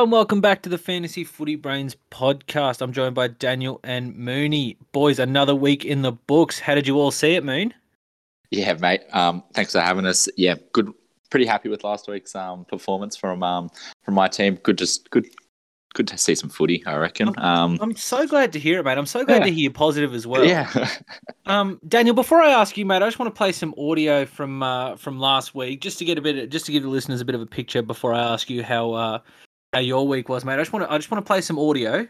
[0.00, 2.80] Hello and welcome back to the Fantasy Footy Brains podcast.
[2.80, 4.78] I'm joined by Daniel and Mooney.
[4.92, 6.58] Boys, another week in the books.
[6.58, 7.74] How did you all see it, Moon?
[8.50, 9.02] Yeah, mate.
[9.12, 10.26] Um, thanks for having us.
[10.38, 10.90] Yeah, good.
[11.28, 13.68] Pretty happy with last week's um, performance from um,
[14.02, 14.54] from my team.
[14.62, 15.26] Good, just good,
[15.92, 16.82] good to see some footy.
[16.86, 17.34] I reckon.
[17.36, 18.96] Um, I'm so glad to hear it, mate.
[18.96, 19.44] I'm so glad Yeah.
[19.48, 20.46] to hear you're positive as well.
[20.46, 20.88] yeah,
[21.44, 24.62] Um, Daniel, before I ask you, mate, I just want to play some audio from
[24.62, 27.20] uh, from last week, just to get a bit, of, just to give the listeners
[27.20, 29.18] a bit of a picture before I ask you how uh,
[29.72, 30.54] how your week was, mate.
[30.54, 32.06] I just want to, I just want to play some audio.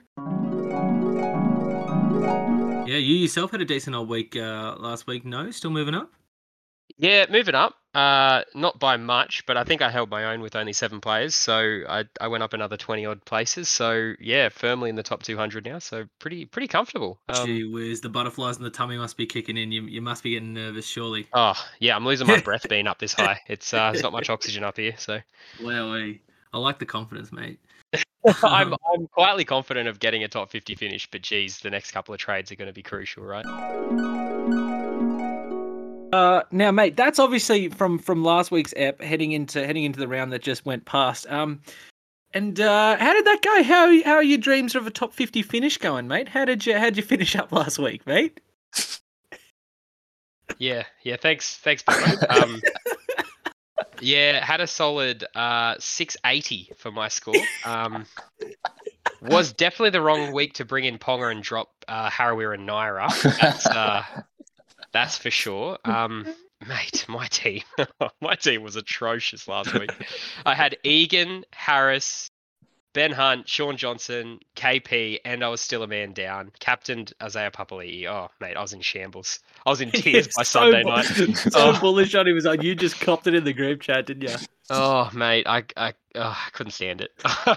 [2.87, 5.25] Yeah, you yourself had a decent old week uh, last week.
[5.25, 6.11] No, still moving up.
[6.97, 7.77] Yeah, moving up.
[7.95, 11.35] Uh, not by much, but I think I held my own with only seven players,
[11.35, 13.69] so I I went up another twenty odd places.
[13.69, 15.79] So yeah, firmly in the top two hundred now.
[15.79, 17.21] So pretty pretty comfortable.
[17.29, 19.71] Um, Gee whiz, the butterflies in the tummy must be kicking in.
[19.73, 21.27] You, you must be getting nervous, surely.
[21.33, 23.41] oh yeah, I'm losing my breath being up this high.
[23.49, 25.21] It's uh, there's not much oxygen up here, so
[25.63, 25.93] Well,
[26.53, 27.59] I like the confidence, mate.
[28.43, 31.09] I'm I'm quietly confident of getting a top fifty finish.
[31.11, 33.47] But geez, the next couple of trades are going to be crucial, right?
[36.13, 40.09] Uh, now, mate, that's obviously from from last week's app heading into heading into the
[40.09, 41.31] round that just went past.
[41.31, 41.61] Um,
[42.33, 43.63] and uh, how did that go?
[43.63, 46.29] How how are your dreams of a top fifty finish going, mate?
[46.29, 48.41] How did you how did you finish up last week, mate?
[50.59, 51.17] Yeah, yeah.
[51.17, 52.17] Thanks, thanks, Billy.
[52.29, 52.61] Um,
[54.01, 57.35] yeah, had a solid uh 680 for my score.
[57.65, 58.07] Um,
[59.23, 63.09] was definitely the wrong week to bring in Ponga and drop uh, Harawira and Naira.
[63.41, 64.03] That's uh,
[64.93, 65.79] that's for sure.
[65.85, 66.27] Um,
[66.67, 67.63] mate, my team,
[68.21, 69.91] my team was atrocious last week.
[70.47, 72.31] I had Egan, Harris,
[72.93, 76.51] Ben Hunt, Shaun Johnson, KP, and I was still a man down.
[76.59, 78.07] Captained Isaiah Papali'i.
[78.07, 79.39] Oh, mate, I was in shambles.
[79.65, 81.05] I was in tears by So Sunday night.
[81.53, 81.81] so Oh.
[81.81, 84.37] bullish on him was like you just copped it in the group chat, didn't you?
[84.71, 87.13] Oh, mate, I, I, oh, I couldn't stand it.
[87.25, 87.57] I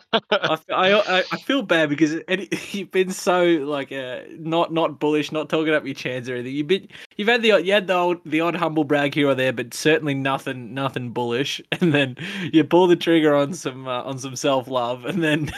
[1.31, 5.73] I feel bad because any, you've been so like uh, not not bullish, not talking
[5.73, 6.55] up your chance or anything.
[6.55, 6.87] You've been
[7.17, 9.53] you've had the odd- you had the old, the odd humble brag here or there,
[9.53, 11.61] but certainly nothing nothing bullish.
[11.83, 12.15] And then
[12.53, 15.51] you pull the trigger on some uh, on some self love, and then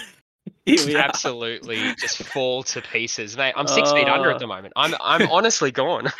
[0.66, 1.00] here we are.
[1.00, 3.54] Absolutely, just fall to pieces, mate.
[3.56, 4.74] I'm six feet under at the moment.
[4.76, 6.12] I'm, I'm honestly gone.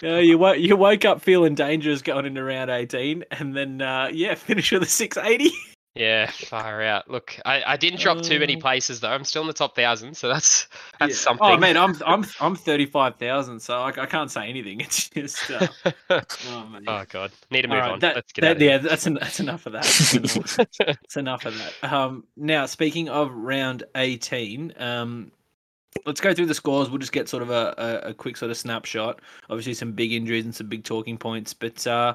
[0.00, 4.08] Yeah, you woke you woke up feeling dangerous going into round eighteen, and then uh,
[4.12, 5.50] yeah, finish with a six eighty.
[5.96, 7.10] Yeah, far out.
[7.10, 8.60] Look, I, I didn't drop too many Oh.
[8.60, 9.08] places though.
[9.10, 10.68] I'm still in the top thousand, so that's
[11.00, 11.16] that's Yeah.
[11.16, 11.46] something.
[11.46, 14.80] Oh man, I'm I'm I'm thirty five thousand, so I, I can't say anything.
[14.86, 15.66] It's just uh,
[16.50, 16.84] oh man.
[16.86, 17.98] oh god, need to move All right, on.
[18.00, 19.82] that- Let's get that- out of yeah, that's en- that's enough of that.
[19.84, 21.92] That's enough, that's enough of that.
[21.92, 25.32] Um, now speaking of round eighteen, um,
[26.04, 26.90] let's go through the scores.
[26.90, 27.74] We'll just get sort of a,
[28.04, 29.20] a, a quick sort of snapshot.
[29.48, 31.54] Obviously, some big injuries and some big talking points.
[31.54, 32.14] But uh,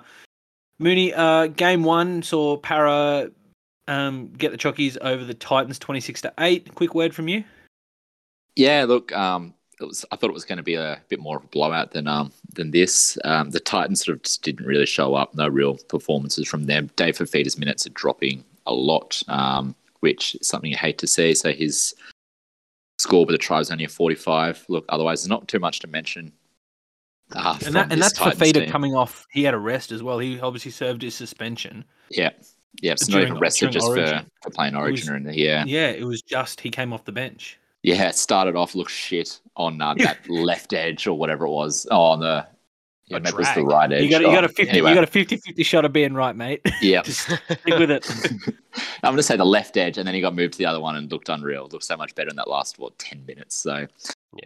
[0.80, 3.30] Mooney, uh, game one saw Parra
[3.92, 6.74] um, get the Chockies over the Titans, twenty six to eight.
[6.76, 7.44] Quick word from you.
[8.56, 8.86] yeah.
[8.88, 10.06] Look, um, it was.
[10.12, 12.32] I thought it was going to be a bit more of a blowout than um
[12.54, 13.18] than this.
[13.24, 15.34] Um, the Titans sort of just didn't really show up.
[15.36, 16.90] No real performances from them.
[16.96, 21.34] Dave Fifita's minutes are dropping a lot, um, which is something you hate to see.
[21.34, 21.94] So his
[23.00, 24.66] score with the tribes only a 45.
[24.70, 26.32] Look, otherwise, there's not too much to mention.
[27.34, 28.70] Uh, And that and that's Titans Fifita team.
[28.70, 29.26] coming off.
[29.32, 30.20] He had a rest as well.
[30.20, 31.84] He obviously served his suspension.
[32.12, 32.30] Yeah,
[32.82, 32.94] yeah.
[32.94, 35.64] It's not even rested just for, for playing was- Origin or in the yeah.
[35.66, 37.58] Yeah, it was just he came off the bench.
[37.84, 41.88] Yeah, it started off looked shit on uh, that left edge or whatever it was.
[41.90, 42.46] Oh, on the
[43.12, 44.04] yeah, maybe it was the right edge.
[44.04, 46.14] You got, you got a Oh, 50, anyway, you got a 50-50 shot of being
[46.14, 46.62] right, mate.
[46.82, 47.02] yeah.
[47.02, 48.10] Just stick with it.
[49.04, 50.96] I'm gonna say the left edge, and then he got moved to the other one
[50.96, 51.68] and looked unreal.
[51.72, 53.56] Looked so much better in that last what ten minutes.
[53.56, 53.88] So,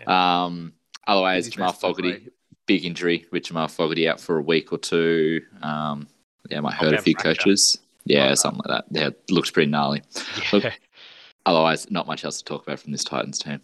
[0.08, 0.74] um,
[1.06, 2.30] otherwise, Jamal Fogarty,
[2.66, 5.42] big injury with Jamal Fogarty out for a week or two.
[5.62, 6.08] Um,
[6.50, 7.44] yeah, I heard a few fracture.
[7.44, 7.80] coaches.
[8.06, 8.36] Yeah, Oh, no.
[8.36, 9.00] something like that.
[9.00, 10.04] Yeah, looks pretty gnarly.
[10.38, 10.44] yeah.
[10.54, 10.74] Look,
[11.46, 13.62] Otherwise, not much else to talk about from this Titans team.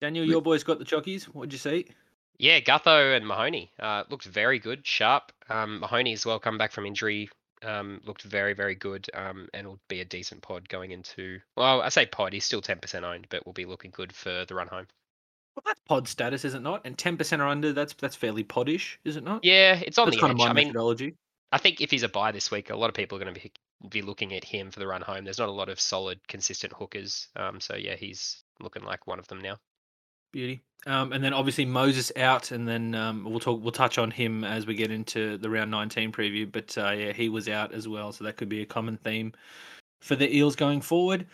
[0.00, 1.24] Daniel, your boys got the chockies.
[1.24, 1.86] What'd you see?
[2.38, 5.32] Yeah, Gutho and Mahoney uh, looked very good, sharp.
[5.48, 7.30] Um, Mahoney as well, come back from injury,
[7.62, 11.40] um, looked very, very good, um, and will be a decent pod going into.
[11.56, 14.44] Well, I say pod, he's still ten percent owned, but will be looking good for
[14.46, 14.86] the run home.
[15.56, 16.82] Well, that's pod status, is it not?
[16.84, 19.44] And ten percent or under, that's that's fairly podish, is it not?
[19.44, 20.34] Yeah, it's on that's the kind edge.
[20.34, 21.14] of my I mean, methodology.
[21.52, 23.40] I think if he's a buy this week, a lot of people are going to
[23.40, 23.52] be
[23.90, 25.24] be looking at him for the run home.
[25.24, 27.28] There's not a lot of solid, consistent hookers.
[27.36, 29.58] Um, so yeah, he's looking like one of them now.
[30.32, 30.62] Beauty.
[30.86, 33.62] Um, and then obviously Moses out, and then um, we'll talk.
[33.62, 36.50] We'll touch on him as we get into the round nineteen preview.
[36.50, 39.32] But uh, yeah, he was out as well, so that could be a common theme
[40.00, 41.26] for the Eels going forward.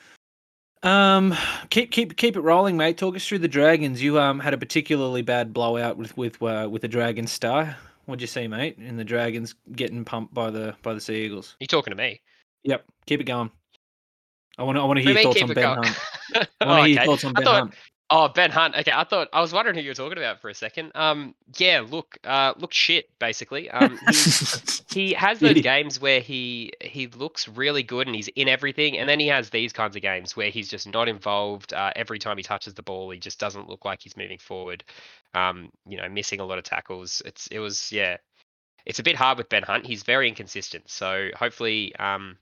[0.82, 1.34] Um,
[1.70, 2.98] keep keep keep it rolling, mate.
[2.98, 4.02] Talk us through the Dragons.
[4.02, 7.76] You um had a particularly bad blowout with with uh, with the Dragon Star.
[8.10, 8.76] What'd you see, mate?
[8.76, 11.54] And the Dragons getting pumped by the by the Sea Eagles.
[11.60, 12.20] You talking to me?
[12.64, 13.52] Yep, keep it going.
[14.58, 14.82] I want to.
[14.82, 15.96] I want to hear your thoughts on Ben Hunt.
[16.60, 17.74] I want to hear your thoughts on Ben Hunt.
[18.10, 18.74] Oh, Ben Hunt.
[18.76, 20.92] Okay, I thought I was wondering who you were talking about for a second.
[20.94, 23.08] Um, yeah, look, uh, look shit.
[23.18, 28.28] Basically, um, he, he has those games where he he looks really good and he's
[28.28, 31.72] in everything, and then he has these kinds of games where he's just not involved.
[31.72, 34.84] Uh, every time he touches the ball, he just doesn't look like he's moving forward.
[35.34, 37.22] Um, you know, missing a lot of tackles.
[37.24, 38.16] It's it was yeah,
[38.84, 39.86] it's a bit hard with Ben Hunt.
[39.86, 40.90] He's very inconsistent.
[40.90, 42.36] So hopefully, um,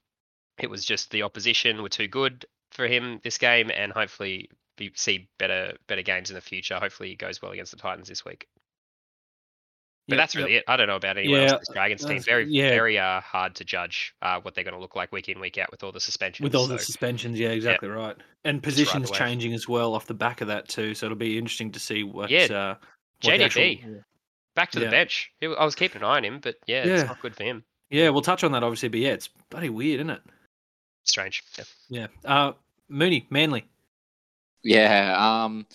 [0.59, 4.93] it was just the opposition were too good for him this game, and hopefully we
[4.95, 6.77] see better better games in the future.
[6.79, 8.47] Hopefully, he goes well against the Titans this week.
[10.09, 10.45] But Yep, that's yep.
[10.45, 10.65] really it.
[10.67, 12.23] I don't know about anyone Yeah, else in this Dragons team.
[12.23, 12.71] Very yeah.
[12.71, 15.59] very uh, hard to judge uh, what they're going to look like week in week
[15.59, 16.45] out with all the suspensions.
[16.45, 18.17] With all the suspensions, yeah, exactly right.
[18.45, 19.19] And positions away.
[19.19, 20.95] changing as well off the back of that too.
[20.95, 22.31] So it'll be interesting to see what.
[22.31, 22.75] Yeah, uh,
[23.23, 23.45] what JDB.
[23.45, 24.05] actual-
[24.55, 25.31] back to the bench.
[25.43, 27.63] I was keeping an eye on him, but yeah, it's not good for him.
[27.91, 30.23] yeah, we'll touch on that obviously, but yeah, it's bloody weird, isn't it?
[31.05, 31.43] Strange.
[31.57, 31.65] Yeah.
[31.91, 32.07] Yeah.
[32.25, 32.53] Uh,
[32.89, 33.67] Mooney, Manly.
[34.63, 35.67] Yeah, um,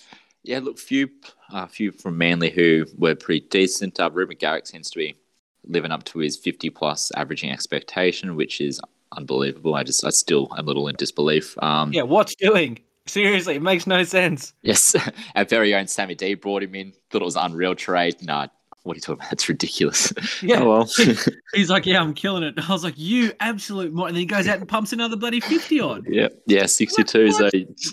[0.42, 0.58] yeah.
[0.60, 1.08] Look, few,
[1.50, 3.98] a few from Manly who were pretty decent.
[3.98, 5.16] Uh, Reuben Garrick seems to be
[5.64, 8.80] living up to his fifty-plus averaging expectation, which is
[9.16, 9.74] unbelievable.
[9.74, 11.56] I just, I still am a little in disbelief.
[11.62, 12.78] Um, Yeah, what's doing?
[13.06, 14.54] Seriously, it makes no sense.
[14.62, 14.94] Yes,
[15.34, 16.92] our very own Sammy D brought him in.
[17.10, 18.22] Thought it was unreal trade.
[18.22, 18.48] Nah,
[18.84, 19.30] what are you talking about?
[19.30, 20.12] That's ridiculous.
[20.42, 20.60] Yeah.
[20.60, 20.90] Oh, well.
[21.54, 22.54] He's like, yeah, I'm killing it.
[22.68, 23.92] I was like, you absolute.
[23.92, 24.04] Mo-.
[24.06, 26.04] And then he goes out and pumps another bloody fifty on.
[26.06, 27.26] yeah, yeah, sixty-two.
[27.26, 27.50] What- So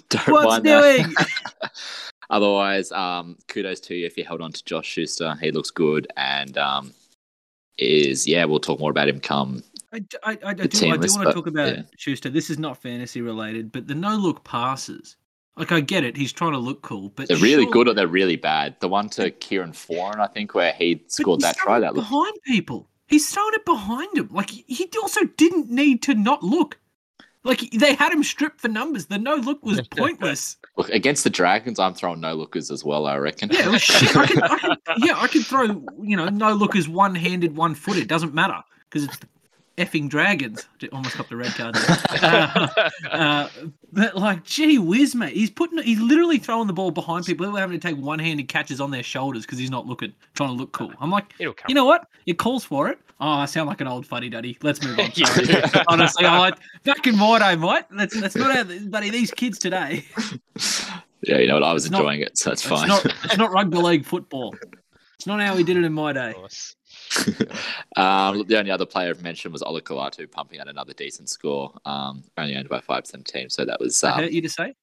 [0.10, 1.72] don't What's mind that.
[2.30, 5.36] Otherwise, um, kudos to you if you held on to Josh Schuster.
[5.42, 6.94] He looks good and um,
[7.78, 8.46] is yeah.
[8.46, 9.64] We'll talk more about him come.
[9.94, 11.82] I, I, I, I do, I do list, want to but, talk about yeah.
[11.98, 12.30] Schuster.
[12.30, 15.16] This is not fantasy related, but the no look passes.
[15.62, 17.94] Like I get it, he's trying to look cool, but They're really surely- good or
[17.94, 18.76] they're really bad.
[18.80, 21.80] The one to Kieran Foran, I think, where he but scored he's that try.
[21.80, 22.90] That it looked behind people.
[23.08, 24.30] He's throwing it behind him.
[24.32, 26.80] Like he he also didn't need to not look.
[27.44, 29.06] Like they had him stripped for numbers.
[29.06, 30.58] The no look was pointless.
[30.78, 31.78] look against the Dragons.
[31.78, 33.06] I'm throwing no lookers as well.
[33.06, 33.50] I reckon.
[33.52, 34.16] Yeah, it shit.
[34.18, 35.66] I could, I could, yeah, I could throw
[36.02, 38.08] you know no lookers one handed, one footed.
[38.08, 38.58] Doesn't matter
[38.90, 39.28] because it's the
[39.78, 40.68] effing dragons.
[40.92, 41.76] Almost got the red card.
[42.22, 42.68] Uh,
[43.10, 43.50] uh,
[43.94, 47.50] but like, gee whiz, mate, he's putting, he's literally throwing the ball behind people.
[47.52, 50.56] They're having to take one-handed catches on their shoulders because he's not looking, trying to
[50.56, 50.92] look cool.
[51.00, 52.08] I'm like, you know what?
[52.26, 53.00] It calls for it.
[53.20, 54.58] Oh, I sound like an old fuddy duddy.
[54.62, 55.12] Let's move on.
[55.88, 57.84] Honestly, I like back in my day, mate.
[57.92, 59.10] That's that's not how, buddy.
[59.10, 60.06] These kids today.
[61.24, 61.64] yeah, you know what?
[61.64, 62.88] I was It's not- enjoying it, so that's It's fine.
[62.88, 63.06] not.
[63.24, 64.56] It's not rugby league football.
[65.16, 66.30] It's not how we did it in my day.
[66.30, 66.76] Of course.
[67.96, 72.24] um, the only other player I've mentioned was Olakau'atu pumping out another decent score, um,
[72.38, 73.50] only owned by 5% of the team.
[73.50, 74.74] So that was, um, hurt you to say?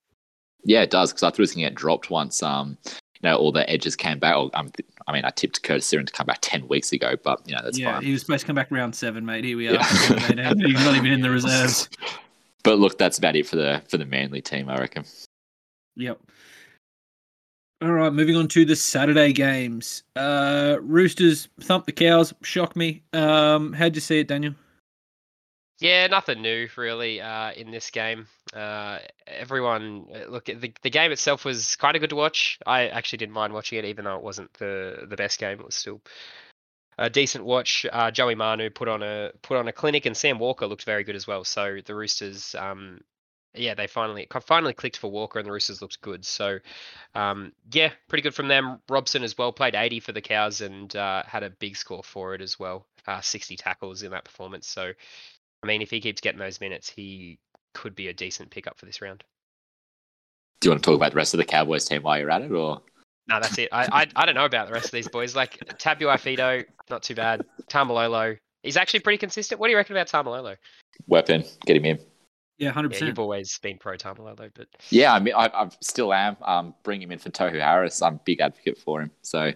[0.65, 3.29] yeah, it does, because I thought it was going to get dropped once, um, you
[3.29, 4.37] know, all the edges came back.
[4.37, 4.71] Or, um,
[5.07, 7.63] I mean, I tipped Curtis Sironen to come back 10 weeks ago, but, you know,
[7.63, 8.05] that's yeah, fine.
[8.05, 9.45] he was supposed to come back round seven, mate.
[9.45, 9.73] Here we are.
[9.73, 10.53] Yeah.
[10.55, 11.89] He's not even in the reserves.
[12.65, 15.05] But look, that's about it for the for the Manly team, I reckon.
[15.97, 16.21] Yep.
[17.81, 20.03] All right, moving on to the Saturday games.
[20.17, 22.35] Uh, Roosters thump the cows.
[22.43, 23.03] Shock me.
[23.13, 24.55] Um, how'd you see it, Daniel?
[25.79, 28.27] Yeah, nothing new really uh, in this game.
[28.53, 28.99] Uh,
[29.29, 32.59] everyone, uh, look, the the game itself was kind of good to watch.
[32.67, 35.61] I actually didn't mind watching it, even though it wasn't the the best game.
[35.61, 36.01] It was still
[36.99, 37.87] a decent watch.
[37.93, 41.05] Uh, Joey Manu put on a put on a clinic, and Sam Walker looked very
[41.05, 41.45] good as well.
[41.45, 43.03] So the Roosters, um,
[43.55, 46.25] yeah, they finally finally clicked for Walker, and the Roosters looked good.
[46.25, 46.59] So
[47.15, 48.81] um, yeah, pretty good from them.
[48.89, 52.35] Robson as well played 80 for the Cows and uh, had a big score for
[52.35, 52.87] it as well.
[53.07, 54.69] Uh, 60 tackles in that performance.
[54.69, 54.93] So
[55.63, 57.39] I mean, if he keeps getting those minutes, he
[57.75, 59.25] could be a decent pickup for this round.
[60.61, 62.43] Do you want to talk about the rest of the Cowboys team while you're at
[62.43, 62.83] it, or
[63.29, 63.69] No, that's it.
[63.73, 65.37] I, I I don't know about the rest of these boys.
[65.37, 67.45] Like Tabuai-Fidow, not too bad.
[67.71, 69.61] Taumalolo, he's actually pretty consistent.
[69.61, 70.57] What do you reckon about Taumalolo?
[71.07, 71.45] weapon?
[71.65, 71.99] Get him in.
[72.59, 73.09] Yeah, hundred Yeah, percent.
[73.09, 76.37] you've always been pro Taumalolo, but Yeah, I mean, I, I still am.
[76.43, 78.03] Um, bring him in for Tohu Harris.
[78.03, 79.11] I'm a big advocate for him.
[79.23, 79.53] So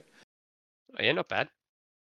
[0.99, 1.49] oh, yeah, not bad.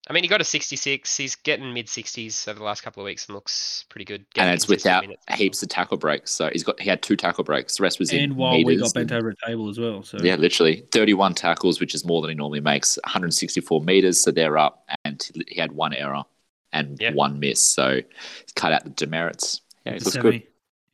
[0.09, 1.17] I mean, he got a 66.
[1.17, 4.25] He's getting mid 60s over the last couple of weeks and looks pretty good.
[4.37, 6.33] and it's without minutes heaps of tackle breaks.
[6.33, 7.77] So he's got he had two tackle breaks.
[7.77, 10.03] The rest was in And while we got bent over a table as well.
[10.03, 12.99] So Yeah, literally 31 tackles, which is more than he normally makes.
[13.05, 16.25] 164 meters, so they're up, and he had one error
[16.73, 17.13] and Yeah.
[17.13, 17.63] one miss.
[17.63, 19.61] So he's cut out the demerits.
[19.87, 20.23] Yeah, it It's a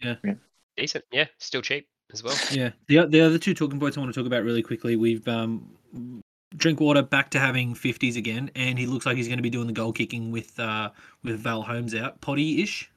[0.02, 0.32] looks semi.
[0.34, 0.40] good.
[0.76, 1.04] decent.
[1.12, 2.36] Yeah, still cheap as well.
[2.52, 2.70] Yeah.
[2.88, 4.96] The the other two talking points I want to talk about really quickly.
[4.96, 6.22] We've um,
[6.56, 9.66] Drinkwater back to having fifties again, and he looks like he's going to be doing
[9.66, 10.90] the goal kicking with uh
[11.22, 12.90] with Val Holmes out, potty ish.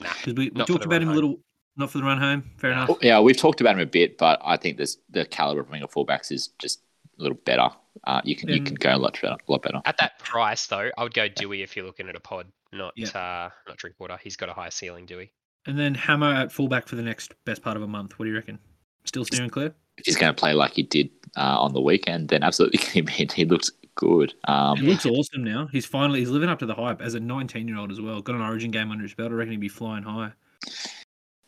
[0.00, 1.40] Nah, Because we, we talked about run him a little,
[1.76, 2.50] not for the run home.
[2.56, 2.84] Fair Nah.
[2.84, 2.98] enough.
[3.02, 5.86] Yeah, we've talked about him a bit, but I think this the caliber of winger
[5.88, 6.80] fullbacks is just
[7.18, 7.68] a little better.
[8.06, 9.34] Uh, you can you can go a lot better.
[9.46, 9.80] A lot better.
[9.84, 12.94] At that price, though, I would go Doueihi if you're looking at a pod, not
[12.96, 13.08] Yeah.
[13.08, 14.18] uh, not Drinkwater.
[14.22, 15.30] He's got a higher ceiling, Doueihi.
[15.66, 18.18] And then Hammer at fullback for the next best part of a month.
[18.18, 18.58] What do you reckon?
[19.04, 19.74] Still steering clear?
[19.98, 22.78] If he's going to play like he did uh, on the weekend, then absolutely
[23.34, 24.32] he looks good.
[24.44, 25.66] Um, He looks awesome now.
[25.72, 28.20] He's finally he's living up to the hype as a 19 year old as well.
[28.22, 29.32] Got an Origin game under his belt.
[29.32, 30.32] I reckon he'd be flying high.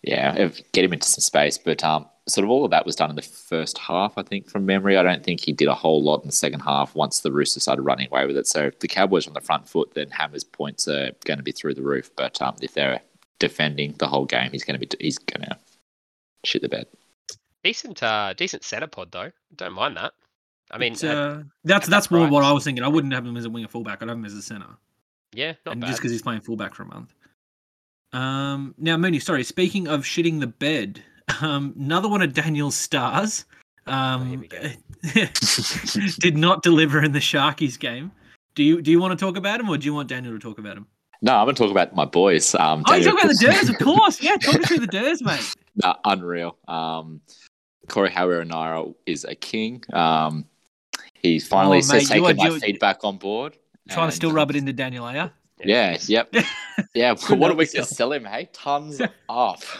[0.03, 1.59] yeah, get him into some space.
[1.59, 4.51] But um, sort of all of that was done in the first half, I think,
[4.51, 4.97] from memory.
[4.97, 7.63] I don't think he did a whole lot in the second half once the Roosters
[7.63, 8.47] started running away with it.
[8.49, 11.45] So if the Cowboys are on the front foot, then Hammer's points are going to
[11.45, 12.11] be through the roof.
[12.17, 13.01] But um, if they're
[13.41, 15.59] defending the whole game, he's going to be he's going to
[16.45, 16.87] shit the bed.
[17.65, 19.33] Decent, uh, decent centre pod though.
[19.57, 20.13] Don't mind that.
[20.71, 22.45] I mean, It's, at- uh, that's at that's that more what.
[22.45, 22.85] I was thinking.
[22.85, 24.01] I wouldn't have him as a winger fullback.
[24.03, 24.67] I'd have him as a center.
[25.33, 25.89] yeah, not and bad.
[25.89, 27.13] just because he's playing fullback for a month.
[28.13, 29.45] Um, now, Mooney, sorry.
[29.45, 31.03] Speaking of shitting the bed,
[31.41, 33.45] um, another one of Daniel's stars
[33.87, 34.59] Oh, um, we go.
[36.21, 38.13] did not deliver in the Sharkies game.
[38.55, 40.39] Do you do you want to talk about him, or do you want Daniel to
[40.39, 40.87] talk about him?
[41.23, 42.55] No, I'm going to talk about my boys.
[42.55, 44.23] Um, Oh, you talk about the Durs, of course.
[44.23, 45.55] Yeah, talk us through the Durs, mate.
[45.77, 46.57] Nah, unreal.
[46.67, 47.21] Um,
[47.89, 49.83] Corey Harawira is a king.
[49.93, 50.47] Um,
[51.15, 53.57] he finally Oh, says mate, taken are- my feedback on board.
[53.91, 55.31] Trying to still um, rub it into Daniel, are you?
[55.63, 56.09] Yeah, yes.
[56.09, 56.35] yep.
[56.95, 58.49] Yeah, what a week to sell him, hey?
[58.55, 59.79] Tons off.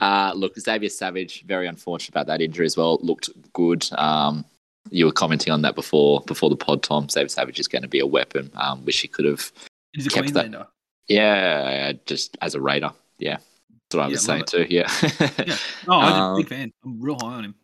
[0.00, 2.98] uh, look, Xavier Savage, very unfortunate about that injury as well.
[3.02, 3.86] Looked good.
[3.98, 4.44] Um,
[4.90, 7.08] you were commenting on that before before the pod, Tom.
[7.10, 8.50] Xavier Savage is going to be a weapon.
[8.54, 9.52] Um, wish he could have.
[9.92, 10.66] He's a Kept that- Queenslander.
[11.08, 12.92] Yeah, just as a Raider.
[13.18, 13.38] Yeah,
[13.90, 14.72] that's what I was love saying too.
[14.72, 14.88] Yeah.
[15.46, 15.56] Yeah.
[15.88, 16.72] Oh, I'm a Um, big fan.
[16.84, 17.54] I'm real high on him.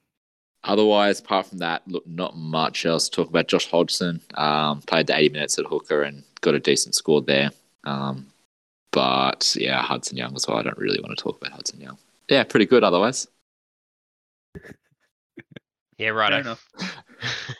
[0.64, 3.47] Otherwise, apart from that, look, not much else to talk about.
[3.47, 7.50] Josh Hodgson um, played the 80 minutes at hooker and got a decent score there.
[7.85, 8.26] Um,
[8.90, 10.56] but yeah, Hudson Young as well.
[10.56, 11.99] I don't really want to talk about Hudson Young.
[12.28, 13.28] Yeah, pretty good otherwise.
[15.99, 16.33] Yeah, Fair right.
[16.40, 16.68] enough.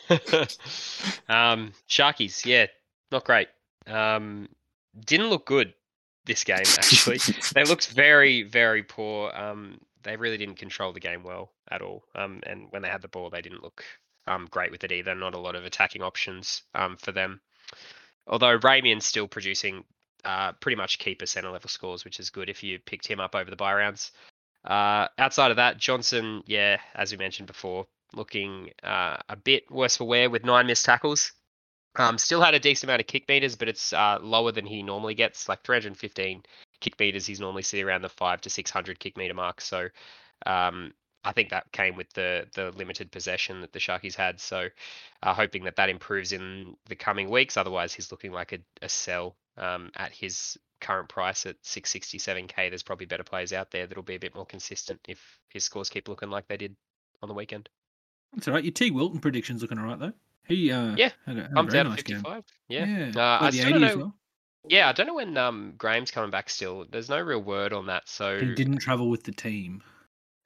[1.29, 2.67] um, Sharkies, yeah,
[3.11, 3.47] not great.
[3.87, 4.47] Um,
[5.05, 5.73] didn't look good
[6.25, 7.19] this game actually.
[7.55, 9.31] they looked very, very poor.
[9.33, 12.03] Um, they really didn't control the game well at all.
[12.15, 13.83] Um, and when they had the ball, they didn't look
[14.27, 15.15] um, great with it either.
[15.15, 17.41] Not a lot of attacking options um, for them.
[18.27, 19.83] Although Ramien's still producing
[20.25, 23.35] uh, pretty much keeper center level scores, which is good if you picked him up
[23.35, 24.11] over the buy rounds.
[24.65, 29.95] Uh, outside of that, Johnson, yeah, as we mentioned before, looking uh, a bit worse
[29.97, 31.31] for wear with nine missed tackles.
[31.97, 34.83] Um, still had a decent amount of kick meters, but it's uh, lower than he
[34.83, 36.43] normally gets, like 315
[36.79, 37.25] kick meters.
[37.25, 39.61] He's normally sitting around the five to 600 kick meter mark.
[39.61, 39.89] So
[40.45, 44.39] um, I think that came with the the limited possession that the Sharkies had.
[44.39, 44.67] So
[45.23, 47.57] uh, hoping that that improves in the coming weeks.
[47.57, 52.69] Otherwise, he's looking like a, a sell um, at his current price at 667k.
[52.69, 55.89] There's probably better players out there that'll be a bit more consistent if his scores
[55.89, 56.75] keep looking like they did
[57.21, 57.69] on the weekend.
[58.33, 58.63] That's all right.
[58.63, 60.13] Your T Wilton prediction's looking all right though.
[60.47, 62.17] He uh, Yeah, had a, had Comes out nice game.
[62.17, 62.43] 55.
[62.69, 62.85] Yeah.
[62.85, 63.97] Yeah, Uh, I still don't know.
[63.97, 64.13] well.
[64.69, 66.85] Yeah, I don't know when um Graham's coming back still.
[66.91, 68.07] There's no real word on that.
[68.09, 69.81] So He didn't travel with the team.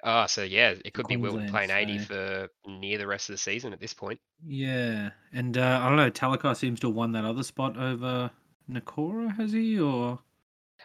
[0.03, 3.29] Ah, so yeah, it could be Wilton Queensland, playing 80 so- for near the rest
[3.29, 4.19] of the season at this point.
[4.45, 6.09] Yeah, and uh, I don't know.
[6.09, 8.31] Talakai seems to have won that other spot over
[8.69, 9.79] Nikora, has he?
[9.79, 10.19] Or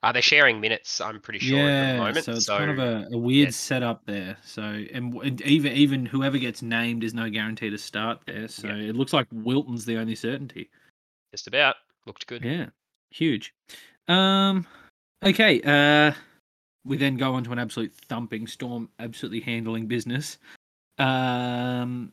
[0.03, 1.00] Are they sharing minutes?
[1.00, 2.25] I'm pretty sure at the yeah, moment.
[2.25, 3.53] so it's kind of a, a weird yeah.
[3.53, 4.37] setup there.
[4.45, 8.49] So and, and even even whoever gets named is no guarantee to start there.
[8.49, 8.75] So Yeah.
[8.91, 10.71] it looks like Wilton's the only certainty.
[11.33, 11.76] just about
[12.07, 12.45] looked good.
[12.45, 12.67] Yeah,
[13.11, 13.53] huge.
[14.09, 14.67] Um,
[15.25, 15.61] okay.
[15.62, 16.12] Uh,
[16.85, 20.38] we then go on to an absolute thumping storm, absolutely handling business.
[20.99, 22.12] Um,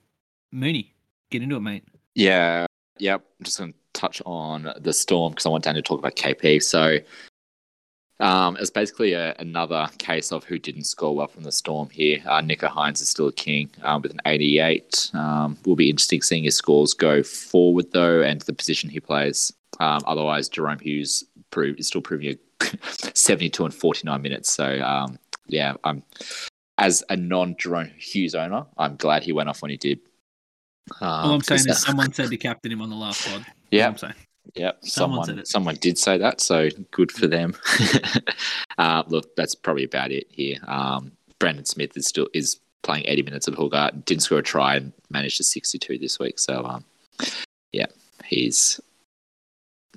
[0.52, 0.94] Mooney,
[1.30, 1.84] get into it, mate.
[2.16, 2.66] Yeah,
[2.98, 3.24] yep.
[3.40, 6.16] I'm just going to touch on the storm because I want Dan to talk about
[6.16, 6.62] KP.
[6.62, 6.98] So
[8.24, 12.22] um, it's basically a, another case of who didn't score well from the storm here.
[12.26, 15.12] Uh, Nicho Hynes is still a king um, with an 88.
[15.14, 19.52] Um, will be interesting seeing his scores go forward though, and the position he plays.
[19.82, 22.66] Um, otherwise, Jahrome Hughes prove, is still proving a
[23.14, 24.54] 72 and 49 minutes.
[24.54, 26.02] So um, yeah, I'm
[26.78, 30.00] as a non Jahrome Hughes owner, I'm glad he went off when he did.
[31.02, 33.46] Um, All I'm saying 'cause is someone said to captain him on the last pod.
[33.70, 34.14] Yeah, I'm saying.
[34.56, 37.56] Yep, Someone someone someone, did say that, so good for them.
[38.78, 40.58] uh, look, that's probably about it here.
[40.68, 44.76] Um, Brandon Smith is still is playing 80 minutes of hooker, didn't score a try,
[44.76, 46.38] and managed a 62 this week.
[46.38, 46.86] So, um,
[47.72, 47.88] yeah,
[48.26, 48.80] he's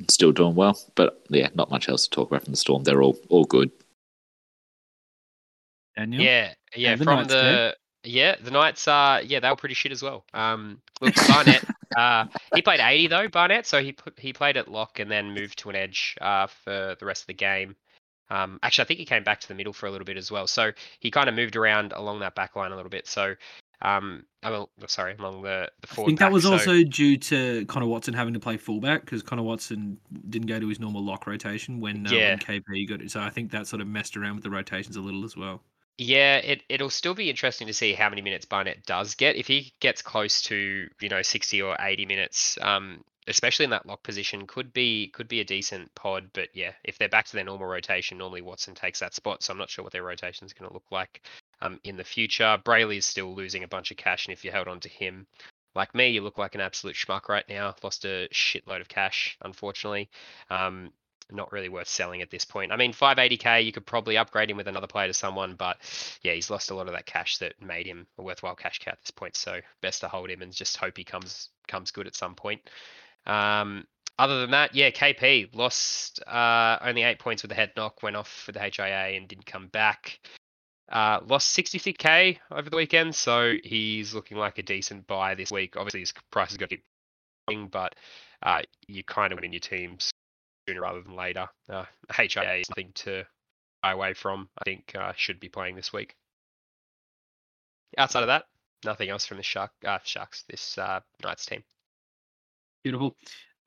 [0.09, 0.79] still doing well.
[0.95, 2.85] But yeah, not much else to talk about from the Storm.
[2.85, 3.71] They're all all good.
[5.97, 6.23] Daniel.
[6.23, 6.97] Yeah, yeah.
[6.97, 8.88] the from Knights, the yeah, the Knights.
[8.88, 10.25] Uh, yeah, they were pretty shit as well.
[10.33, 11.65] Um, look, Barnett.
[11.97, 13.67] uh, he played 80 though, Barnett.
[13.67, 16.17] So he put, he played at lock and then moved to an edge.
[16.21, 17.76] Uh, for the rest of the game.
[18.29, 20.31] Um, actually, I think he came back to the middle for a little bit as
[20.33, 20.47] well.
[20.49, 23.07] So he kind of moved around along that back line a little bit.
[23.07, 23.35] So
[23.83, 27.67] Um, I mean, sorry, along the the I think that was so- also due to
[27.67, 29.99] Connor Watson having to play fullback because Connor Watson
[30.31, 32.31] didn't go to his normal lock rotation when, uh, Yeah.
[32.31, 33.11] when KP got it.
[33.11, 35.62] So I think that sort of messed around with the rotations a little as well.
[35.99, 39.37] Yeah, it it'll still be interesting to see how many minutes Barnett does get.
[39.37, 43.87] If he gets close to you know sixty or eighty minutes, um, especially in that
[43.87, 46.29] lock position, could be could be a decent pod.
[46.35, 49.43] But yeah, if they're back to their normal rotation, normally Watson takes that spot.
[49.43, 51.23] So I'm not sure what their rotation is going to look like
[51.62, 52.59] um in the future.
[52.62, 55.26] Brailey is still losing a bunch of cash, and if you held on to him,
[55.75, 57.75] like me, you look like an absolute schmuck right now.
[57.83, 60.11] Lost a shitload of cash, unfortunately.
[60.50, 60.93] Um,
[61.30, 62.73] not really worth selling at this point.
[62.73, 65.76] I mean, 580k, you could probably upgrade him with another player to someone, but
[66.23, 68.92] yeah, he's lost a lot of that cash that made him a worthwhile cash cow
[68.92, 69.37] at this point.
[69.37, 72.61] So best to hold him and just hope he comes comes good at some point.
[73.26, 73.87] Um,
[74.18, 78.16] other than that, yeah, KP lost uh, only eight points with the head knock, went
[78.16, 80.21] off for the HIA and didn't come back.
[80.88, 85.76] Uh, lost 66k over the weekend, so he's looking like a decent buy this week.
[85.76, 86.85] Obviously, his price is going to keep
[87.49, 87.95] going, but
[88.42, 90.12] uh, you kind of win your teams
[90.68, 91.46] sooner rather than later.
[91.68, 93.25] Uh, HIA is nothing to
[93.85, 94.49] shy away from.
[94.58, 96.16] I think uh, should be playing this week.
[97.99, 98.44] Outside of that,
[98.85, 101.62] nothing else from the Shark uh, Sharks this uh, Knights team.
[102.82, 103.16] Beautiful.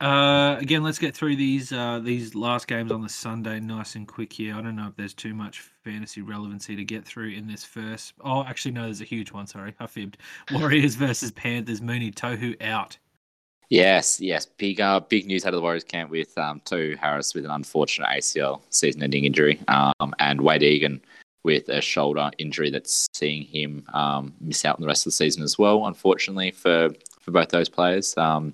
[0.01, 4.07] Uh, again, let's get through these uh, these last games on the Sunday nice and
[4.07, 4.55] quick here.
[4.55, 8.13] I don't know if there's too much fantasy relevancy to get through in this first.
[8.23, 9.45] Oh, actually, no, there's a huge one.
[9.45, 10.17] Sorry, I fibbed.
[10.53, 11.81] Warriors versus Panthers.
[11.81, 12.97] Mooney Tohu out.
[13.69, 14.47] Yes, yes.
[14.47, 17.51] Big uh, big news out of the Warriors camp with um, Tohu Harris with an
[17.51, 21.01] unfortunate ACL season-ending injury, um, and Wade Egan
[21.43, 25.15] with a shoulder injury that's seeing him um, miss out on the rest of the
[25.15, 25.85] season as well.
[25.85, 26.89] Unfortunately for
[27.21, 28.17] for both those players.
[28.17, 28.53] Um,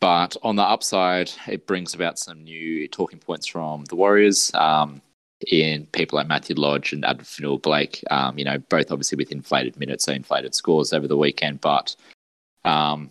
[0.00, 4.52] but on the upside, it brings about some new talking points from the Warriors.
[4.54, 5.02] Um,
[5.48, 9.76] in people like Matthew Lodge and Addin Blake, um, you know, both obviously with inflated
[9.76, 11.96] minutes, so inflated scores over the weekend, but
[12.64, 13.10] um,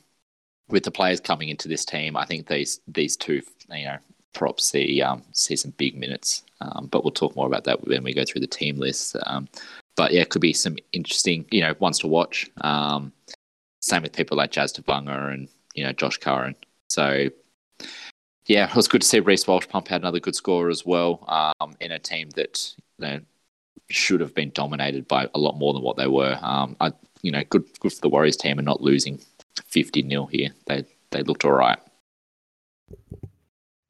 [0.72, 3.98] with the players coming into this team, I think these these two, you know,
[4.34, 6.44] props see um, see some big minutes.
[6.62, 9.16] Um, but we'll talk more about that when we go through the team list.
[9.26, 9.48] Um,
[9.96, 12.50] but yeah, it could be some interesting, you know, ones to watch.
[12.62, 13.12] Um,
[13.82, 16.56] same with people like Jazz Tevaga and you know Josh Curran.
[16.90, 17.30] So
[18.46, 21.24] yeah, it was good to see Reece Walsh pump out another good score as well
[21.60, 23.20] um, in a team that you know,
[23.90, 26.38] should have been dominated by a lot more than what they were.
[26.42, 29.20] Um, I, you know, good good for the Warriors team and not losing
[29.72, 30.50] 50 nil here.
[30.68, 31.80] They they looked all right.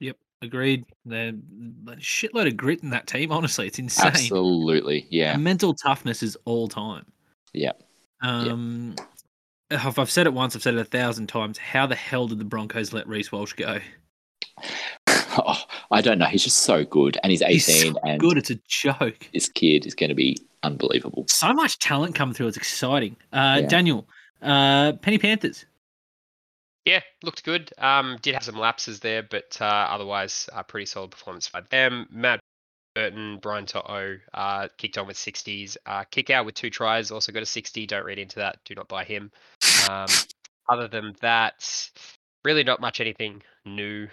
[0.00, 0.84] Yep, agreed.
[1.04, 3.32] There's a shitload of grit in that team.
[3.32, 4.06] Honestly, it's insane.
[4.06, 7.04] Absolutely, yeah, Mental toughness is all time.
[7.52, 7.72] yeah.
[8.24, 8.94] Um,
[9.70, 11.58] if I've said it once, I've said it a thousand times.
[11.58, 13.78] How the hell did the Broncos let Reece Walsh go?
[15.34, 15.56] Oh,
[15.90, 16.26] I don't know.
[16.26, 18.36] He's just so good, and he's He's 18, so and good.
[18.36, 19.30] It's a joke.
[19.32, 21.24] this kid is going to be unbelievable.
[21.26, 22.48] So much talent coming through.
[22.48, 23.16] It's exciting.
[23.32, 23.66] Uh, Yeah.
[23.66, 24.06] Daniel,
[24.42, 25.64] uh, Penny Panthers.
[26.84, 27.72] Yeah, looked good.
[27.78, 32.08] Um, did have some lapses there, but uh, otherwise, a pretty solid performance by them.
[32.10, 32.40] Matt
[32.94, 35.76] Burton, Brian To'o uh, kicked on with 60s.
[35.86, 37.86] Uh, Kikau with two tries, also got a 60.
[37.86, 38.58] Don't read into that.
[38.64, 39.30] Do not buy him.
[39.88, 40.06] Um,
[40.68, 41.90] other than that,
[42.44, 44.08] really not much anything new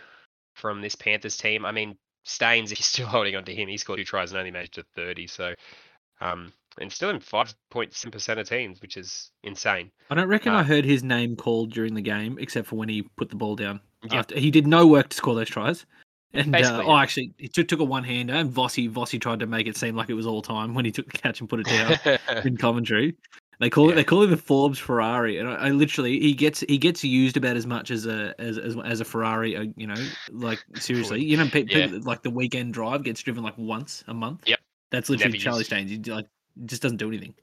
[0.55, 1.65] from this Panthers team.
[1.65, 4.38] I mean, Staines, if you're still holding on to him, he scored two tries and
[4.38, 5.27] only managed to 30.
[5.27, 5.53] So,
[6.21, 9.91] um, and still in 5.7% of teams, which is insane.
[10.09, 12.89] I don't reckon Uh, I heard his name called during the game, except for when
[12.89, 13.79] he put the ball down.
[14.09, 14.19] Yeah.
[14.19, 15.85] After, he did no work to score those tries.
[16.33, 19.47] And uh, oh, actually, he took, took a one hander, and Vossi Vossi tried to
[19.47, 21.59] make it seem like it was all time when he took the catch and put
[21.61, 22.19] it down.
[22.45, 23.15] in commentary.
[23.59, 26.59] They call it they call it the Forbes Ferrari, and I, I literally he gets
[26.61, 29.57] he gets used about as much as a as as, as a Ferrari.
[29.57, 29.95] uh, You know,
[30.31, 31.87] like seriously, you know, pe- Yeah.
[31.87, 34.43] people, like the weekend drive gets driven like once a month.
[34.45, 34.59] Yep.
[34.91, 35.63] that's literally Never Charlie.
[35.63, 36.07] Staines.
[36.07, 36.27] Like
[36.65, 37.34] just doesn't do anything.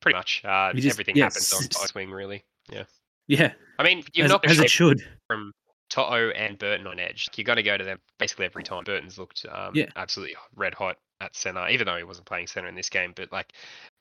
[0.00, 0.42] Pretty much.
[0.44, 2.44] Uh, just- everything yeah, happens on Ice Wing, really.
[2.70, 2.84] Yeah.
[3.26, 5.02] Yeah, I mean, you're as, not as it should.
[5.28, 5.52] from
[5.88, 7.28] To'o and Burton on edge.
[7.36, 8.82] You're going to go to them basically every time.
[8.82, 9.86] Burton's looked um, Yeah.
[9.94, 13.12] absolutely red hot at center, even though he wasn't playing center in this game.
[13.14, 13.52] But like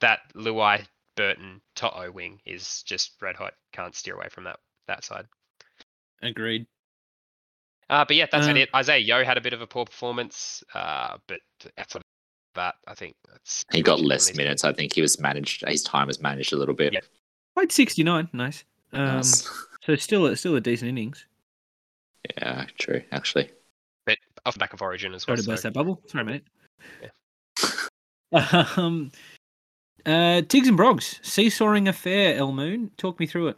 [0.02, 0.84] that Luai
[1.16, 3.54] Burton To'o wing is just red hot.
[3.72, 5.28] Can't steer away from that that side.
[6.24, 6.66] Agreed.
[7.90, 8.70] Uh, but yeah, that's Uh, it.
[8.76, 11.40] Isaiah Yeo had a bit of a poor performance, uh, but
[11.78, 12.02] outside
[12.50, 14.64] of that, I think that's He got much it from less these minutes.
[14.64, 15.64] I think he was managed.
[15.68, 16.94] His time was managed a little bit.
[16.94, 17.00] Yeah.
[17.56, 18.30] Played sixty nine.
[18.34, 18.64] Nice.
[18.94, 19.50] Um, Nice.
[19.86, 21.26] so still still a decent innings.
[22.38, 23.02] Yeah, true.
[23.12, 23.50] Actually,
[24.06, 25.36] But off the back of Origin as well.
[25.38, 26.02] Sorry to burst so- that bubble.
[26.08, 26.44] Sorry, mate.
[28.32, 29.12] Um,
[30.06, 32.36] uh, Tiggs and Brogs, seesawing affair.
[32.36, 33.58] El Moon, talk me through it.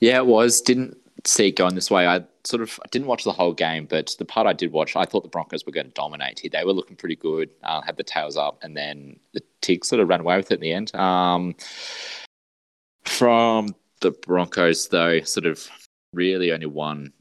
[0.00, 0.60] yeah, it was.
[0.60, 0.96] Didn't
[1.28, 2.06] see it going this way.
[2.06, 4.96] I sort of I didn't watch the whole game, but the part I did watch,
[4.96, 6.50] I thought the Broncos were going to dominate here.
[6.52, 7.50] They were looking pretty good.
[7.62, 10.54] Uh, had the tails up, and then the Tig sort of ran away with it
[10.54, 10.94] in the end.
[10.94, 11.54] Um,
[13.04, 15.68] From the Broncos, though, sort of
[16.12, 17.12] really only one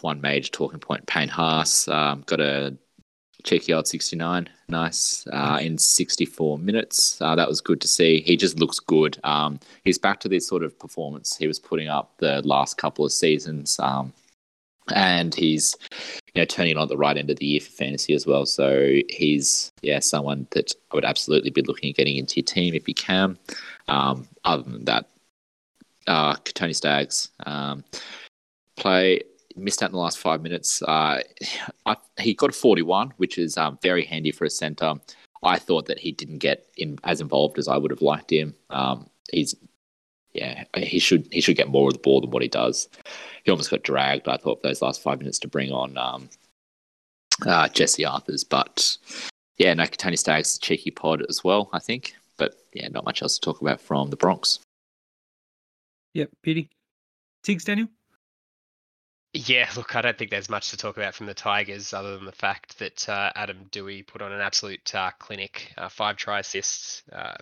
[0.00, 1.06] one major talking point.
[1.06, 2.76] Payne Haas um, got a
[3.46, 7.20] cheeky old 69, nice uh, in 64 minutes.
[7.22, 8.20] Uh, that was good to see.
[8.20, 9.18] He just looks good.
[9.24, 13.04] Um, he's back to this sort of performance he was putting up the last couple
[13.04, 13.78] of seasons.
[13.80, 14.12] Um,
[14.94, 15.74] and he's
[16.34, 18.46] you know turning on at the right end of the year for fantasy as well.
[18.46, 22.74] So he's yeah someone that I would absolutely be looking at getting into your team
[22.74, 23.38] if you can.
[23.88, 25.08] Um, other than that,
[26.06, 27.84] uh, Tony Staggs um,
[28.76, 29.22] play
[29.56, 30.82] missed out in the last five minutes.
[30.82, 31.20] Uh,
[31.86, 34.94] I, he got a 41, which is um, very handy for a centre.
[35.42, 38.54] I thought that he didn't get in as involved as I would have liked him.
[38.70, 39.54] Um, he's
[40.32, 42.88] yeah, he should he should get more of the ball than what he does.
[43.44, 44.28] He almost got dragged.
[44.28, 46.28] I thought for those last five minutes to bring on um,
[47.46, 48.96] uh, Jesse Arthurs, but
[49.56, 49.74] yeah,
[50.14, 51.70] Staggs a cheeky pod as well.
[51.72, 54.58] I think, but yeah, not much else to talk about from the Bronx.
[56.12, 56.68] Yep, Petey.
[57.42, 57.88] Tiggs, Daniel.
[59.36, 62.24] Yeah, look, I don't think there's much to talk about from the Tigers other than
[62.24, 65.72] the fact that uh, Adam Doueihi put on an absolute uh, clinic.
[65.76, 67.34] Uh, five try assists, uh,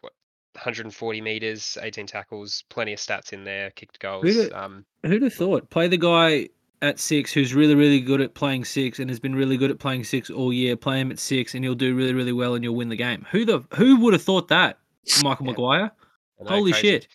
[0.00, 0.12] what,
[0.54, 4.24] 140 meters, 18 tackles, plenty of stats in there, kicked goals.
[4.24, 5.70] Who'd, Um, who'd have thought?
[5.70, 6.48] Play the guy
[6.82, 9.78] at six who's really, really good at playing six and has been really good at
[9.78, 10.76] playing six all year.
[10.76, 13.24] Play him at six and he'll do really, really well and you'll win the game.
[13.30, 14.78] Who the who would have thought that?
[15.22, 15.52] Michael Yeah.
[15.52, 15.92] Maguire.
[16.40, 16.88] Know, Holy crazy.
[16.88, 17.08] shit!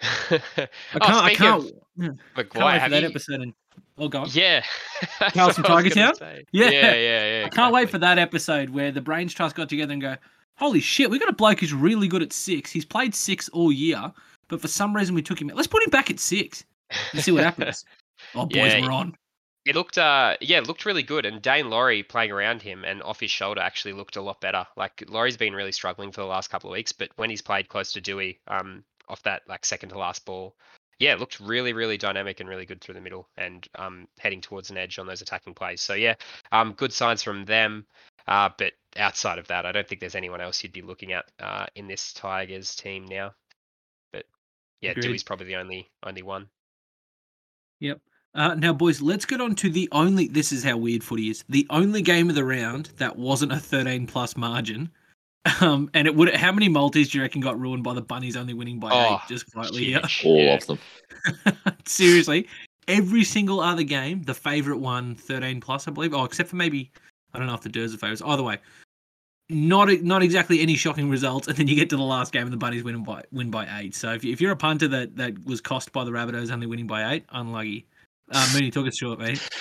[0.30, 1.24] I I can't.
[1.24, 1.70] I can't.
[1.96, 3.40] Yeah, can't Maguire, wait for that you- episode.
[3.40, 3.54] And
[3.98, 4.62] oh god, Yeah.
[5.32, 6.12] Carlson what I was Tiger Town?
[6.52, 6.70] Yeah.
[6.70, 7.46] Yeah, yeah, yeah.
[7.46, 10.16] I can't wait for that episode where the Brains Trust got together and go,
[10.56, 12.70] "Holy shit, we got a bloke who's really good at six.
[12.70, 14.12] He's played six all year,
[14.48, 15.50] but for some reason we took him.
[15.50, 15.56] Out.
[15.56, 16.64] Let's put him back at six
[17.12, 17.84] and see what happens."
[18.34, 19.14] Oh, boys, Yeah, we're on.
[19.66, 21.26] It looked, uh, yeah, it looked really good.
[21.26, 24.66] And Daine Laurie playing around him and off his shoulder actually looked a lot better.
[24.74, 27.68] Like Laurie's been really struggling for the last couple of weeks, but when he's played
[27.68, 30.56] close to Doueihi, um, off that like second to last ball,
[30.98, 34.40] yeah, it looked really, really dynamic and really good through the middle and um, heading
[34.40, 35.80] towards an edge on those attacking plays.
[35.80, 36.14] So yeah,
[36.52, 37.86] um, good signs from them.
[38.26, 41.26] Uh, but outside of that, I don't think there's anyone else you'd be looking at
[41.38, 43.32] uh, in this Tigers team now.
[44.12, 44.24] But
[44.80, 45.04] yeah, Agreed.
[45.04, 46.48] Doueihi's probably the only only one.
[47.80, 48.00] Yep.
[48.34, 50.28] Uh, now, boys, let's get on to the only.
[50.28, 51.44] This is how weird footy is.
[51.48, 54.90] The only game of the round that wasn't a 13 plus margin.
[55.60, 56.34] Um, and it would.
[56.34, 59.14] How many multis do you reckon got ruined by the bunnies only winning by Oh,
[59.14, 59.20] eight?
[59.28, 60.00] Just quietly here.
[60.00, 60.24] Huge.
[60.24, 60.78] All of them.
[61.84, 62.48] Seriously,
[62.88, 66.14] every single other game, the favorite one, 13 plus, I believe.
[66.14, 66.90] Oh, except for maybe
[67.32, 68.22] I don't know if the Durs are favorites.
[68.24, 68.58] Either way,
[69.48, 71.48] not not exactly any shocking results.
[71.48, 73.68] And then you get to the last game and the Bunnies win by win by
[73.78, 73.94] eight.
[73.94, 76.66] So if, you, if you're a punter that that was cost by the Rabbitohs only
[76.66, 77.86] winning by eight, unlucky.
[78.32, 79.48] Uh, Mooney, talk us through it, mate.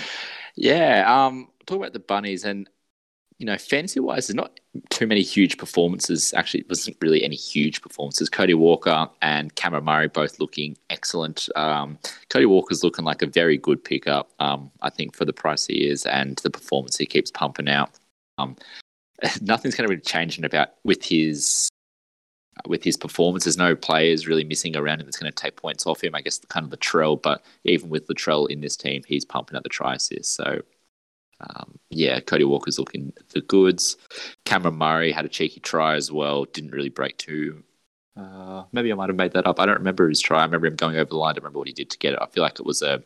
[0.58, 2.70] Yeah, um, talk about the bunnies and
[3.38, 6.34] you know, fantasy wise, there's not too many huge performances.
[6.36, 8.30] Actually, it wasn't really any huge performances.
[8.30, 11.50] Cody Walker and Cameron Murray both looking excellent.
[11.56, 15.66] Um, Cody Walker's looking like a very good pickup, um, I think, for the price
[15.66, 17.92] he is and the performance he keeps pumping out.
[18.38, 18.56] Um,
[19.42, 21.70] nothing's going to be changing about with his
[22.68, 23.44] with his performance.
[23.44, 26.16] There's no players really missing around him that's going to take points off him.
[26.16, 29.64] I guess kind of Latrell, but even with Latrell in this team, he's pumping out
[29.64, 30.34] the try assists.
[30.34, 30.62] So
[31.42, 33.98] um, yeah, Cody Walker's looking the goods.
[34.46, 36.46] Cameron Murray had a cheeky try as well.
[36.46, 37.64] Didn't really break too.
[38.18, 39.60] Uh, maybe I might have made that up.
[39.60, 40.40] I don't remember his try.
[40.40, 41.32] I remember him going over the line.
[41.32, 42.20] I don't remember what he did to get it.
[42.22, 43.04] I feel like it was a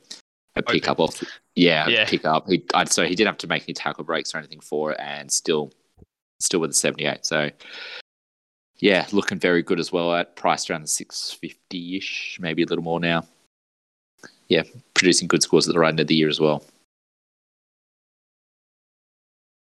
[0.55, 1.23] a pick up off.
[1.55, 2.05] Yeah, Yeah.
[2.05, 2.47] pick up.
[2.47, 4.99] He, I, so he didn't have to make any tackle breaks or anything for it,
[4.99, 5.71] and still,
[6.39, 7.25] still with a seventy-eight.
[7.25, 7.49] So
[8.77, 10.13] yeah, looking very good as well.
[10.13, 13.25] At priced around the six fifty ish, maybe a little more now.
[14.47, 14.63] Yeah,
[14.93, 16.63] producing good scores at the right end of the year as well.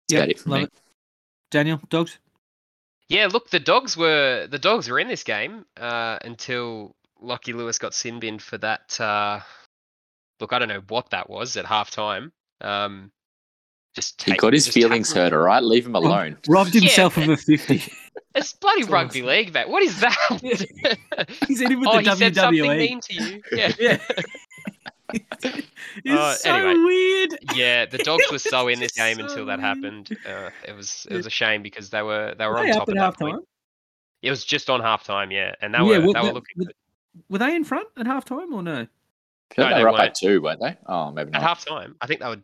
[0.09, 0.63] That's about it for love me.
[0.65, 0.73] it.
[1.51, 2.19] Daniel, dogs.
[3.07, 7.79] Yeah, look, the dogs were the dogs were in this game uh, until Lockie Lewis
[7.79, 8.99] got sin binned for that.
[8.99, 9.39] Uh,
[10.39, 12.31] look, I don't know what that was at half time.
[12.61, 13.11] Um,
[13.95, 15.63] just He got his just feelings hurt, all right?
[15.63, 16.37] Leave him alone.
[16.47, 17.81] Robbed himself but- of a 50.
[18.35, 19.27] It's bloody That's rugby awesome.
[19.27, 19.67] league, mate.
[19.67, 21.27] What is that?
[21.47, 22.77] He's in with oh, the he said something WWE.
[22.77, 23.41] mean to you.
[23.51, 23.73] Yeah.
[23.79, 23.97] Yeah.
[25.13, 25.67] it's
[26.07, 26.83] Uh, so anyway.
[26.83, 27.37] weird.
[27.55, 29.61] Yeah, the dogs were so in this game so until that weird.
[29.61, 30.17] happened.
[30.27, 32.71] Uh, it was it was a shame because they were they were Were on they
[32.73, 33.35] top of at that half point.
[33.35, 33.43] time?
[34.21, 36.55] It was just on half time, yeah, and they Yeah, were well, they were looking
[36.57, 36.75] but- good.
[37.29, 38.73] Were they in front at half time or no?
[38.81, 40.15] I feel like No, they they were up by weren't.
[40.15, 40.77] two, weren't they?
[40.85, 41.41] Oh, maybe at not.
[41.41, 41.95] half time.
[42.01, 42.43] I think they would.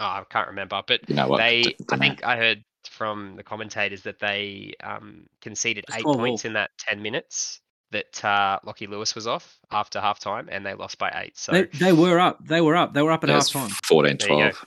[0.00, 1.38] Oh, I can't remember, but you know what?
[1.38, 1.62] they.
[1.62, 2.00] D- I dunno.
[2.00, 6.48] think I heard from the commentators that they um, conceded Just eight points all.
[6.48, 7.60] in that ten minutes
[7.92, 11.36] that uh, Lockie Lewis was off after half time, and they lost by eight.
[11.36, 12.44] So They, they were up.
[12.46, 12.94] They were up.
[12.94, 13.70] They were up at Yeah, half time.
[13.86, 14.50] 14 There you go.
[14.50, 14.66] 12.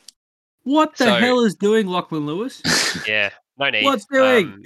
[0.63, 2.61] What the So- hell is doing Lachlan Lewis?
[3.07, 3.83] yeah, no need.
[3.83, 4.47] What's doing?
[4.47, 4.63] Um,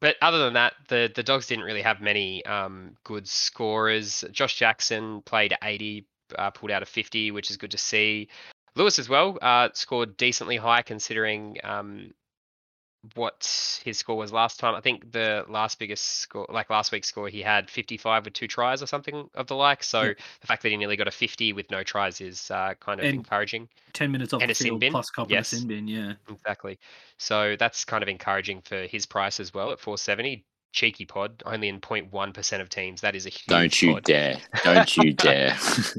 [0.00, 4.24] but other than that, the the Dogs didn't really have many um, good scorers.
[4.30, 6.06] Josh Jackson played 80,
[6.38, 8.28] uh, pulled out a 50, which is good to see.
[8.74, 12.10] Lewis as well uh, scored decently high considering um,
[13.14, 14.74] what his score was last time.
[14.74, 18.46] I think the last biggest score, like last week's score, he had 55 with two
[18.48, 19.82] tries or something of the like.
[19.84, 20.12] So Yeah.
[20.40, 23.06] the fact that he nearly got a 50 with no tries is uh, kind of
[23.06, 23.68] And- encouraging.
[23.92, 24.92] Ten minutes off And the a sin field bin?
[24.92, 25.52] plus cop Yes.
[25.52, 25.88] a sin bin.
[25.88, 26.14] Yeah.
[26.28, 26.78] Exactly.
[27.18, 30.44] So that's kind of encouraging for his price as well at 470.
[30.76, 33.00] Cheeky pod, only in 0.1% of teams.
[33.00, 34.04] That is a huge Don't you pod.
[34.04, 34.36] dare!
[34.62, 35.56] Don't you dare!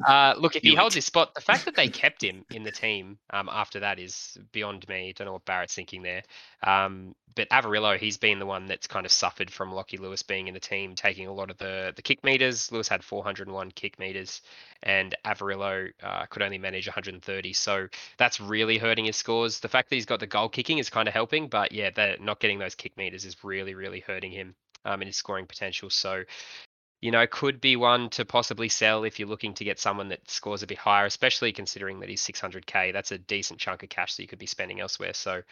[0.07, 2.71] Uh, look, if he holds his spot, the fact that they kept him in the
[2.71, 5.13] team um, after that is beyond me.
[5.17, 6.21] Don't know what Barrett's thinking there.
[6.61, 10.47] Um, but Averillo, he's been the one that's kind of suffered from Lockie Lewis being
[10.47, 12.71] in the team, taking a lot of the the kick meters.
[12.71, 14.41] Lewis had 401 kick meters,
[14.83, 17.53] and Averillo uh, could only manage 130.
[17.53, 17.87] So
[18.17, 19.59] that's really hurting his scores.
[19.59, 22.17] The fact that he's got the goal kicking is kind of helping, but yeah, they're
[22.19, 24.55] not getting those kick meters is really, really hurting him
[24.87, 25.89] um, in his scoring potential.
[25.89, 26.23] So
[27.01, 30.29] you know, could be one to possibly sell if you're looking to get someone that
[30.29, 32.91] scores a bit higher, especially considering that he's 600k.
[32.91, 35.13] That's a decent chunk of cash that you could be spending elsewhere.
[35.13, 35.43] So,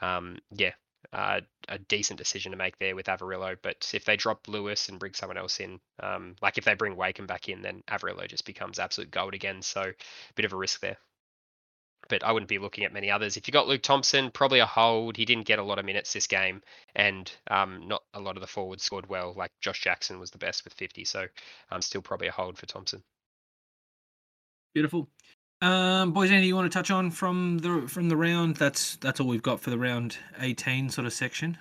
[0.00, 0.72] um, yeah,
[1.12, 3.56] uh, a decent decision to make there with Averillo.
[3.60, 6.96] But if they drop Lewis and bring someone else in, um, like if they bring
[6.96, 9.60] Wakem back in, then Averillo just becomes absolute gold again.
[9.60, 10.96] So, a bit of a risk there.
[12.08, 13.36] But I wouldn't be looking at many others.
[13.36, 15.16] If you got Luke Thompson, probably a hold.
[15.16, 16.62] He didn't get a lot of minutes this game,
[16.94, 19.34] and um, not a lot of the forwards scored well.
[19.36, 21.26] Like Josh Jackson was the best with 50, so
[21.70, 23.02] um, still probably a hold for Thompson.
[24.74, 25.08] Beautiful.
[25.62, 28.56] Um, boys, anything you want to touch on from the from the round?
[28.56, 31.56] That's that's all we've got for the round eighteen sort of section.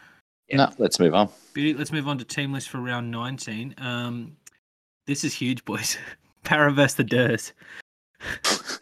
[0.52, 1.30] no, let's move on.
[1.54, 1.74] Beauty.
[1.74, 3.76] Let's move on to team list for round nineteen.
[3.78, 4.36] Um,
[5.08, 5.98] this is huge, boys.
[6.44, 7.54] Parra versus the Durs.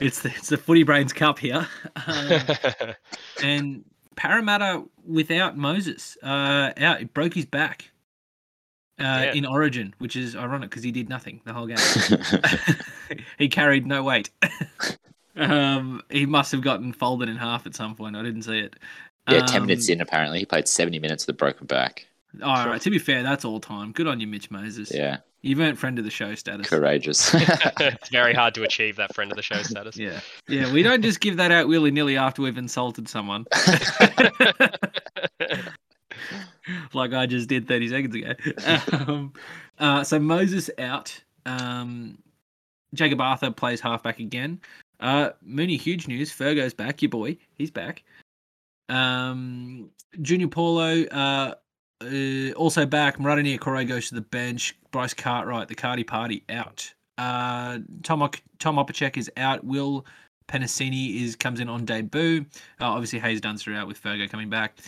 [0.00, 1.66] it's the it's the Footy Brains Cup here,
[2.06, 2.40] um,
[3.42, 3.84] and
[4.16, 7.00] Parramatta without Moses uh, out.
[7.00, 7.90] It broke his back
[8.98, 13.18] uh, in Origin, which is ironic because he did nothing the whole game.
[13.38, 14.30] he carried no weight.
[15.36, 18.16] um, he must have gotten folded in half at some point.
[18.16, 18.76] I didn't see it.
[19.28, 22.06] yeah, ten minutes Um, in apparently he played seventy minutes with a broken back.
[22.42, 22.80] All right.
[22.80, 23.92] To be fair, that's all time.
[23.92, 24.92] Good on you, Mitch Moses.
[24.92, 26.66] Yeah, You've earned friend of the show status.
[26.66, 27.34] courageous.
[27.34, 29.94] it's very hard to achieve that friend of the show status.
[29.94, 30.20] Yeah.
[30.48, 30.72] Yeah.
[30.72, 33.44] We don't just give that out willy nilly after we've insulted someone,
[36.94, 38.32] like I just did 30 seconds ago.
[39.06, 39.34] Um,
[39.78, 41.22] uh, so Moses out.
[41.44, 42.16] Um,
[42.94, 44.58] Jacob Arthur plays halfback again.
[44.98, 46.32] Uh, Mooney, huge news.
[46.32, 47.02] Fergo's back.
[47.02, 48.02] Your boy, he's back.
[48.88, 49.90] Um,
[50.22, 51.54] Junior Paulo, uh,
[52.04, 53.18] uh, also back.
[53.18, 54.76] Marata Niukore goes to the bench.
[54.90, 56.92] Bryce Cartwright, the Cardi Party, out.
[57.18, 59.64] Uh, Tom Tom Opacic is out.
[59.64, 60.04] Will
[60.48, 62.44] Penisini is comes in on debut.
[62.80, 64.78] Uh, obviously Haze Dunster out with Fergo coming back.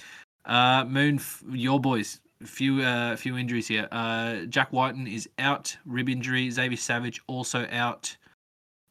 [0.45, 3.89] Uh, Moon, your boys, few uh, few injuries here.
[3.91, 6.51] Uh, Jack Wighton is out, rib injury.
[6.51, 8.17] Xavier Savage also out.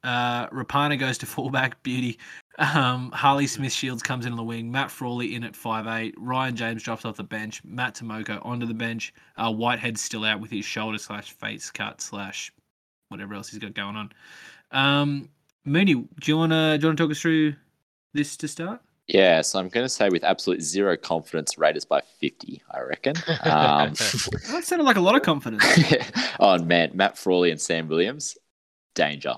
[0.06, 1.82] Uh, Rapana goes to fullback.
[1.84, 2.20] Beauty.
[2.60, 4.72] Um, Harley Smith Shields comes in on the wing.
[4.72, 6.13] Matt Frawley in at five eight.
[6.18, 7.62] Ryan James drops off the bench.
[7.65, 9.13] Matt Timoko onto the bench.
[9.36, 12.54] Uh, Whitehead's still out with his shoulder slash face cut slash
[13.10, 14.12] whatever else he's got going on.
[14.72, 15.30] Um,
[15.65, 17.56] Mooney, do you wanna do you wanna talk us through
[18.13, 18.82] this to start?
[19.08, 22.62] yeah, so I'm going to say with absolute zero confidence, Raiders by fifty.
[22.72, 23.15] I reckon.
[23.44, 23.89] Um,
[24.52, 25.63] That sounded like a lot of confidence.
[26.39, 28.38] oh man, Matt Frawley and Sam Williams,
[28.96, 29.36] danger.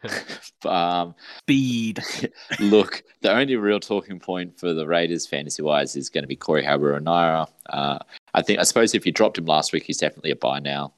[0.64, 2.02] um, Speed.
[2.60, 6.36] look, the only real talking point for the Raiders fantasy wise is going to be
[6.36, 7.48] Corey Harbour and Naira.
[7.68, 7.98] Uh,
[8.34, 10.92] I think, I suppose if you dropped him last week, he's definitely a buy now.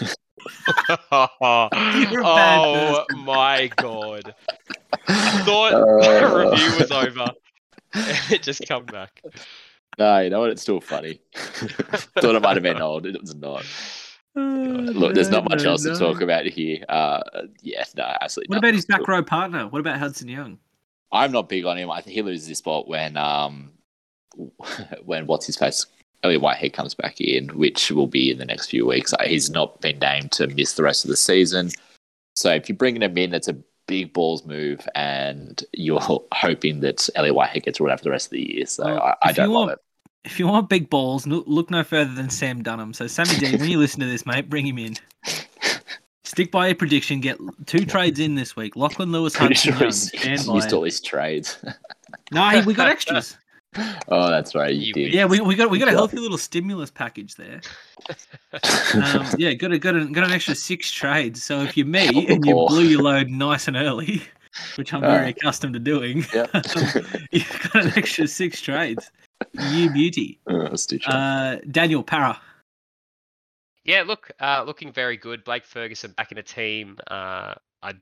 [0.00, 0.10] You're
[1.10, 1.68] a
[2.22, 4.34] bad oh my god!
[5.08, 5.80] I thought Uh.
[6.30, 7.30] the review was over.
[8.30, 9.22] it just come back.
[9.98, 10.50] No, you know what?
[10.50, 11.20] It's still funny.
[11.34, 13.06] Thought it might have been old.
[13.06, 13.64] It was not.
[14.34, 16.84] Look, there's not much else to talk about here.
[16.88, 17.20] Uh,
[17.60, 18.54] yeah, no, absolutely.
[18.54, 19.68] What nothing about his back row partner?
[19.68, 20.58] What about Hudson Young?
[21.12, 21.90] I'm not big on him.
[21.90, 23.72] I think he loses his spot when um
[25.04, 25.86] when what's his face
[26.22, 29.12] Elliot Whitehead comes back in, which will be in the next few weeks.
[29.12, 31.70] Uh, He's not been named to miss the rest of the season.
[32.34, 37.08] So if you're bringing him in, it's a big balls move, and you're hoping that
[37.14, 38.66] Elliot Whitehead gets ruled out for the rest of the year.
[38.66, 39.78] So Well, I, I don't love it.
[40.24, 42.92] If you want big balls, look no further than Sam Dunham.
[42.94, 44.94] So Sammy D, when you listen to this, mate, bring him in.
[46.24, 47.20] Stick by your prediction.
[47.20, 48.76] Get two trades in this week.
[48.76, 50.72] Lachlan Lewis, Pretty Hudson sure he's, Stand he's used it.
[50.72, 51.58] all his trades.
[52.30, 53.36] No, he- we got extras.
[54.08, 54.74] oh, that's right.
[54.74, 55.14] You You did.
[55.14, 57.60] Yeah, we, we got we got a healthy little stimulus package there.
[58.94, 61.42] Um, yeah, got a, got a, got an extra six trades.
[61.42, 62.68] So if you're me and you Oh.
[62.68, 64.22] blew your load nice and early,
[64.76, 66.50] which I'm very Uh, accustomed to doing, Yep.
[67.32, 69.10] you've got an extra six trades.
[69.70, 70.40] you beauty.
[70.48, 70.76] Uh,
[71.10, 72.40] Uh, Daniel Parra.
[73.84, 75.42] Yeah, look, uh, looking very good.
[75.44, 76.98] Blake Ferguson back in the team.
[77.08, 77.94] Uh, I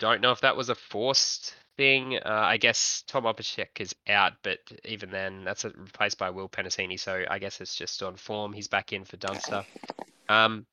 [0.00, 2.16] don't know if that was a forced thing.
[2.16, 6.48] Uh, I guess Tom Opacic is out, but even then, that's a, replaced by Will
[6.48, 6.98] Penisini.
[6.98, 8.52] So I guess it's just on form.
[8.52, 9.64] He's back in for Dunster.
[10.28, 10.66] Um,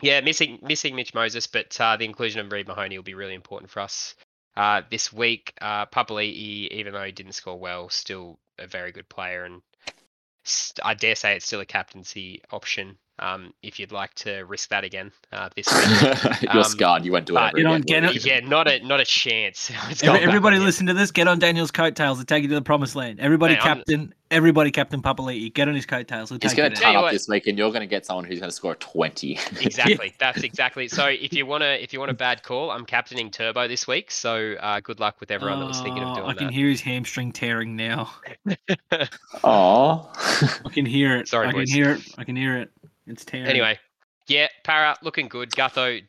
[0.00, 3.34] yeah, missing missing Mitch Moses, but uh, the inclusion of Reed Mahoney will be really
[3.34, 4.14] important for us
[4.58, 5.54] uh, this week.
[5.62, 9.62] Uh, Papali'i, even though he didn't score well, still a very good player, and
[10.44, 12.98] st- I dare say it's still a captaincy option.
[13.20, 16.42] Um, if you'd like to risk that again uh, this week.
[16.42, 17.04] You're um, scarred.
[17.04, 18.02] You won't do it You know, again.
[18.04, 19.70] get it- yeah, not a not a chance.
[20.02, 21.10] Every- everybody listen to this.
[21.10, 22.18] Get on Daniel's coattails.
[22.18, 23.18] He'll take you to the promised land.
[23.20, 24.14] Everybody Man, I'm- captain.
[24.30, 25.52] Everybody captain Papali'i.
[25.54, 26.28] Get on his coattails.
[26.28, 27.12] He'll He's take going to turn up what.
[27.12, 29.38] this week, and you're going to get someone who's going to score 20.
[29.60, 30.12] Exactly.
[30.18, 30.86] That's exactly.
[30.88, 34.10] So if you wanna if you want a bad call, I'm captaining Turbo this week.
[34.10, 36.52] So uh, good luck with everyone that was thinking of Oh, doing I can that.
[36.54, 38.10] hear his hamstring tearing now.
[39.44, 40.10] Oh,
[40.64, 41.28] I can hear it.
[41.28, 42.00] Sorry, I can hear it.
[42.18, 42.70] I can hear it.
[43.06, 43.46] It's tearing.
[43.46, 43.78] Anyway,
[44.26, 45.50] yeah, Parra looking good.
[45.52, 46.02] Gutho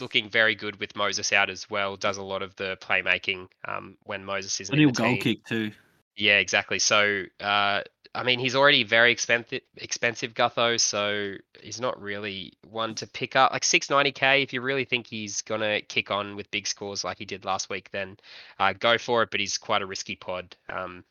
[0.00, 1.96] looking very good with Moses out as well.
[1.96, 5.20] Does a lot of the playmaking um, when Moses isn't and in he'll goal team.
[5.22, 5.70] kick too.
[6.16, 6.78] Yeah, exactly.
[6.78, 7.82] So, uh,
[8.14, 10.78] I mean, he's already very expensive, expensive Gutho.
[10.80, 13.52] So he's not really one to pick up.
[13.52, 17.24] Like 690k, if you really think he's gonna kick on with big scores like he
[17.24, 18.16] did last week, then
[18.60, 19.30] uh, go for it.
[19.30, 21.04] But he's quite a risky pod, um,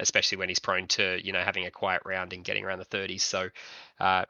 [0.00, 2.86] especially when he's prone to you know having a quiet round and getting around the
[2.86, 3.20] 30s.
[3.20, 3.50] So,
[4.00, 4.24] uh,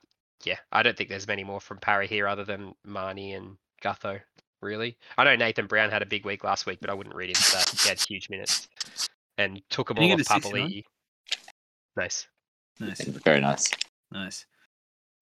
[0.44, 4.20] yeah, I don't think there's many more from Parry here other than Marnie and Gutho.
[4.60, 7.28] Really, I know Nathan Brown had a big week last week, but I wouldn't read
[7.28, 7.68] into that.
[7.80, 8.68] He had huge minutes
[9.38, 10.68] and took them Did all get off a 69?
[10.68, 10.84] Papali'i.
[11.96, 12.26] Nice.
[12.80, 13.70] Nice, Very nice.
[14.12, 14.46] nice.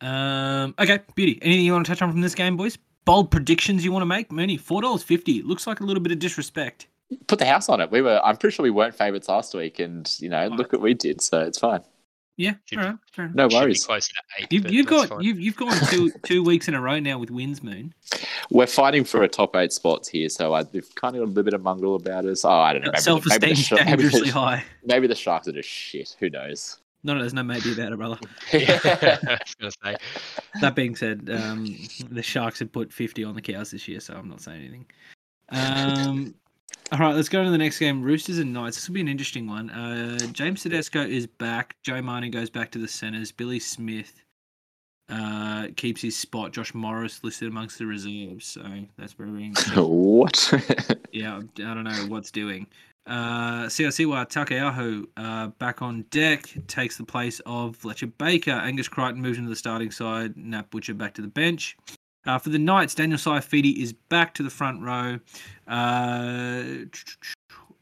[0.01, 1.39] Um, okay, beauty.
[1.41, 2.77] Anything you want to touch on from this game, boys?
[3.07, 4.31] Bold predictions you want to make?
[4.31, 5.41] Mooney, four dollars fifty.
[5.43, 6.89] Looks like a little bit of disrespect.
[7.29, 7.91] Put the house on it.
[7.91, 8.21] We were.
[8.23, 11.23] I'm pretty sure we weren't favourites last week, and you know, look what we did.
[11.23, 11.81] So it's fine.
[12.39, 13.35] Yeah, Should all fair enough.
[13.35, 13.87] No Should be worries.
[13.87, 14.53] closer to eight.
[14.53, 15.25] You've, you've that's got fine.
[15.25, 17.95] you've you've gone two two weeks in a row now with wins, Moon.
[18.51, 21.29] We're fighting for a top eight spots here, so I, we've kind of got a
[21.29, 22.45] little bit of mongrel about us.
[22.45, 22.89] Oh, I don't know.
[22.93, 24.65] Maybe, the- Self maybe, the, esteem Shark- maybe, dangerously the, high.
[24.85, 26.15] maybe the Sharks are just shit.
[26.21, 26.79] Who knows?
[27.05, 28.19] No, no, there's no maybe about it, brother.
[28.53, 29.97] I was gonna say.
[30.61, 31.75] That being said, um,
[32.11, 34.87] the Sharks have put 50 on the cows this year, so I'm not saying anything.
[35.51, 36.35] Um,
[36.93, 38.03] all right, let's go to the next game.
[38.03, 38.77] Roosters and Knights.
[38.77, 39.71] This will be an interesting one.
[39.71, 41.75] Uh, James Tedesco is back.
[41.83, 43.33] Joe Manu goes back to the centres.
[43.33, 44.23] Billy Smith
[45.09, 46.53] uh, keeps his spot.
[46.53, 48.63] Josh Morris listed amongst the reserves, so
[48.97, 49.83] that's very interesting.
[49.83, 50.53] what?
[51.13, 52.67] Yeah, I don't know what's doing.
[53.07, 58.51] Uh, Siwa Taukeiaho uh, back on deck takes the place of Fletcher Baker.
[58.51, 60.37] Angus Crichton moves into the starting side.
[60.37, 61.75] Nat Butcher back to the bench.
[62.27, 65.19] Uh, for the Knights, Daniel Saifiti is back to the front row.
[65.69, 66.85] Uh,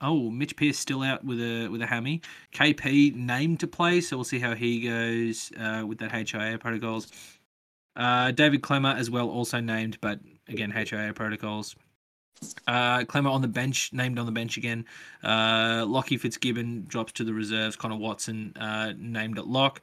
[0.01, 2.21] oh, Mitch Pearce still out with a with a hammy.
[2.53, 7.11] KP named to play, so we'll see how he goes uh, with that HIA protocols.
[7.97, 11.75] Uh, David Klemmer as well, also named, but again HIA protocols.
[12.67, 14.85] Uh, Klemmer on the bench, named on the bench again.
[15.23, 17.77] Uh, Lockie Fitzgibbon drops to the reserves.
[17.77, 19.81] Connor Watson uh, named at lock.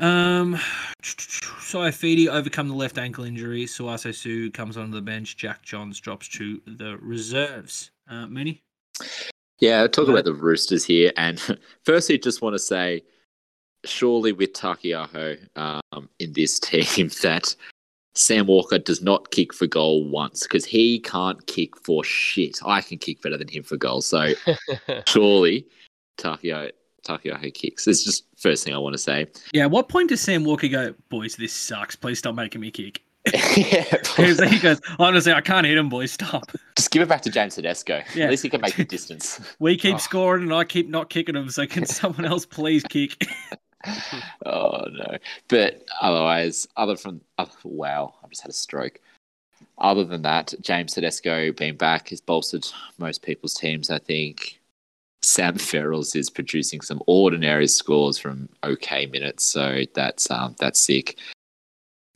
[0.00, 0.54] Um,
[1.02, 3.64] Saifiti overcome the left ankle injury.
[3.64, 5.36] Sauaso Sue comes onto the bench.
[5.36, 7.90] Jack Johns drops to the reserves.
[8.08, 8.62] Uh, Mooney?
[9.60, 11.12] Yeah, talk about the Roosters here.
[11.16, 11.40] And
[11.84, 13.02] firstly, just want to say,
[13.84, 17.54] surely with Taukeiaho um, in this team, that
[18.14, 22.58] Sam Walker does not kick for goal once because he can't kick for shit.
[22.64, 24.00] I can kick better than him for goal.
[24.00, 24.32] So
[25.06, 25.66] surely
[26.18, 26.72] Taukeiaho,
[27.04, 27.86] Taukeiaho kicks.
[27.86, 29.26] It's just first thing I want to say.
[29.52, 31.96] Yeah, at what point does Sam Walker go, boys, this sucks.
[31.96, 33.02] Please stop making me kick?
[33.56, 33.84] yeah,
[34.16, 36.10] he goes, honestly, I can't hit him, boys.
[36.12, 36.50] Stop.
[36.76, 38.00] just give it back to James Tedesco.
[38.14, 38.24] Yeah.
[38.24, 39.40] At least he can make the distance.
[39.58, 39.98] We keep Oh.
[39.98, 41.50] scoring and I keep not kicking him.
[41.50, 43.22] So can someone else please kick?
[44.46, 45.16] oh no!
[45.48, 49.00] But otherwise, other from oh, wow, I just had a stroke.
[49.78, 52.66] Other than that, James Tedesco being back has bolstered
[52.98, 53.90] most people's teams.
[53.90, 54.59] I think
[55.22, 61.18] Sam Verrills is producing some ordinary scores from okay minutes, so that's um, that's sick.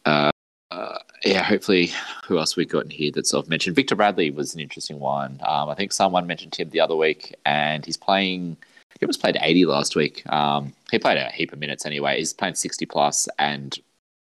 [0.05, 0.31] Uh,
[0.71, 1.91] uh, yeah, hopefully,
[2.27, 3.77] who else we got in here that's I've mentioned?
[3.77, 5.41] Victor Radley was an interesting one.
[5.47, 8.57] Um, I think someone mentioned him the other week, and he's playing.
[9.01, 10.23] He was played 80 last week.
[10.33, 12.19] Um, he played a heap of minutes anyway.
[12.19, 13.79] He's playing 60 plus, and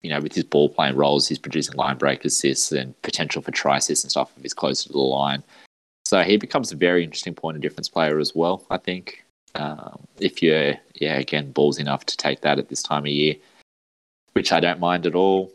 [0.03, 3.51] you know, with his ball playing roles, he's producing line break assists and potential for
[3.51, 5.43] try assists and stuff if he's closer to the line.
[6.09, 8.65] So he becomes a very interesting point of difference player as well.
[8.71, 13.03] I think um, if you're, yeah, again, balls enough to take that at this time
[13.03, 13.35] of year,
[14.33, 15.51] which I don't mind at all.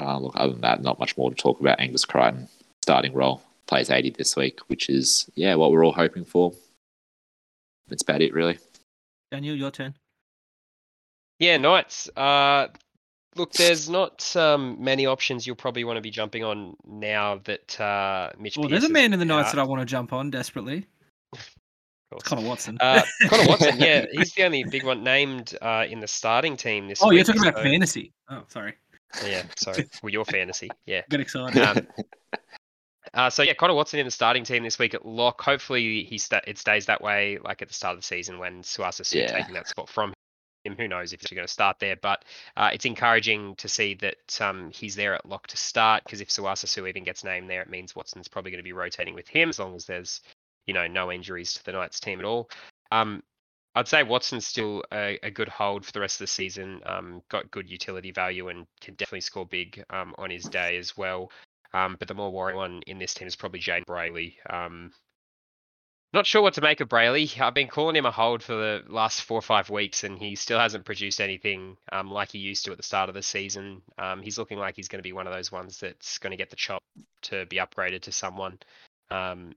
[0.00, 1.80] Uh, look, other than that, not much more to talk about.
[1.80, 2.46] Angus Crichton
[2.80, 6.52] starting role plays 80 this week, which is yeah what we're all hoping for.
[7.88, 8.56] That's about it, really.
[9.32, 9.96] Daniel, your turn.
[11.40, 12.08] Yeah, Knights.
[12.16, 12.68] Uh,
[13.38, 17.80] look, there's not um, many options you'll probably want to be jumping on now that
[17.80, 18.56] uh, Mitch.
[18.56, 20.86] Well, Pearce there's a man in the Knights that I want to jump on desperately.
[22.10, 22.28] Of course.
[22.30, 22.78] Connor Watson.
[22.80, 26.88] Uh, Connor Watson, yeah, he's the only big one named uh, in the starting team
[26.88, 27.16] this oh, week.
[27.16, 28.14] you're talking about fantasy.
[28.30, 28.72] Oh, sorry.
[29.26, 29.86] Yeah, sorry.
[30.02, 31.02] Well, your fantasy, yeah.
[31.10, 31.62] Got excited.
[31.62, 31.86] Um,
[33.12, 35.42] uh, so yeah, Connor Watson in the starting team this week at lock.
[35.42, 38.62] Hopefully, he sta- it stays that way, like at the start of the season when
[38.62, 39.32] Sauaso Sue Yeah.
[39.32, 40.14] taking that spot from
[40.64, 40.76] him.
[40.76, 41.96] Who knows if he's going to start there?
[41.96, 42.24] But
[42.56, 46.04] uh, it's encouraging to see that um, he's there at lock to start.
[46.04, 48.72] Because if Sauaso Sue even gets named there, it means Watson's probably going to be
[48.72, 50.20] rotating with him as long as there's
[50.66, 52.50] you know no injuries to the Knights team at all.
[52.92, 53.22] Um,
[53.74, 56.80] I'd say Watson's still a, a good hold for the rest of the season.
[56.84, 60.96] Um, got good utility value and can definitely score big um, on his day as
[60.96, 61.30] well.
[61.74, 64.34] Um, but the more worrying one in this team is probably Jane Brailey.
[66.14, 67.38] Not sure what to make of Brailey.
[67.38, 70.36] I've been calling him a hold for the last four or five weeks, and he
[70.36, 73.82] still hasn't produced anything um, like he used to at the start of the season.
[73.98, 76.38] Um, he's looking like he's going to be one of those ones that's going to
[76.38, 76.82] get the chop
[77.22, 78.58] to be upgraded to someone.
[79.10, 79.54] Um,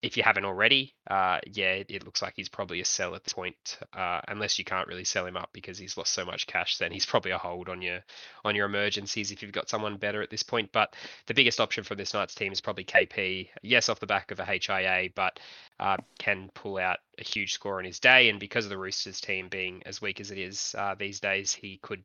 [0.00, 3.24] if you haven't already, uh, yeah, it, it looks like he's probably a sell at
[3.24, 3.78] this point.
[3.92, 6.92] Uh, unless you can't really sell him up because he's lost so much cash, then
[6.92, 8.00] he's probably a hold on your
[8.44, 10.70] on your emergencies if you've got someone better at this point.
[10.72, 10.94] But
[11.26, 13.48] the biggest option for this Knights team is probably KP.
[13.62, 15.40] Yes, off the back of a HIA, but
[15.80, 18.28] uh, can pull out a huge score on his day.
[18.28, 21.52] And because of the Roosters team being as weak as it is uh, these days,
[21.52, 22.04] he could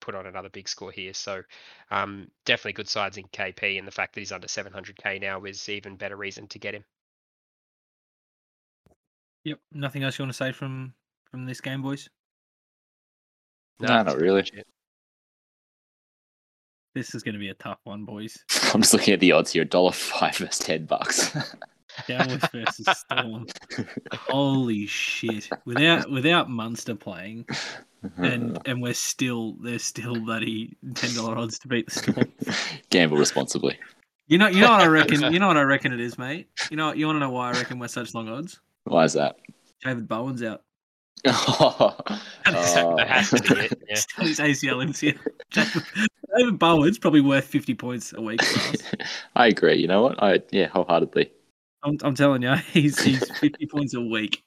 [0.00, 1.14] put on another big score here.
[1.14, 1.42] So
[1.92, 5.68] um, definitely good sides in KP, and the fact that he's under 700k now is
[5.68, 6.84] even better reason to get him.
[9.44, 9.58] Yep.
[9.72, 10.94] Nothing else you want to say from
[11.30, 12.08] from this game, boys?
[13.80, 14.44] No, that's not really.
[16.94, 18.36] This is going to be a tough one, boys.
[18.74, 19.64] I'm just looking at the odds here.
[19.64, 21.36] Dollar five versus ten bucks.
[22.06, 23.46] Cowboys versus Storm.
[24.12, 25.48] Holy shit!
[25.64, 27.46] Without without Munster playing,
[28.16, 32.32] and and we're still there's still bloody ten dollar odds to beat the Storm.
[32.90, 33.78] Gamble responsibly.
[34.26, 35.32] You know you know what I reckon.
[35.32, 36.48] You know what I reckon it is, mate.
[36.70, 38.60] You know you want to know why I reckon we're such long odds?
[38.88, 39.36] Why is that?
[39.84, 40.62] David Bowen's out.
[41.26, 41.96] Oh,
[42.44, 43.82] That has to be it.
[43.88, 43.94] Yeah.
[43.96, 45.18] Still his ACL MCL.
[45.52, 45.82] David,
[46.36, 48.40] David Bowen's probably worth fifty points a week.
[49.36, 49.76] I agree.
[49.76, 50.22] You know what?
[50.22, 51.30] I yeah, wholeheartedly.
[51.82, 54.42] I'm, I'm telling you, he's he's 50 points a week.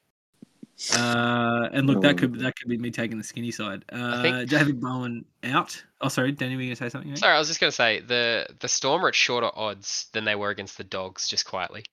[0.95, 3.85] Uh, and look, that could that could be me taking the skinny side.
[3.91, 5.81] Uh, think- David Bowen out.
[6.01, 7.11] Oh, sorry, Danny, were you gonna say something?
[7.11, 7.19] Mate?
[7.19, 10.25] Sorry, I was just going to say the the Storm are at shorter odds than
[10.25, 11.83] they were against the Dogs, just quietly.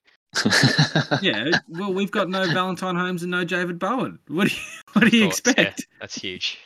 [1.22, 4.18] Yeah, well, we've got no Valentine Holmes and no David Bowen.
[4.28, 4.60] What do you
[4.92, 5.86] what do you course, yeah, expect?
[6.00, 6.58] that's huge.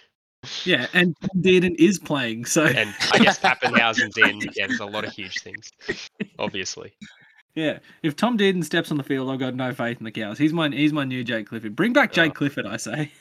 [0.65, 4.41] Yeah, and Dearden is playing, so And I guess Papenhuyzen's in.
[4.57, 5.71] Yeah, there's a lot of huge things,
[6.39, 6.93] obviously.
[7.55, 10.39] yeah, if Tom Dearden steps on the field, I've got no faith in the cows.
[10.39, 11.77] He's my he's my new Jake Clifford.
[11.77, 12.35] Bring back Jake Oh.
[12.35, 13.13] Clifford, I say.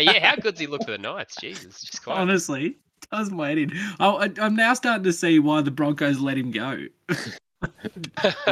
[0.00, 1.36] yeah, how good's he look for the Knights?
[1.40, 2.18] Jesus, just quite.
[2.18, 2.76] Honestly,
[3.12, 3.72] does wait in.
[4.00, 6.86] Oh, I, I'm now starting to see why the Broncos let him go.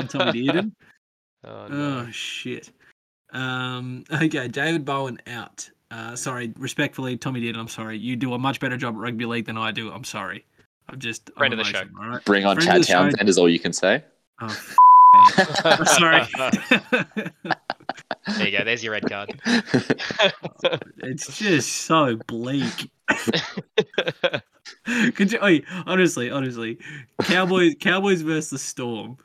[0.08, 0.72] Tommy Dearden.
[1.46, 2.06] Oh, no.
[2.06, 2.70] Oh shit.
[3.32, 4.04] Um.
[4.12, 5.68] Okay, David Bowen out.
[5.90, 7.58] Uh, sorry, respectfully, Tommy Dearden.
[7.58, 7.96] I'm sorry.
[7.98, 9.90] You do a much better job at rugby league than I do.
[9.92, 10.44] I'm sorry.
[10.88, 11.78] I'm just I'm Friend of the show.
[11.80, 12.24] emotional, All right.
[12.24, 12.94] Bring on Friend Chad the show.
[12.94, 14.02] Townsend is all you can say.
[14.40, 14.76] Oh, f-
[15.98, 16.22] sorry.
[18.38, 18.64] There you go.
[18.64, 19.40] There's your red card.
[20.98, 22.90] it's just so bleak.
[25.14, 26.78] Could you, oi, honestly, honestly,
[27.22, 29.16] Cowboys, Cowboys versus the Storm.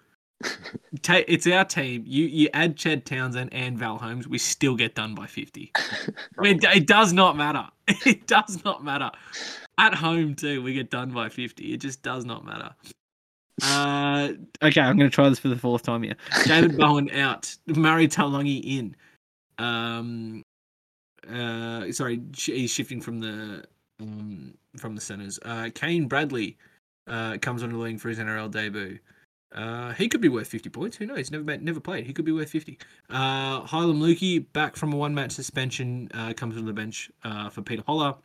[1.04, 2.04] It's our team.
[2.06, 5.72] You you add Chad Townsend and Val Holmes, we still get done by fifty.
[5.76, 7.68] I mean, it does not matter.
[8.06, 9.12] It does not matter.
[9.78, 11.74] At home too, we get done by fifty.
[11.74, 12.74] It just does not matter.
[13.64, 14.30] Uh,
[14.64, 16.16] okay, I'm going to try this for the fourth time here.
[16.46, 17.56] David Bowen out.
[17.68, 18.96] Murray Taulagi in.
[19.58, 20.42] Um,
[21.32, 23.64] uh, sorry, he's shifting from the
[24.00, 25.40] um, from the centers.
[25.44, 26.58] Uh, Kane Bradley
[27.08, 28.98] uh, comes on the wing for his NRL debut.
[29.54, 30.98] Uh, he could be worth 50 points.
[30.98, 31.30] Who knows?
[31.30, 32.08] Never never played.
[32.08, 32.80] He could be worth 50.
[33.10, 37.50] Uh, Heilum Luki back from a one match suspension uh, comes on the bench uh,
[37.50, 38.18] for Peter Hola.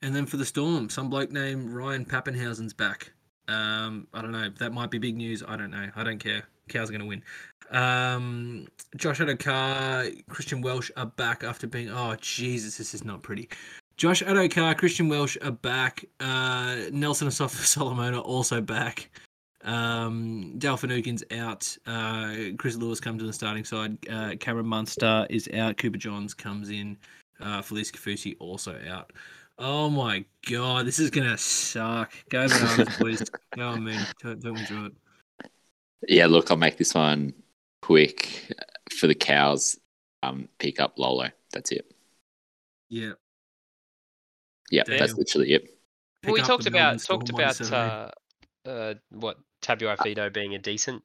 [0.00, 3.12] And then for the Storm, some bloke named Ryan Papenhuyzen's back.
[3.48, 4.48] Um, I don't know.
[4.58, 5.42] That might be big news.
[5.46, 5.88] I don't know.
[5.96, 6.44] I don't care.
[6.68, 7.22] Cows are going to win.
[7.70, 11.90] Um, Josh Addo-Carr, Christian Welch are back after being.
[11.90, 13.48] Oh Jesus, this is not pretty.
[13.96, 16.04] Josh Addo-Carr, Christian Welch are back.
[16.20, 19.10] Uh, Nelson Asafa are also back.
[19.64, 21.76] Um, Dal Finucane's out.
[21.86, 23.98] Uh, Chris Lewis comes to the starting side.
[24.08, 25.76] Uh, Cameron Munster is out.
[25.76, 26.96] Cooper Johns comes in.
[27.40, 29.12] Uh, Felise Kaufusi also out.
[29.58, 32.12] Oh my god, this is gonna suck.
[32.30, 33.22] Go bananas, boys.
[33.56, 34.06] Go on, man.
[34.22, 34.92] Don't, don't enjoy it.
[36.06, 37.34] Yeah, look, I'll make this one
[37.82, 38.52] quick
[38.98, 39.78] for the cows.
[40.22, 41.30] Um, pick up Lolo.
[41.52, 41.92] That's it.
[42.88, 43.12] Yeah.
[44.70, 44.98] Yeah, Damn.
[44.98, 45.78] that's literally it.
[46.24, 48.10] Well, we talked about talked about uh,
[48.64, 51.02] uh, what Tabuai-Fidow being a decent.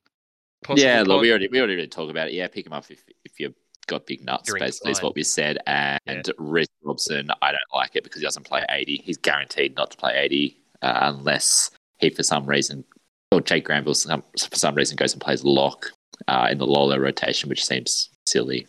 [0.63, 2.33] possible Yeah, look, we already we already talked about it.
[2.33, 3.55] Yeah, pick him up if if you've
[3.87, 4.47] got big nuts.
[4.47, 5.57] You're basically, is what we said.
[5.67, 9.01] And Reece Robson, I don't like it because he doesn't play eighty.
[9.03, 12.83] He's guaranteed not to play eighty uh, unless he, for some reason,
[13.31, 15.91] or Jake Granville, some, for some reason, goes and plays lock
[16.27, 18.67] uh, in the Lola rotation, which seems silly.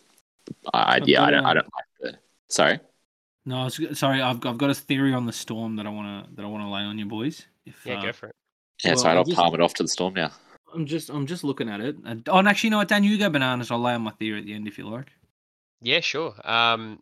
[0.73, 2.19] I I've yeah, I don't, I um, don't like the.
[2.49, 2.79] Sorry.
[3.47, 6.43] No, sorry, I've, I've got a theory on the storm that I want to that
[6.43, 7.45] I want to lay on you boys.
[7.65, 8.35] If, Yeah, uh, go for it.
[8.83, 10.31] Yeah, Well, sorry, I I'll just- palm it off to the storm now.
[10.73, 11.95] I'm just I'm just looking at it.
[12.03, 13.71] And, oh, and actually, you know what, Dan, you go bananas.
[13.71, 15.07] I'll lay on my theory at the end if you like.
[15.81, 16.33] Yeah, sure.
[16.43, 17.01] Um,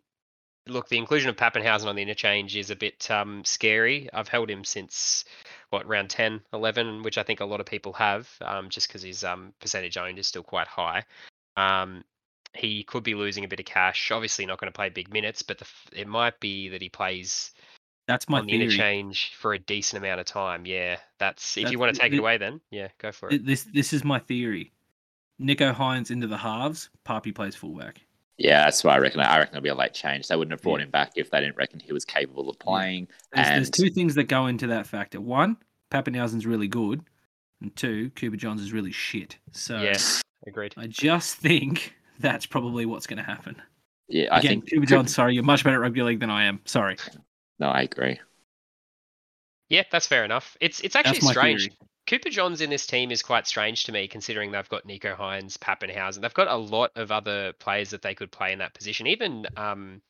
[0.68, 4.08] look, the inclusion of Papenhuyzen on the interchange is a bit um, scary.
[4.12, 5.24] I've held him since
[5.70, 9.02] what round 10, 11, which I think a lot of people have, um, just because
[9.02, 11.02] his um, percentage owned is still quite high.
[11.56, 12.04] Um,
[12.52, 14.12] he could be losing a bit of cash.
[14.12, 17.50] Obviously, not going to play big minutes, but the, it might be that he plays
[18.06, 18.62] That's my on theory.
[18.64, 20.66] interchange for a decent amount of time.
[20.66, 23.30] Yeah, that's if That's- you want to take it- it away, then yeah, go for
[23.32, 23.44] it.
[23.46, 24.72] This this is my theory.
[25.40, 26.90] Nicho Hynes into the halves.
[27.04, 28.00] Papi plays fullback.
[28.36, 29.20] Yeah, that's why I reckon.
[29.20, 30.28] I reckon it'll be a late change.
[30.28, 30.84] They wouldn't have brought Yeah.
[30.86, 33.08] him back if they didn't reckon he was capable of playing.
[33.32, 35.20] There's, there's two things that go into that factor.
[35.20, 35.56] One,
[35.90, 37.02] Papenhuyzen's really good,
[37.60, 39.38] and two, Cooper Johns is really shit.
[39.52, 39.96] So yeah,
[40.46, 40.74] agreed.
[40.76, 43.60] I just think that's probably what's going to happen.
[44.08, 46.44] Yeah, I Again, think Cooper Johns, sorry, you're much better at rugby league than I
[46.44, 46.60] am.
[46.64, 46.96] Sorry.
[47.58, 48.20] No, I agree.
[49.68, 50.56] Yeah, that's fair enough.
[50.60, 51.62] It's it's actually strange.
[51.62, 51.76] theory.
[52.06, 55.56] Cooper Johns in this team is quite strange to me, considering they've got Nicho Hynes,
[55.56, 56.20] Papenhuyzen.
[56.20, 59.06] They've got a lot of other players that they could play in that position.
[59.06, 60.02] Even um,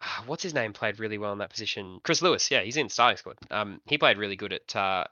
[0.00, 2.00] ah, what's his name played really well in that position.
[2.02, 3.36] Chris Lewis, yeah, he's in starting squad.
[3.50, 5.04] Um, he played really good at uh,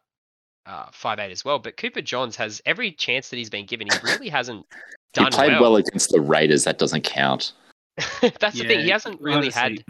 [0.64, 1.58] uh, five eight as well.
[1.58, 3.88] But Cooper Johns has every chance that he's been given.
[3.88, 4.64] He really hasn't
[5.12, 5.60] He done played well.
[5.62, 5.76] well.
[5.76, 6.64] against the Raiders.
[6.64, 7.52] That doesn't count.
[8.40, 8.80] That's the thing.
[8.80, 9.84] He hasn't really had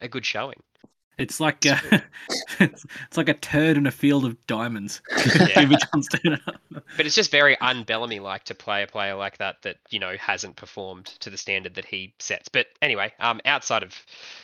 [0.00, 0.60] a good showing.
[1.20, 1.76] It's like uh,
[2.60, 5.02] it's, it's like a turd in a field of diamonds.
[5.40, 5.64] Yeah.
[5.64, 6.60] Cooper Johns turned up.
[6.96, 10.16] But it's just very un-Bellamy like to play a player like that that you know
[10.18, 12.48] hasn't performed to the standard that he sets.
[12.48, 13.94] But anyway, um, outside of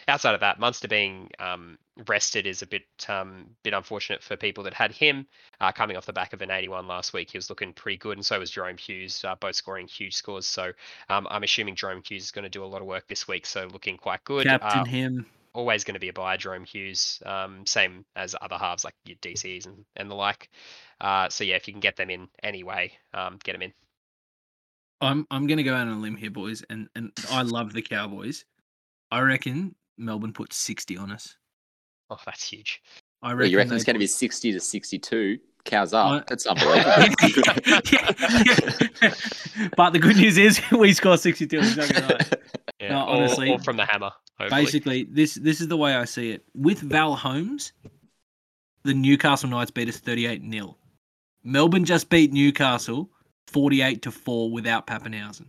[0.09, 4.65] outside of that, Munster being um, rested is a bit um, bit unfortunate for people
[4.65, 5.27] that had him
[5.61, 7.31] uh, coming off the back of an 81 last week.
[7.31, 10.47] He was looking pretty good, and so was Jahrome Hughes, uh, both scoring huge scores.
[10.47, 10.73] So
[11.09, 13.47] um, I'm assuming Jahrome Hughes is going to do a lot of work this week,
[13.47, 14.47] so looking quite good.
[14.47, 15.27] Captain Uh, him.
[15.57, 17.23] Always going to be a buy, Jahrome Hughes.
[17.25, 20.51] Um, same as other halves like your DCs and, and the like.
[21.01, 23.73] Uh, so yeah, if you can get them in anyway, um, get them in.
[25.01, 27.81] I'm I'm gonna go out on a limb here, boys, and and I love the
[27.81, 28.45] Cowboys.
[29.11, 31.37] I reckon Melbourne put sixty on us.
[32.11, 32.83] Oh, that's huge.
[33.23, 35.39] I Well, reckon, you reckon it's going to be sixty to sixty-two?
[35.67, 36.27] Cows I- up.
[36.27, 36.93] That's unbelievable.
[37.67, 37.81] Yeah,
[39.03, 39.15] yeah.
[39.77, 41.59] but the good news is we score sixty two.
[41.59, 42.33] Exactly right.
[42.81, 44.11] Yeah, No, all- honestly, all from the hammer.
[44.39, 44.63] Hopefully.
[44.65, 46.45] Basically, this this is the way I see it.
[46.55, 47.73] With Val Holmes,
[48.83, 50.77] the Newcastle Knights beat us thirty eight 0
[51.43, 53.09] Melbourne just beat Newcastle
[53.47, 55.47] forty eight to four without Papenhuyzen.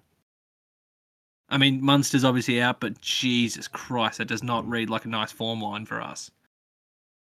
[1.49, 5.32] I mean, Munster's obviously out, but Jesus Christ, that does not read like a nice
[5.32, 6.32] form line for us.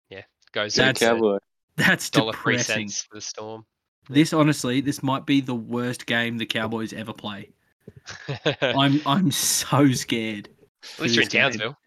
[0.10, 0.24] Yeah,
[0.54, 1.38] goes that's- to Cowboy.
[1.76, 2.90] That's dollar depressing.
[2.90, 3.66] for the storm.
[4.10, 7.50] This honestly, this might be the worst game the Cowboys ever play.
[8.62, 10.50] I'm I'm so scared.
[10.96, 11.42] At least you're in game.
[11.44, 11.78] Townsville.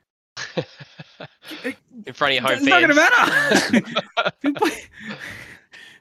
[2.06, 3.82] in front of your home It's not gonna matter.
[4.42, 4.70] We play,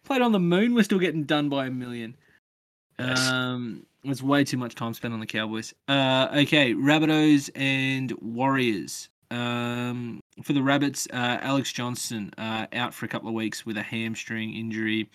[0.04, 2.16] played on the moon, we're still getting done by a million.
[3.00, 3.28] Yes.
[3.30, 5.74] Um, it's way too much time spent on the Cowboys.
[5.88, 9.10] Uh, okay, Rabbitohs and Warriors.
[9.34, 13.78] Um, for the Rabbits, uh, Alex Johnson uh, out for a couple of weeks with
[13.78, 15.10] a hamstring injury.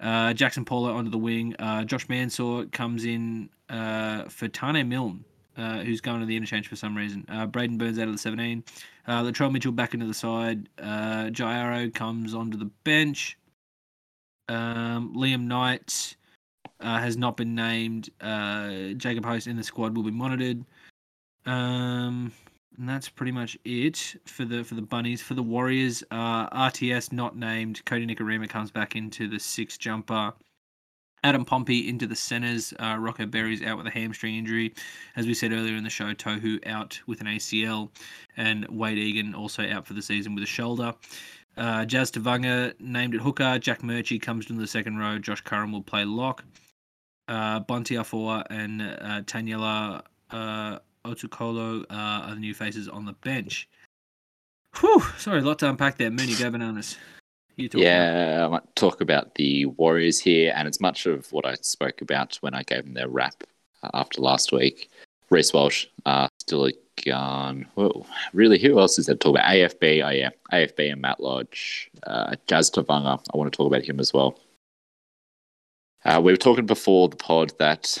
[0.00, 1.54] Uh, Jaxson Paulo onto the wing.
[1.60, 5.24] Uh, Josh Mansour comes in uh, for Taane Milne,
[5.56, 7.24] uh, who's going to the interchange for some reason.
[7.52, 8.64] Braden Burns out of the 17.
[9.06, 10.68] Uh, Latrell Mitchell back into the side.
[10.82, 13.38] Uh, Jairo comes onto the bench.
[14.48, 16.16] Um, Liam Knight
[16.80, 18.10] has not been named.
[18.98, 20.64] Jacob Host in the squad will be monitored.
[21.46, 22.32] Um,
[22.78, 25.22] and that's pretty much it for the for the bunnies.
[25.22, 27.82] For the Warriors, uh, RTS not named.
[27.84, 30.32] Kodi Nikorima comes back into the six jumper.
[31.24, 32.72] Adam Pompey into the centers.
[32.78, 34.74] Uh, Rocco Berry's out with a hamstring injury.
[35.16, 37.90] As we said earlier in the show, Tohu out with an ACL.
[38.36, 40.94] And Wade Egan also out for the season with a shoulder.
[41.56, 43.58] Uh, Jazz Tevaga named at hooker.
[43.58, 45.18] Jack Murchie comes into the second row.
[45.18, 46.44] Josh Curran will play lock.
[47.28, 47.90] Uh, Bonte
[48.50, 53.68] and uh, Taniela uh, Otukolo uh, are the new faces on the bench.
[54.80, 56.10] Whew, sorry, a lot to unpack there.
[56.10, 56.96] Mooney, go bananas.
[57.56, 62.02] Yeah, I might talk about the Warriors here, and it's much of what I spoke
[62.02, 63.44] about when I gave them their wrap
[63.82, 64.90] uh, after last week.
[65.30, 66.72] Reece Walsh, uh, still a
[67.04, 67.66] gun.
[67.74, 68.58] Whoa, really?
[68.58, 69.50] Who else is there to talk about?
[69.50, 70.06] AFB.
[70.06, 71.90] Oh yeah, AFB and Matt Lodge.
[72.02, 73.20] Uh, Jazz Tevaga.
[73.32, 74.38] I want to talk about him as well.
[76.04, 78.00] Uh, we were talking before the pod that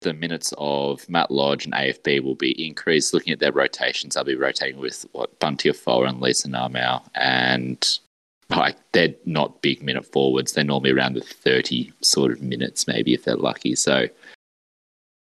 [0.00, 3.14] the minutes of Matt Lodge and AFB will be increased.
[3.14, 7.98] Looking at their rotations, they'll be rotating with what Bunty Afoa and Lisa Narmau, and
[8.50, 10.52] like they're not big minute forwards.
[10.52, 13.74] They're normally around the thirty sort of minutes, maybe if they're lucky.
[13.74, 14.06] So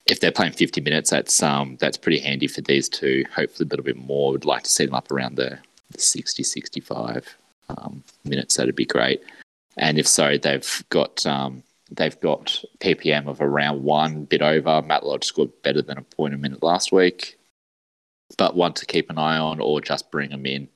[0.07, 3.25] if they're playing fifty minutes, that's um that's pretty handy for these two.
[3.35, 4.33] Hopefully a little bit more.
[4.33, 5.59] Would like to see them up around the,
[5.91, 7.37] the 60, 65
[7.69, 8.57] um, minutes.
[8.57, 9.23] That'd be great.
[9.77, 14.83] And if so, they've got um, they've got PPM of around one bit over.
[14.83, 17.39] Matt Lodge scored better than a point a minute last week,
[18.37, 20.69] but one to keep an eye on or just bring them in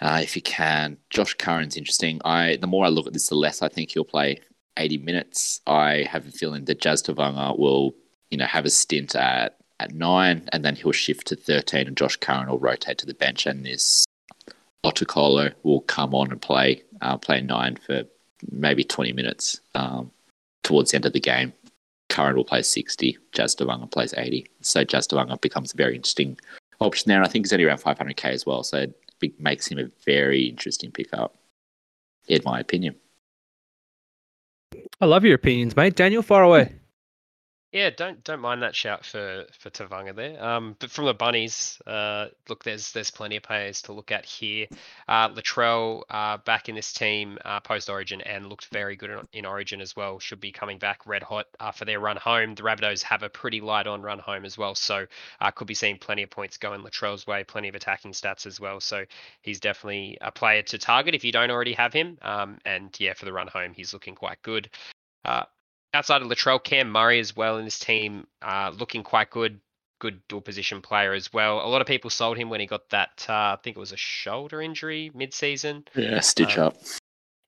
[0.00, 0.98] uh, if you can.
[1.10, 2.20] Josh Curran's interesting.
[2.24, 4.40] I the more I look at this, the less I think he'll play
[4.76, 5.60] 80 minutes.
[5.66, 7.94] I have a feeling that Jazz Tevaga will,
[8.30, 11.96] you know, have a stint at at nine, and then he'll shift to 13, and
[11.96, 14.04] Josh Curran will rotate to the bench, and this
[14.84, 18.04] Otukolo will come on and play uh, play nine for
[18.50, 20.10] maybe 20 minutes um,
[20.62, 21.52] towards the end of the game.
[22.08, 23.56] Curran will play 60, Jazz
[23.90, 24.46] plays 80.
[24.60, 25.08] So Jazz
[25.40, 26.38] becomes a very interesting
[26.80, 27.18] option there.
[27.18, 28.62] And I think he's only around 500k as well.
[28.62, 28.86] So
[29.22, 31.34] it makes him a very interesting pickup,
[32.28, 32.94] in my opinion.
[35.00, 35.96] I love your opinions, mate.
[35.96, 36.74] Daniel, far away.
[37.74, 40.40] Yeah, don't don't mind that shout for for Tevaga there.
[40.40, 44.24] Um, but from the bunnies, uh, look, there's there's plenty of players to look at
[44.24, 44.68] here.
[45.08, 49.18] Uh, Latrell uh, back in this team uh, post Origin and looked very good in,
[49.32, 50.20] in Origin as well.
[50.20, 52.54] Should be coming back red hot uh, for their run home.
[52.54, 55.06] The Rabbitohs have a pretty light on run home as well, so
[55.40, 58.60] uh, could be seeing plenty of points going Latrell's way, plenty of attacking stats as
[58.60, 58.78] well.
[58.78, 59.04] So
[59.42, 62.18] he's definitely a player to target if you don't already have him.
[62.22, 64.70] Um, and yeah, for the run home, he's looking quite good.
[65.24, 65.44] Uh,
[65.94, 69.60] outside of Latrell, Cam Murray as well in this team, uh, looking quite good.
[70.00, 71.64] Good dual position player as well.
[71.64, 73.24] A lot of people sold him when he got that.
[73.26, 75.84] Uh, I think it was a shoulder injury mid-season.
[75.94, 76.76] Yeah, stitch Um, up.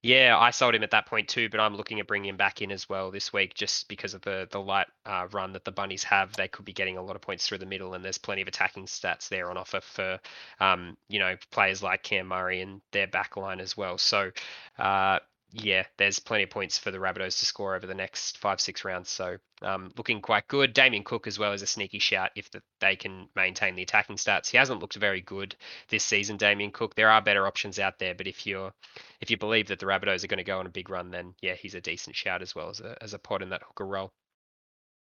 [0.03, 2.63] Yeah, I sold him at that point too, but I'm looking at bringing him back
[2.63, 5.73] in as well this week, just because of the the light uh, run that the
[5.73, 6.33] bunnies have.
[6.35, 8.49] They could be getting a lot of points through the middle, and there's plenty of
[8.49, 10.21] attacking stats there on offer for,
[10.61, 13.99] um, you know, players like Cam Murray and their back line as well.
[13.99, 14.31] So,
[14.79, 15.19] uh,
[15.53, 18.85] yeah, there's plenty of points for the Rabbitohs to score over the next five six
[18.85, 19.09] rounds.
[19.09, 20.75] So, um, looking quite good.
[20.75, 24.17] Damien Cook as well as a sneaky shout if the, they can maintain the attacking
[24.17, 24.51] stats.
[24.51, 25.55] He hasn't looked very good
[25.89, 26.95] this season, Damien Cook.
[26.95, 28.73] There are better options out there, but if you're
[29.21, 31.35] if you believe that the Rabbitohs are going to go on a big run, then
[31.41, 33.87] yeah, he's a decent shout as well as a as a pod in that hooker
[33.87, 34.13] role.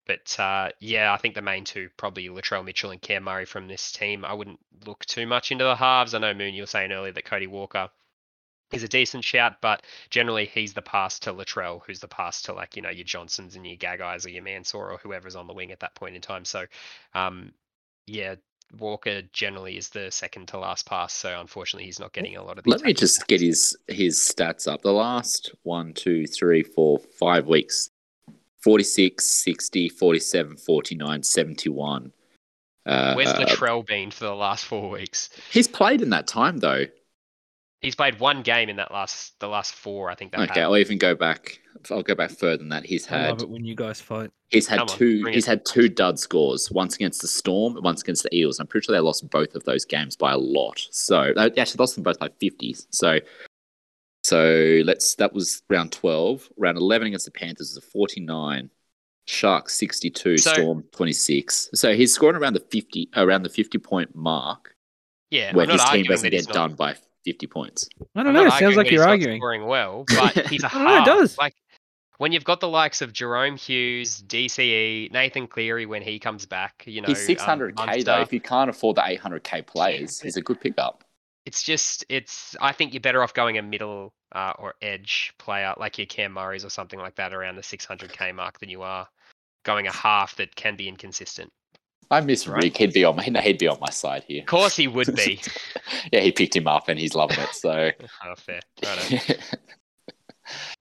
[0.06, 3.68] But uh, yeah, I think the main two probably Latrell Mitchell and Cam Murray from
[3.68, 4.24] this team.
[4.24, 6.12] I wouldn't look too much into the halves.
[6.12, 7.88] I know Moon, you were saying earlier that Cody Walker
[8.74, 12.52] is a decent shout, but generally he's the pass to Latrell, who's the pass to
[12.52, 15.54] like you know your Johnsons and your Gagais or your Mansour or whoever's on the
[15.54, 16.44] wing at that point in time.
[16.44, 16.66] So,
[17.14, 17.52] um,
[18.06, 18.34] yeah,
[18.78, 21.12] Walker generally is the second to last pass.
[21.12, 22.66] So unfortunately, he's not getting a lot of.
[22.66, 23.26] Let me just stats.
[23.26, 24.82] get his his stats up.
[24.82, 27.90] The last one, two, three, four, five weeks
[28.64, 32.12] 46, 60, 47, 49, 71.
[32.86, 35.28] Uh, Where's uh, Latrell been for the last four weeks?
[35.50, 36.86] he's played in that time though.
[37.84, 40.10] He's played one game in that last the last four.
[40.10, 40.32] I think.
[40.32, 40.64] they've Okay, had.
[40.64, 41.60] I'll even go back.
[41.90, 42.84] I'll go back further than that.
[42.86, 44.30] He's I love had it when you guys fight.
[44.48, 45.50] he's had Come on, two bring he's it.
[45.50, 46.70] had two dud scores.
[46.70, 48.58] Once against the Storm, once against the Eels.
[48.58, 50.80] I'm pretty sure they lost both of those games by a lot.
[50.90, 52.86] So they actually lost them both by 50s.
[52.90, 53.20] So
[54.22, 56.48] so let's that was round 12.
[56.56, 58.70] Round 11 against the Panthers was a 49.
[59.26, 61.70] Sharks 62, So- Storm 26.
[61.74, 64.74] So he's scoring around the 50 around the 50 point mark
[65.30, 67.46] Yeah, where I'm not his team arguing doesn't that he's get not- done by 50
[67.46, 67.88] points.
[68.14, 68.46] I don't not know.
[68.46, 69.38] It sounds like you're arguing.
[69.40, 71.06] scoring well, but he's a I don't know, it half.
[71.06, 71.38] does.
[71.38, 71.54] Like
[72.18, 76.84] when you've got the likes of Jahrome Hughes, DCE, Nathan Cleary when he comes back,
[76.86, 78.20] you know, he's um, 600k though.
[78.20, 81.02] If you can't afford the 800k players, but- he's a good pickup.
[81.46, 85.74] it's just it's I think you're better off going a middle uh, or edge player
[85.76, 89.06] like your Cam Murray's or something like that around the 600k mark than you are
[89.64, 91.52] going a half that can be inconsistent.
[92.14, 92.64] I miss Right.
[92.64, 92.76] Rick.
[92.76, 94.40] He'd be on my he'd be on my side here.
[94.40, 95.40] Of course he would be.
[96.12, 97.54] yeah, he picked him up and he's loving it.
[97.54, 97.90] So
[98.24, 98.60] oh, fair.
[98.82, 99.34] Righto.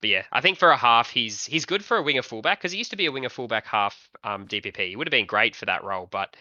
[0.01, 2.73] But yeah, I think for a half, he's he's good for a winger fullback because
[2.73, 4.89] he used to be a winger fullback half um, DPP.
[4.89, 6.35] He would have been great for that role, but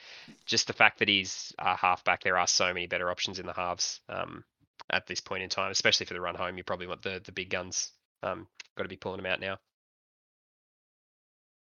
[0.44, 3.52] just the fact that he's a halfback, there are so many better options in the
[3.52, 4.42] halves um,
[4.90, 6.58] at this point in time, especially for the run home.
[6.58, 7.92] You probably want the the big guns.
[8.24, 9.56] Um, got to be pulling them out now.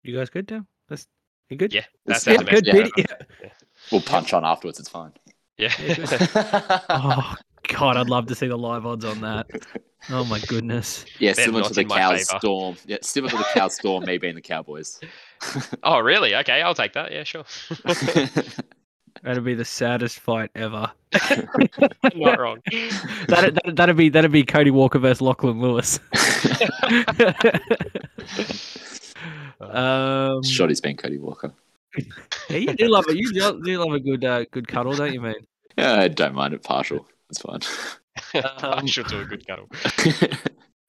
[0.02, 0.66] You guys good now?
[0.88, 1.06] That's
[1.50, 1.72] you good?
[1.72, 2.68] Yeah, that It's- sounds Yeah, good.
[2.68, 2.92] amazing.
[2.96, 3.06] Pete.
[3.42, 3.48] Yeah.
[3.92, 4.78] we'll punch on afterwards.
[4.80, 5.12] It's fine.
[5.58, 5.72] Yeah.
[6.88, 7.34] Oh
[7.68, 9.46] God, I'd love to see the live odds on that.
[10.10, 11.04] Oh my goodness.
[11.18, 12.28] yeah, They're similar to the in my Cows.
[12.28, 12.76] Storm.
[12.86, 14.04] Yeah, similar to the Cows Storm.
[14.04, 15.00] Me being the Cowboys.
[15.82, 16.36] oh, really?
[16.36, 17.10] Okay, I'll take that.
[17.10, 17.44] Yeah, sure.
[19.24, 20.92] That'd be the saddest fight ever.
[22.14, 22.58] Not wrong.
[23.28, 25.98] That that that'd be that'd be Cody Walker versus Lachlan Lewis.
[29.74, 31.52] um, Shotty's been Cody Walker.
[32.48, 33.16] yeah, you do love it.
[33.16, 35.34] You do do love a good uh, good cuddle, don't you, man?
[35.78, 37.06] Yeah, I don't mind it partial.
[37.28, 37.60] It's fine.
[38.34, 39.68] I Um, should do a good cuddle.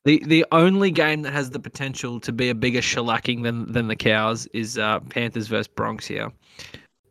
[0.05, 3.89] The the only game that has the potential to be a bigger shellacking than than
[3.89, 6.31] the cows is uh, Panthers versus Bronx here.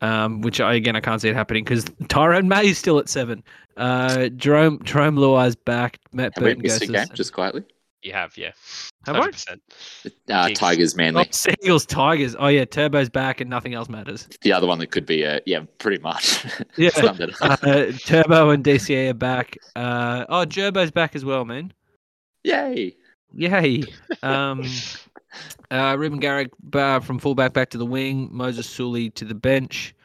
[0.01, 3.11] Um, which I again I can't see it happening because Tyrone May is still at
[3.11, 3.45] seven.
[3.77, 5.99] Uh, Jerome Jarome Luai's back.
[6.15, 7.65] Matt Have we Burton goes a game, just quietly?
[8.07, 8.53] You have, yeah.
[9.05, 9.29] Have I?
[9.31, 9.59] 100%.
[10.07, 10.55] Uh, Jeez.
[10.55, 11.29] Tigers, Oh, Manly.
[11.65, 12.37] Eagles Tigers.
[12.39, 14.29] Oh yeah, Turbo's back and nothing else matters.
[14.43, 16.47] The other one that could be, uh, yeah, pretty much.
[16.77, 16.91] Yeah.
[16.91, 17.59] Summed it up.
[17.65, 19.57] Uh, Turbo and DCA are back.
[19.75, 21.73] Uh, oh, Gerbo's back as well, man.
[22.45, 22.95] Yay!
[23.35, 23.83] Yay.
[24.23, 24.65] Um,
[25.73, 28.29] uh, Reuben Garrick uh, from fullback back to the wing.
[28.31, 29.97] Moses Suli to the bench.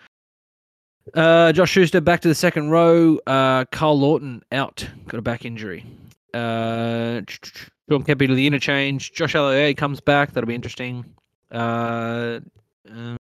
[1.14, 3.20] Uh, Josh Schuster back to the second row.
[3.28, 4.88] Uh, Karl Lawton out.
[5.08, 5.86] Got a back injury.
[6.34, 7.22] Uh,
[7.92, 9.12] Sean Keppie to the interchange.
[9.12, 10.32] Josh Aloiai comes back.
[10.32, 11.04] That'll be interesting.
[11.52, 12.40] Uh,
[12.90, 13.18] um,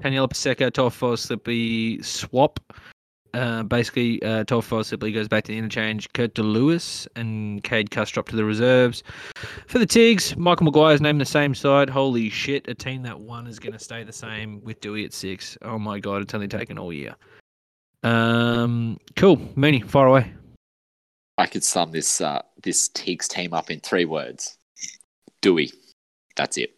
[0.00, 2.58] Taniela Paseka, Tofo Slippy swap.
[3.32, 6.12] Uh, basically, uh, Tofo Slippy goes back to the interchange.
[6.14, 9.04] Kurt De Luis and Cade Custrop to the reserves.
[9.68, 11.88] For the Tigs, Michael Maguire's named the same side.
[11.88, 15.12] Holy shit, a team that won is going to stay the same with Dewey at
[15.12, 15.56] six.
[15.62, 17.14] Oh my god, it's only taken all year.
[18.02, 19.38] Um, cool.
[19.54, 20.32] Mooney, far away.
[21.42, 24.56] I could sum this uh, this Tigs team up in three words.
[25.40, 25.72] Dewey.
[26.36, 26.70] That's it.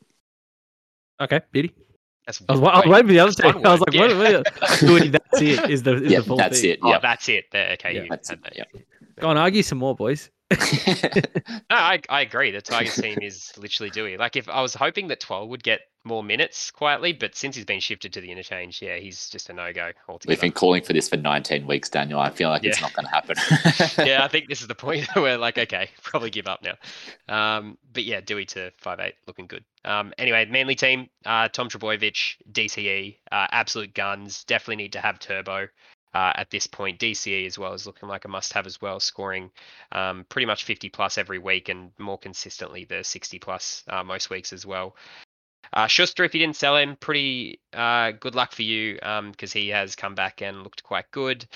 [1.21, 1.73] Okay, Beauty.
[2.27, 3.67] That's I was, I was waiting for the other That's team.
[3.67, 4.07] I was like, yeah.
[4.07, 4.47] what?
[4.63, 5.71] what Dewey, that's it.
[5.71, 6.71] Is the is yeah, the full that's thing.
[6.71, 6.79] it.
[6.83, 7.45] Oh, Yeah, that's it.
[7.53, 8.45] There, okay, Yeah, you that's had it.
[8.45, 8.57] that.
[8.57, 8.65] Yeah.
[9.21, 10.31] Go on, argue some more, boys.
[11.71, 12.51] No, I, I agree.
[12.51, 14.17] The Tigers team is literally Dewey.
[14.17, 17.65] Like, if I was hoping that Twelve would get more minutes quietly, but since he's
[17.65, 20.33] been shifted to the interchange, yeah, he's just a no go altogether.
[20.33, 22.21] We've been calling for this for 19 weeks, Daniel.
[22.21, 23.37] I feel like it's not going to happen.
[24.07, 26.75] yeah, I think this is the point where like, okay, probably give up now.
[27.29, 29.65] Um, but yeah, Dewey to five eight, looking good.
[29.85, 34.45] Um, anyway, Manly team, uh, Tom Trebojevic, DCE, uh, absolute guns.
[34.45, 35.69] Definitely need to have Turbo.
[36.15, 39.51] Uh, at this point, DCE as well is looking like a must-have as well, scoring
[39.93, 44.31] um, pretty much 50 plus every week and more consistently the 60 plus uh, most
[44.31, 44.97] weeks as well.
[45.73, 48.95] Uh, Schuster, if you didn't sell him, pretty uh, good luck for you
[49.31, 51.47] because he has come back and looked quite good.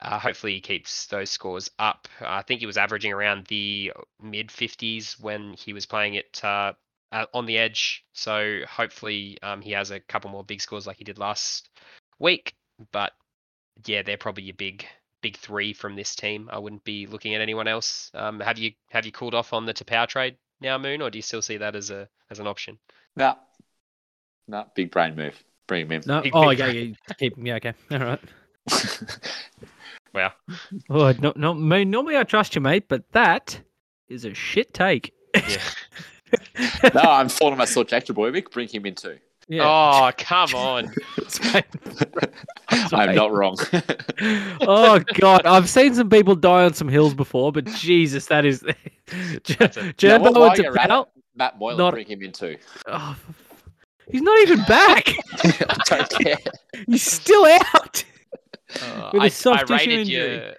[0.00, 2.06] Uh, hopefully, he keeps those scores up.
[2.20, 3.92] I think he was averaging around the
[4.22, 6.72] mid 50s when he was playing it uh,
[7.10, 8.04] uh, on the edge.
[8.12, 11.68] So hopefully, um, he has a couple more big scores like he did last
[12.20, 12.54] week.
[12.92, 13.12] But
[13.86, 14.86] yeah, they're probably your big
[15.20, 16.48] big three from this team.
[16.52, 18.10] I wouldn't be looking at anyone else.
[18.14, 21.18] Um, have you have you cooled off on the Tapau trade now, Moon, or do
[21.18, 22.78] you still see that as a as an option?
[23.16, 23.36] no,
[24.46, 25.42] no, big brain move.
[25.66, 26.02] Bring him in.
[26.06, 28.20] No, Big- oh big yeah, yeah, keep yeah, okay, all right.
[30.14, 30.32] Well,
[30.88, 33.60] Oh, no, no, me- normally I trust you, mate, but that
[34.08, 35.12] is a shit take.
[35.34, 35.60] yeah.
[36.94, 38.50] no, I'm falling on my sword, Jack Trebojevic.
[38.50, 39.18] Bring him in too.
[39.48, 39.62] Yeah.
[39.64, 40.94] Oh, come on.
[42.68, 43.56] I'm not wrong.
[44.60, 48.60] oh god, I've seen some people die on some hills before, but Jesus, that is
[48.60, 51.02] That's a- Now, Gerbo while- while and you're at Tapau.
[51.02, 52.56] it, Matt Moylan, Not- bring him in too.
[52.86, 53.16] Oh,
[54.10, 55.08] he's not even back.
[55.44, 56.36] I don't care.
[56.86, 57.44] he's still
[57.74, 58.04] out.
[58.82, 60.34] Uh, With a I, soft I tissue rated injury.
[60.36, 60.54] your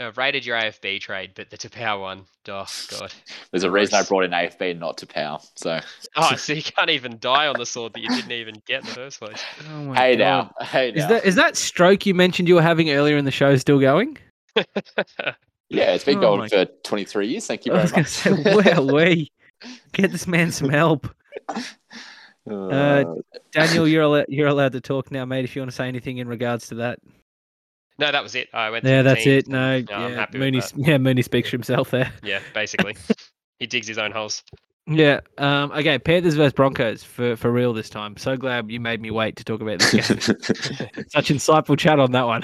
[0.00, 2.66] uh, rated your AFB trade, but the Tapau one, oh
[2.98, 3.12] god.
[3.50, 5.38] There's a reason I brought in AFB and not to Power.
[5.56, 5.80] So
[6.16, 8.86] Oh, so you can't even die on the sword that you didn't even get in
[8.86, 9.42] the first place.
[9.70, 10.52] Oh hey God.
[10.60, 11.02] now, hey now.
[11.02, 13.78] Is that is that stroke you mentioned you were having earlier in the show still
[13.80, 14.18] going?
[15.68, 17.46] yeah, it's been Oh going my- for 23 years.
[17.46, 18.06] Thank you I very was much.
[18.06, 19.30] say, well, we
[19.92, 21.08] get this man some help.
[22.50, 23.04] Uh,
[23.52, 25.44] Daniel, you're allowed, you're allowed to talk now, mate.
[25.44, 26.98] If you want to say anything in regards to that.
[27.98, 28.48] No, that was it.
[28.52, 28.84] I went.
[28.84, 29.48] Yeah, that's teams it.
[29.48, 30.72] No, no, I'm yeah, Mooney, that.
[30.76, 32.12] yeah, Mooney speaks for himself there.
[32.22, 32.96] Yeah, basically,
[33.58, 34.42] he digs his own holes.
[34.86, 35.20] Yeah.
[35.38, 35.70] Um.
[35.72, 35.98] Okay.
[35.98, 38.16] Panthers versus Broncos for for real this time.
[38.16, 40.20] So glad you made me wait to talk about this game.
[41.08, 42.42] Such insightful chat on that one.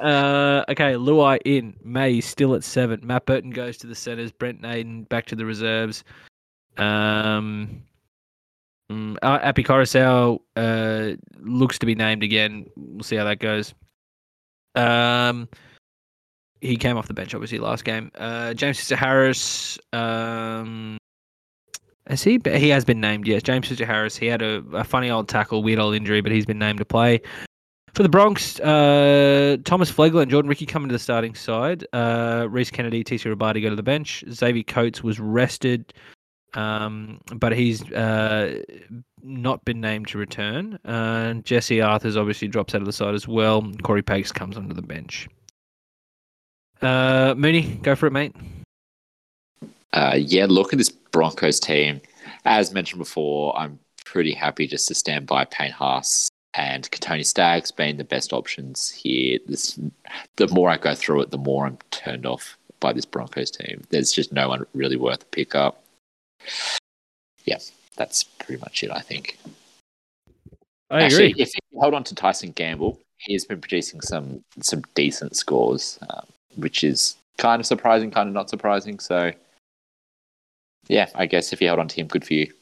[0.00, 1.76] uh, okay, Luai in.
[1.84, 3.00] May still at seven.
[3.04, 4.32] Matt Burton goes to the centers.
[4.32, 6.02] Brent Naden back to the reserves.
[6.76, 7.82] Um,
[8.90, 12.66] mm, uh, Api Koroisau uh, looks to be named again.
[12.76, 13.74] We'll see how that goes.
[14.74, 15.48] Um,
[16.60, 18.10] he came off the bench obviously last game.
[18.14, 19.78] Uh, James Fisher-Harris.
[19.92, 20.96] Um,
[22.06, 22.40] has he?
[22.44, 23.26] He has been named.
[23.26, 24.16] Yes, James Fisher-Harris.
[24.16, 26.84] He had a, a funny old tackle, weird old injury, but he's been named to
[26.84, 27.20] play.
[27.94, 31.86] For the Bronx, uh, Thomas Flegler and Jordan Riki come into the starting side.
[31.92, 34.24] Uh, Rhys Kennedy, TC Robati go to the bench.
[34.30, 35.92] Xavier Coates was rested.
[36.54, 38.62] um, but he's uh,
[39.22, 40.78] not been named to return.
[40.84, 43.62] Uh, Jesse Arthurs obviously drops out of the side as well.
[43.82, 45.28] Corey Paix comes onto the bench.
[46.80, 48.34] Uh, Mooney, go for it, mate.
[49.92, 52.00] Uh, yeah, look at this Broncos team.
[52.44, 57.70] As mentioned before, I'm pretty happy just to stand by Payne Haas and Kotoni Staggs
[57.70, 59.38] being the best options here.
[59.46, 59.78] This,
[60.36, 63.82] the more I go through it, the more I'm turned off by this Broncos team.
[63.90, 65.84] There's just no one really worth a pick up.
[67.44, 67.58] Yeah,
[67.96, 69.38] that's pretty much it, I think.
[70.90, 71.42] I Actually, agree.
[71.42, 76.26] if you hold on to Tyson Gamble, he's been producing some some decent scores, um,
[76.56, 78.98] which is kind of surprising, kind of not surprising.
[78.98, 79.32] So,
[80.88, 82.52] yeah, I guess if you hold on to him, good for you.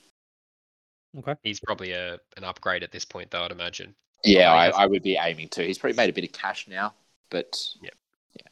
[1.19, 1.35] Okay.
[1.43, 3.43] He's probably a an upgrade at this point, though.
[3.45, 3.95] I'd imagine.
[4.25, 4.69] Yeah, I.
[4.69, 5.65] I would be aiming to.
[5.67, 6.95] He's probably made a bit of cash now,
[7.31, 7.95] but Yep.
[8.35, 8.49] yeah,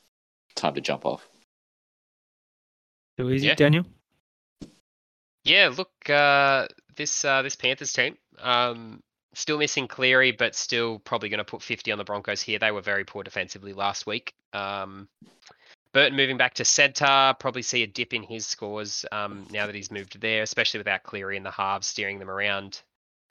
[0.56, 1.28] time to jump off.
[3.18, 3.54] So easy, Yeah.
[3.54, 3.84] Daniel.
[5.48, 11.30] Yeah, look, uh, this uh, this Panthers team, um, still missing Cleary, but still probably
[11.30, 12.58] going to put 50 on the Broncos here.
[12.58, 14.34] They were very poor defensively last week.
[14.52, 15.08] Um,
[15.94, 19.74] Burton moving back to centre, probably see a dip in his scores um, now that
[19.74, 22.82] he's moved there, especially without Cleary in the halves steering them around.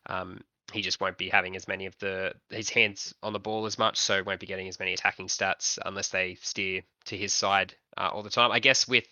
[0.07, 0.41] Um,
[0.73, 3.77] he just won't be having as many of the his hands on the ball as
[3.77, 7.75] much, so won't be getting as many attacking stats unless they steer to his side
[7.95, 8.51] uh, all the time.
[8.51, 9.05] I guess with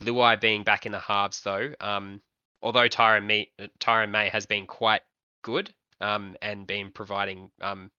[0.00, 2.20] Luai being back in the halves though, um,
[2.62, 3.48] although Tyrone May,
[3.78, 5.02] Tyrone May has been quite
[5.42, 7.90] good um, and been providing um,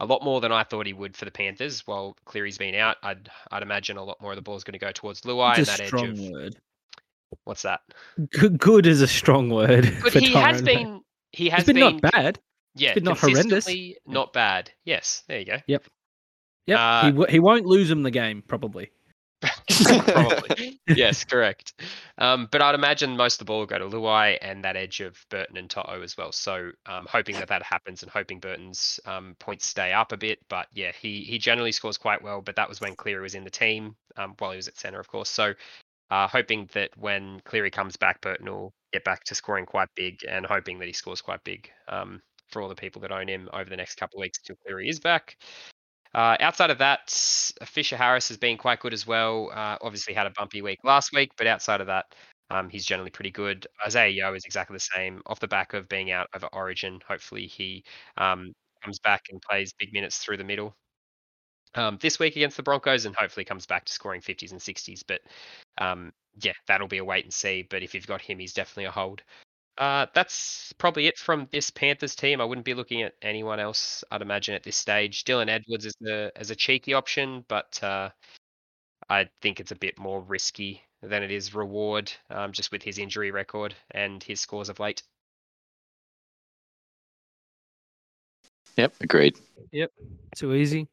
[0.00, 1.86] a lot more than I thought he would for the Panthers.
[1.86, 4.72] While Cleary's been out, I'd I'd imagine a lot more of the ball is going
[4.74, 6.56] to go towards Luai and that edge strong of word.
[7.44, 7.80] what's that?
[8.32, 9.84] Good, good is a strong word.
[10.02, 10.64] But he has Tyrone.
[10.64, 11.00] been
[11.32, 12.38] he has He's been, not bad.
[12.74, 13.68] yeah been not horrendous.
[14.06, 14.70] not bad.
[14.84, 15.56] Yes, there you go.
[15.66, 15.84] Yep,
[16.70, 18.90] Uh, he w- he won't lose him the game probably.
[20.06, 20.80] Probably.
[20.88, 21.74] yes, correct.
[22.18, 25.00] Um, but I'd imagine most of the ball will go to Luai and that edge
[25.00, 26.32] of Burton and Toto as well.
[26.32, 30.38] So um, hoping that that happens and hoping Burton's um, points stay up a bit.
[30.48, 32.40] But yeah, he he generally scores quite well.
[32.40, 35.00] But that was when Cleary was in the team um, while he was at centre,
[35.00, 35.28] of course.
[35.28, 35.54] So
[36.10, 40.20] uh, hoping that when Cleary comes back, Burton will get back to scoring quite big
[40.28, 43.48] and hoping that he scores quite big um, for all the people that own him
[43.52, 45.36] over the next couple of weeks until Cleary is back.
[46.16, 47.10] Uh, outside of that,
[47.66, 49.50] Fisher Harris has been quite good as well.
[49.52, 52.06] Uh, obviously had a bumpy week last week, but outside of that,
[52.48, 53.66] um, he's generally pretty good.
[53.84, 57.00] Isaiah Yeo is exactly the same off the back of being out over Origin.
[57.06, 57.84] Hopefully he
[58.16, 60.74] um, comes back and plays big minutes through the middle
[61.74, 65.02] um, this week against the Broncos, and hopefully comes back to scoring 50s and 60s.
[65.06, 65.20] But
[65.78, 67.66] um, yeah, that'll be a wait and see.
[67.68, 69.22] But if you've got him, he's definitely a hold.
[69.78, 72.40] Uh, that's probably it from this Panthers team.
[72.40, 74.02] I wouldn't be looking at anyone else.
[74.10, 78.08] I'd imagine at this stage, Dylan Edwards is the as a cheeky option, but uh,
[79.08, 82.98] I think it's a bit more risky than it is reward, um, just with his
[82.98, 85.02] injury record and his scores of late.
[88.76, 89.38] Yep, agreed.
[89.72, 89.90] Yep,
[90.34, 90.88] too easy.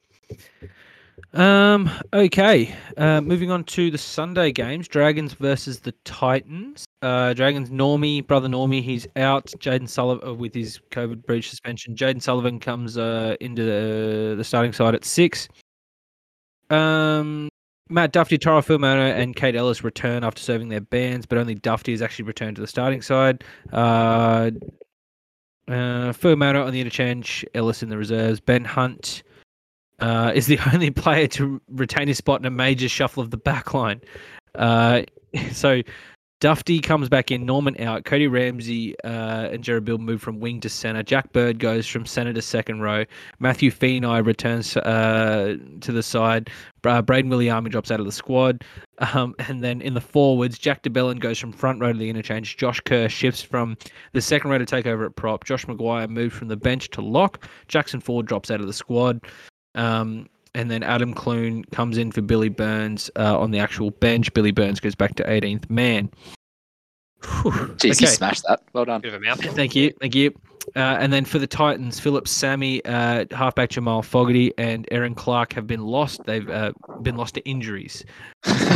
[1.33, 1.89] Um.
[2.11, 2.75] Okay.
[2.97, 6.85] Uh, moving on to the Sunday games: Dragons versus the Titans.
[7.03, 9.47] Uh, Dragons Normie, brother Normie, he's out.
[9.59, 11.95] Jayden Sullivan uh, with his COVID breach suspension.
[11.95, 15.49] Jayden Sullivan comes uh, into the, the starting side at six.
[16.69, 17.49] Um.
[17.89, 21.91] Matt Dufty, Tara Filmano, and Kate Ellis return after serving their bans, but only Dufty
[21.91, 23.43] has actually returned to the starting side.
[23.73, 24.51] Uh,
[25.67, 28.39] uh, on the interchange, Ellis in the reserves.
[28.39, 29.23] Ben Hunt
[29.99, 33.37] uh, is the only player to retain his spot in a major shuffle of the
[33.37, 34.01] backline.
[34.55, 35.03] Uh,
[35.51, 35.81] so
[36.43, 40.59] Dufty comes back in, Norman out, Cody Ramsey uh, and Jared Bill move from wing
[40.59, 41.01] to center.
[41.01, 43.05] Jack Bird goes from center to second row.
[43.39, 46.49] Matthew Feeney returns uh, to the side.
[46.83, 48.65] Uh, Braden Wiliame drops out of the squad.
[48.97, 52.09] Um, and then in the forwards, Jack de Belin goes from front row to the
[52.09, 52.57] interchange.
[52.57, 53.77] Josh Kerr shifts from
[54.11, 55.45] the second row to take over at prop.
[55.45, 57.47] Josh McGuire moved from the bench to lock.
[57.69, 59.21] Jackson Ford drops out of the squad.
[59.75, 64.33] Um, and then Adam Clune comes in for Billy Burns uh, on the actual bench.
[64.33, 66.09] Billy Burns goes back to 18th man.
[67.23, 67.51] Whew.
[67.77, 68.61] Jeez, you smashed that.
[68.73, 69.01] Well done.
[69.01, 69.35] Bit of a.
[69.35, 70.33] Thank you, thank you.
[70.75, 75.53] Uh, and then for the Titans, Phillip Sami, uh, halfback Jamal Fogarty, and Erin Clark
[75.53, 76.23] have been lost.
[76.25, 78.05] They've uh, been lost to injuries.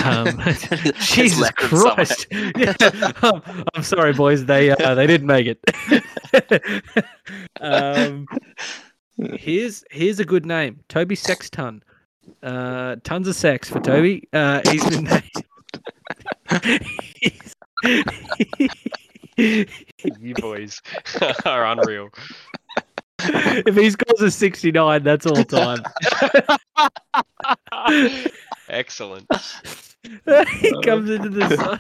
[0.04, 0.28] Um,
[1.00, 1.96] Jesus left them somewhere.
[1.96, 2.28] Christ!
[2.32, 2.74] Yeah,
[3.22, 3.42] I'm,
[3.74, 4.46] I'm sorry, boys.
[4.46, 6.84] They uh, they didn't make it.
[7.62, 8.28] um,
[9.38, 11.84] here's here's a good name, Toby Sexton.
[12.44, 14.28] Uh, tons of sex for Toby.
[14.34, 15.32] Uh, he's been named.
[17.16, 17.56] he's-
[19.38, 20.82] you boys
[21.46, 22.10] are unreal.
[23.20, 25.84] if he scores a 69, that's all time.
[28.70, 29.28] Excellent.
[30.60, 31.80] he comes into the side.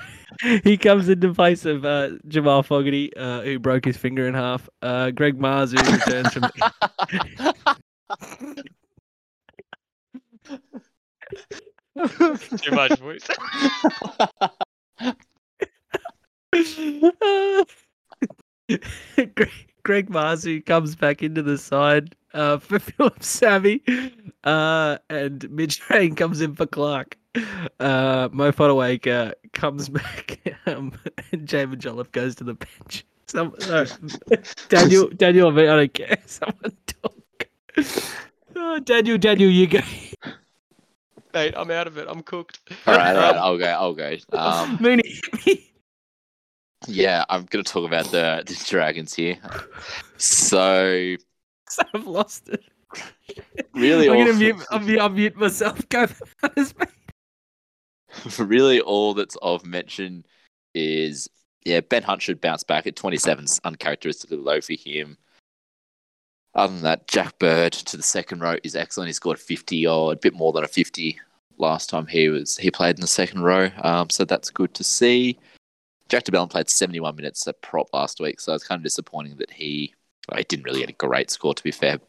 [0.63, 4.67] he comes into place of uh, Jamal Fogarty, uh, who broke his finger in half.
[4.81, 6.49] Uh, Greg Marzhew, who returns from.
[12.61, 13.27] Too much voice.
[19.35, 19.51] Greg,
[19.83, 23.81] Greg Marzhew, who comes back into the side uh, for Phillip Sami,
[24.43, 27.16] uh, and Mitch Rein comes in for Clark.
[27.79, 30.93] Uh, Mo Fotuaika comes back, um,
[31.31, 33.05] and Jaimin Jolliffe goes to the bench.
[33.27, 33.85] Some, no,
[34.69, 36.17] Daniel, Daniel, I don't care.
[36.25, 37.47] Someone talk.
[38.55, 39.79] Oh, Daniel, Daniel, you go.
[41.33, 42.07] Mate, I'm out of it.
[42.09, 42.59] I'm cooked.
[42.87, 43.65] all right, all right, I'll go.
[43.65, 44.15] I'll go.
[44.31, 45.19] Um, Mooney,
[46.87, 49.37] yeah, I'm going to talk about the, the Dragons here.
[50.17, 51.15] So
[51.93, 52.63] I've lost it.
[53.73, 55.87] really, I'm all, gonna mute, I'll mute, I'll mute myself.
[55.89, 56.07] Go,
[56.41, 56.89] Bananas, mate.
[58.39, 60.25] really, all that's of mention
[60.73, 61.29] is
[61.67, 65.17] yeah, Ben Hunt should bounce back at 27's uncharacteristically low for him.
[66.55, 69.09] Other than that, Jack Bird to the second row is excellent.
[69.09, 71.19] He scored 50 or a bit more than a 50
[71.59, 73.69] last time he was he played in the second row.
[73.83, 75.37] Um, so that's good to see.
[76.09, 79.35] Jack de Belin played 71 minutes at prop last week, so it's kind of disappointing
[79.37, 79.93] that he
[80.29, 81.99] well, he didn't really get a great score to be fair.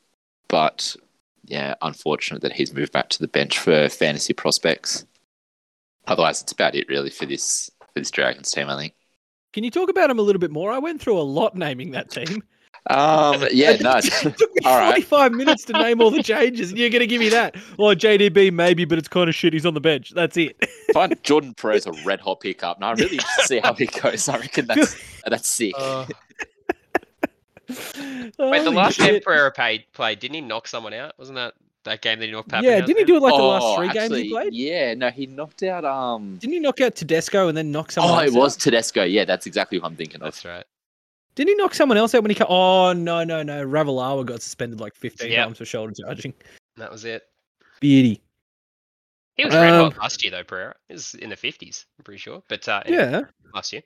[0.49, 0.97] But
[1.45, 5.05] yeah, unfortunate that he's moved back to the bench for fantasy prospects.
[6.09, 8.69] Otherwise, it's about it really for this for this Dragons team.
[8.69, 8.95] I think.
[9.53, 10.71] Can you talk about him a little bit more?
[10.73, 12.43] I went through a lot naming that team.
[12.91, 14.05] Um, yeah, no, it
[14.39, 15.05] took me all right.
[15.05, 17.57] 45 minutes to name all the changes, and you're going to give me that.
[17.79, 19.53] Well, JDB maybe, but it's kind of shit.
[19.53, 20.13] He's on the bench.
[20.15, 20.57] That's it.
[20.93, 22.81] Fine, Jordan Pereira a red hot pickup.
[22.81, 24.29] No, I really just see how he goes.
[24.29, 24.97] I reckon that's
[25.27, 25.75] that's sick.
[25.79, 26.07] Uh,
[27.69, 31.13] wait, the last time Pereira played, played, didn't he knock someone out?
[31.19, 31.55] Wasn't that
[31.89, 33.89] that game that he knocked Papenhuyzen Yeah, didn't he do it like the last three
[33.89, 34.55] actually, games he played?
[34.55, 35.85] Yeah, no, he knocked out.
[35.85, 38.19] Um, Didn't he knock out Tedesco and then knock someone out?
[38.19, 38.61] oh, else it was out?
[38.61, 39.05] Tedesco.
[39.05, 40.27] Yeah, that's exactly what I'm thinking of.
[40.27, 40.65] That's right.
[41.35, 42.49] Didn't he knock someone else out when he cut?
[42.51, 43.65] Oh, no, no, no.
[43.67, 45.45] Ravalawa got suspended like 15 Yep.
[45.47, 46.35] times for shoulder charging.
[46.77, 47.23] That was it.
[47.81, 48.21] Beauty.
[49.39, 50.75] He was red Um, last year though, Pereira.
[50.89, 52.43] He was in the fifties, I'm pretty sure.
[52.49, 53.21] But uh, anyway, Yeah,
[53.55, 53.83] last year.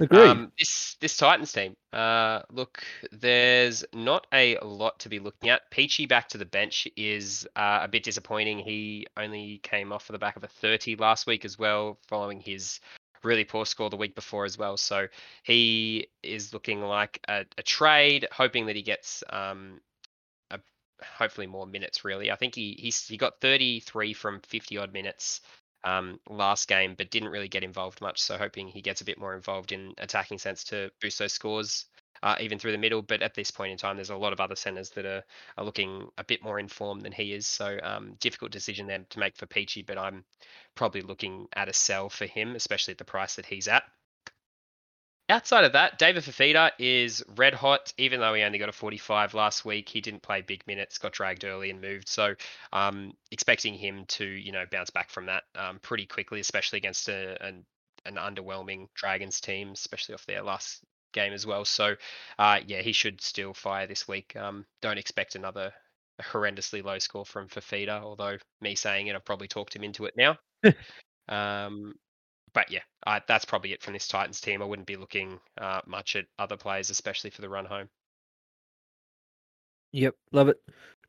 [0.00, 0.18] agreed.
[0.18, 1.76] Um, this this Titans team.
[1.92, 2.82] Uh, look,
[3.12, 5.70] there's not a lot to be looking at.
[5.70, 8.58] Peachey back to the bench is uh, a bit disappointing.
[8.58, 12.40] He only came off for the back of a 30 last week as well, following
[12.40, 12.80] his
[13.22, 14.78] really poor score the week before as well.
[14.78, 15.06] So
[15.42, 19.80] he is looking like a, a trade, hoping that he gets um,
[21.18, 22.04] hopefully more minutes.
[22.04, 25.40] Really, I think he he's, he got 33 from 50 odd minutes
[25.84, 28.22] um, last game, but didn't really get involved much.
[28.22, 31.86] So hoping he gets a bit more involved in attacking sense to boost those scores.
[32.22, 34.40] Uh, even through the middle, but at this point in time, there's a lot of
[34.40, 35.22] other centers that are,
[35.58, 37.46] are looking a bit more informed than he is.
[37.46, 40.24] So um, difficult decision then to make for Peachey, but I'm
[40.74, 43.82] probably looking at a sell for him, especially at the price that he's at.
[45.30, 47.92] Outside of that, David Fifita is red hot.
[47.96, 51.12] Even though he only got a 45 last week, he didn't play big minutes, got
[51.12, 52.08] dragged early and moved.
[52.08, 52.34] So,
[52.74, 57.08] um, expecting him to you know bounce back from that um, pretty quickly, especially against
[57.08, 57.64] a, an
[58.04, 61.64] an underwhelming Dragons team, especially off their last game as well.
[61.64, 61.96] So,
[62.38, 64.36] uh, yeah, he should still fire this week.
[64.36, 65.72] Um, don't expect another
[66.20, 70.14] horrendously low score from Fifita, although me saying it, I've probably talked him into it
[70.18, 70.36] now.
[71.28, 71.94] um,
[72.54, 74.62] but yeah, I, that's probably it from this Titans team.
[74.62, 77.88] I wouldn't be looking uh, much at other players, especially for the run home.
[79.92, 80.56] Yep, love it.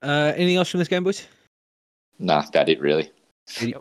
[0.02, 1.28] Uh, anything else from this game, boys?
[2.20, 3.12] Nah, about it really.
[3.62, 3.78] Yeah,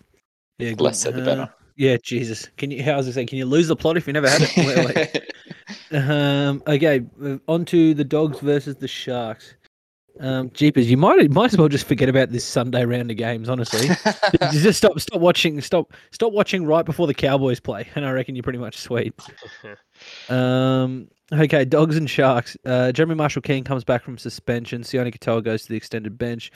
[0.59, 0.81] good.
[0.81, 1.55] Less said the Uh, better.
[1.77, 2.49] Yeah, Jesus.
[2.57, 2.83] Can you?
[2.83, 3.27] How was I say?
[3.27, 4.53] Can you lose the plot if you never had it?
[4.57, 5.23] Wait, wait.
[5.91, 9.55] Um, okay, uh, on to the dogs versus the sharks.
[10.21, 13.49] Um, Jeepers, you might might as well just forget about this Sunday round of games.
[13.49, 13.89] Honestly,
[14.53, 18.37] just stop stop watching stop stop watching right before the Cowboys play, and I reckon
[18.37, 19.13] you're pretty much sweet.
[20.29, 22.57] Um, okay, dogs and sharks.
[22.65, 24.83] Uh, Jeremy Marshall King comes back from suspension.
[24.83, 26.53] Sione Katoa goes to the extended bench.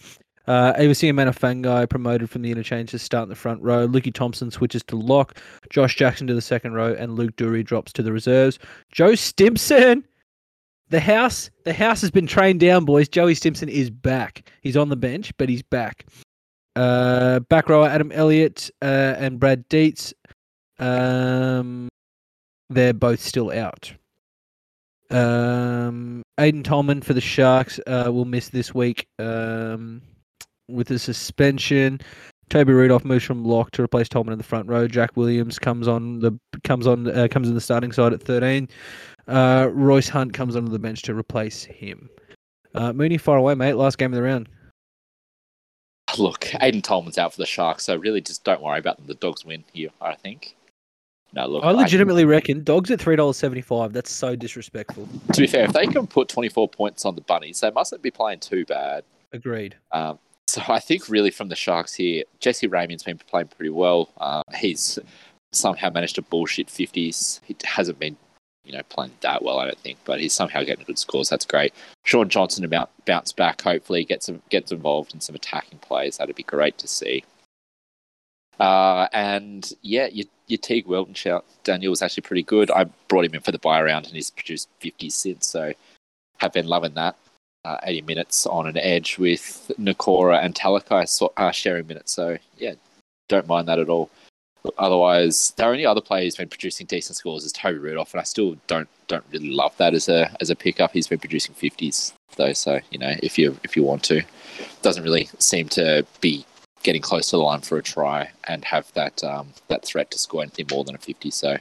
[0.46, 3.86] Uh, Ava Seumanufagai promoted from the interchange to start in the front row.
[3.86, 5.36] Lukey Thompson switches to lock.
[5.68, 8.59] Josh Jackson to the second row, and Luke Dury drops to the reserves.
[8.90, 10.04] Joe Stimson,
[10.91, 13.09] the house, the house has been trained down, boys.
[13.09, 14.51] Joey Stimson is back.
[14.62, 16.07] He's on the bench, but he's back.
[16.76, 20.14] Uh, back rower Adam Elliott uh, and Brad Dietz.
[20.78, 21.89] Um,
[22.70, 23.93] they're both still out.
[25.11, 30.03] Um, Aiden Tolman for the Sharks uh, will miss this week um,
[30.68, 32.01] with a suspension.
[32.49, 34.86] Toby Rudolph moves from lock to replace Tolman in the front row.
[34.86, 38.68] Jack Williams comes on the comes on uh, comes in the starting side at 13.
[39.29, 42.09] Uh, Royce Hunt comes onto the bench to replace him.
[42.74, 43.74] Uh, Mooney, far away, mate.
[43.74, 44.49] Last game of the round.
[46.16, 49.07] Look, Aiden Tolman's out for the Sharks, so really just don't worry about them.
[49.07, 50.57] The Dogs win here, I think.
[51.35, 53.93] No, look, I I- legitimately reckon dogs at three dollars seventy five.
[53.93, 55.07] That's so disrespectful.
[55.35, 58.11] to be fair, if they can put 24 points on the bunnies, they mustn't be
[58.11, 59.05] playing too bad.
[59.35, 59.76] Agreed.
[59.93, 64.09] Um, so I think really from the Sharks here, Jesse Ramien's been playing pretty well.
[64.16, 64.99] Uh, he's
[65.53, 67.41] somehow managed to bullshit 50s.
[67.45, 68.16] He hasn't been,
[68.68, 71.30] you know, playing that well, I don't think, but he's somehow getting good scores.
[71.30, 71.72] That's great.
[72.04, 73.62] Shaun Johnson about bounce back.
[73.62, 76.18] Hopefully, gets gets involved in some attacking plays.
[76.18, 77.24] That'd be great to see.
[78.60, 82.70] Uh, and yeah, your, your Teig Wilton shout, Daniel was actually pretty good.
[82.70, 85.46] I brought him in for the buy round, and he's produced 50 since.
[85.46, 85.72] So
[86.38, 87.16] have been loving that.
[87.64, 92.12] Uh, 80 minutes on an edge with Nikora and Talakai so, uh, sharing minutes.
[92.12, 92.74] So yeah,
[93.28, 94.10] don't mind that at all.
[94.76, 98.24] Otherwise, the only other player who's been producing decent scores is Toby Rudolph, and I
[98.24, 100.92] still don't don't really love that as a as a pickup.
[100.92, 104.22] He's been producing 50s though, so you know if you if you want to,
[104.82, 106.44] doesn't really seem to be
[106.82, 110.18] getting close to the line for a try and have that um, that threat to
[110.18, 111.30] score anything more than a 50.
[111.30, 111.56] So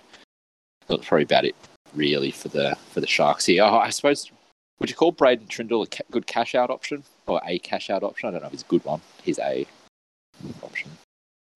[0.87, 1.55] that's probably about it
[1.95, 3.63] really for the for the Sharks here.
[3.63, 4.31] Oh, I suppose
[4.79, 8.03] would you call Braydon Trindall a ca- good cash out option or a cash out
[8.03, 8.29] option?
[8.29, 9.01] I don't know if he's a good one.
[9.23, 9.65] He's a
[10.61, 10.91] option.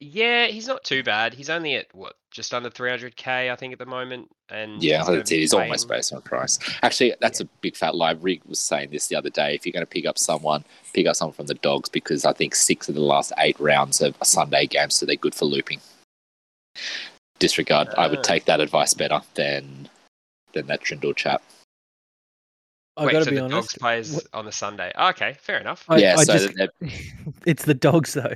[0.03, 1.35] Yeah, he's not too bad.
[1.35, 4.29] He's only at what, just under 300k, I think, at the moment.
[4.49, 6.57] And Yeah, he's gonna it's, almost based on price.
[6.81, 8.13] Actually, that's a big fat lie.
[8.13, 9.53] Rig was saying this the other day.
[9.53, 12.33] If you're going to pick up someone, pick up someone from the Dogs because I
[12.33, 15.79] think six of the last eight rounds are Sunday games, so they're good for looping.
[17.37, 17.89] Disregard.
[17.95, 18.23] I would Ah.
[18.23, 19.87] take that advice better than
[20.53, 21.43] than that Trindall chap.
[22.97, 23.79] I Wait, gotta so be the dogs honest.
[23.79, 24.91] plays what- on the Sunday.
[24.97, 25.85] Okay, fair enough.
[25.87, 26.53] I, yeah, I so just,
[27.45, 28.35] it's the dogs though.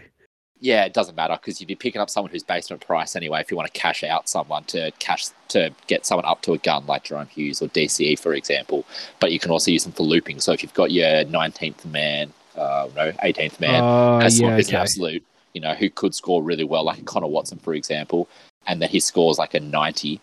[0.62, 3.42] Yeah, it doesn't matter because you'd be picking up someone who's based on price anyway.
[3.42, 6.58] If you want to cash out someone to cash to get someone up to a
[6.58, 8.86] gun like Jahrome Hughes or DCE, for example,
[9.20, 10.40] but you can also use them for looping.
[10.40, 14.70] So if you've got your 19th man, uh, no, 18th man, Oh as yeah, who's
[14.70, 18.30] an absolute, you know, who could score really well, like Connor Watson, for example,
[18.66, 20.22] and then he scores like a 90,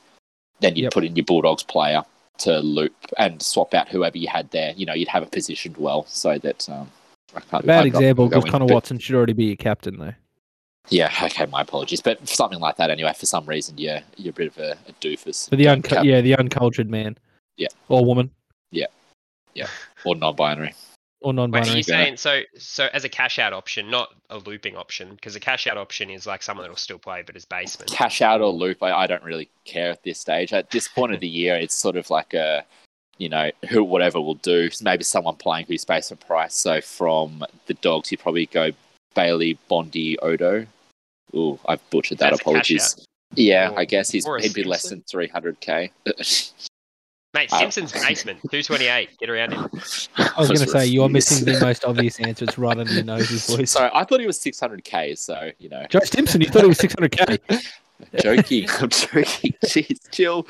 [0.60, 0.92] then you'd Yep.
[0.94, 2.02] put in your Bulldogs player
[2.38, 4.72] to loop and swap out whoever you had there.
[4.76, 6.68] You know, you'd have it positioned well so that.
[6.70, 6.90] Um,
[7.64, 10.12] Bad example because Connor but- Watson should already be your captain though.
[10.88, 13.12] Yeah, okay, my apologies, but something like that anyway.
[13.16, 15.48] For some reason, you're you're a bit of a, a doofus.
[15.48, 17.16] For the Don't uncu- cap- yeah, the uncultured man.
[17.56, 17.68] Yeah.
[17.88, 18.30] Or woman
[18.70, 18.86] Yeah.
[19.54, 19.66] Yeah.
[20.04, 20.74] or non-binary.
[21.20, 21.76] or Wait, are non-binary.
[21.76, 22.40] you saying so?
[22.58, 26.08] So as a cash out option, not a looping option, because a cash out option
[26.10, 27.90] is like someone that will still play but is basement.
[27.92, 30.52] cash out or loop, I, I don't really care at this stage.
[30.52, 32.64] At this point of the year, it's sort of like a,
[33.18, 34.68] you know, who whatever will do.
[34.80, 36.54] Maybe someone playing who's based on price.
[36.54, 38.70] So from the dogs, you probably go
[39.14, 40.66] Bailey, Bondi, Odo.
[41.34, 42.30] Ooh, I've butchered that.
[42.30, 43.06] That's Apologies.
[43.34, 45.90] Yeah, Or- I guess he's or he'd be less than 300k.
[47.34, 49.18] Mate, Uh, Stimson's basement, 228.
[49.18, 49.60] Get around him.
[50.18, 52.44] I was going to say you are missing the most obvious answer.
[52.44, 53.70] It's right under your noses, boys.
[53.70, 55.16] Sorry, I thought he was 600k.
[55.16, 57.38] So you know, Joe Stimson, you thought it was 600k.
[58.22, 58.68] joking.
[58.68, 59.54] I'm joking.
[59.64, 60.42] Jeez, chill.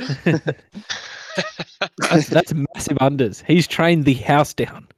[1.99, 3.45] That's, that's massive unders.
[3.47, 4.89] He's trained the house down.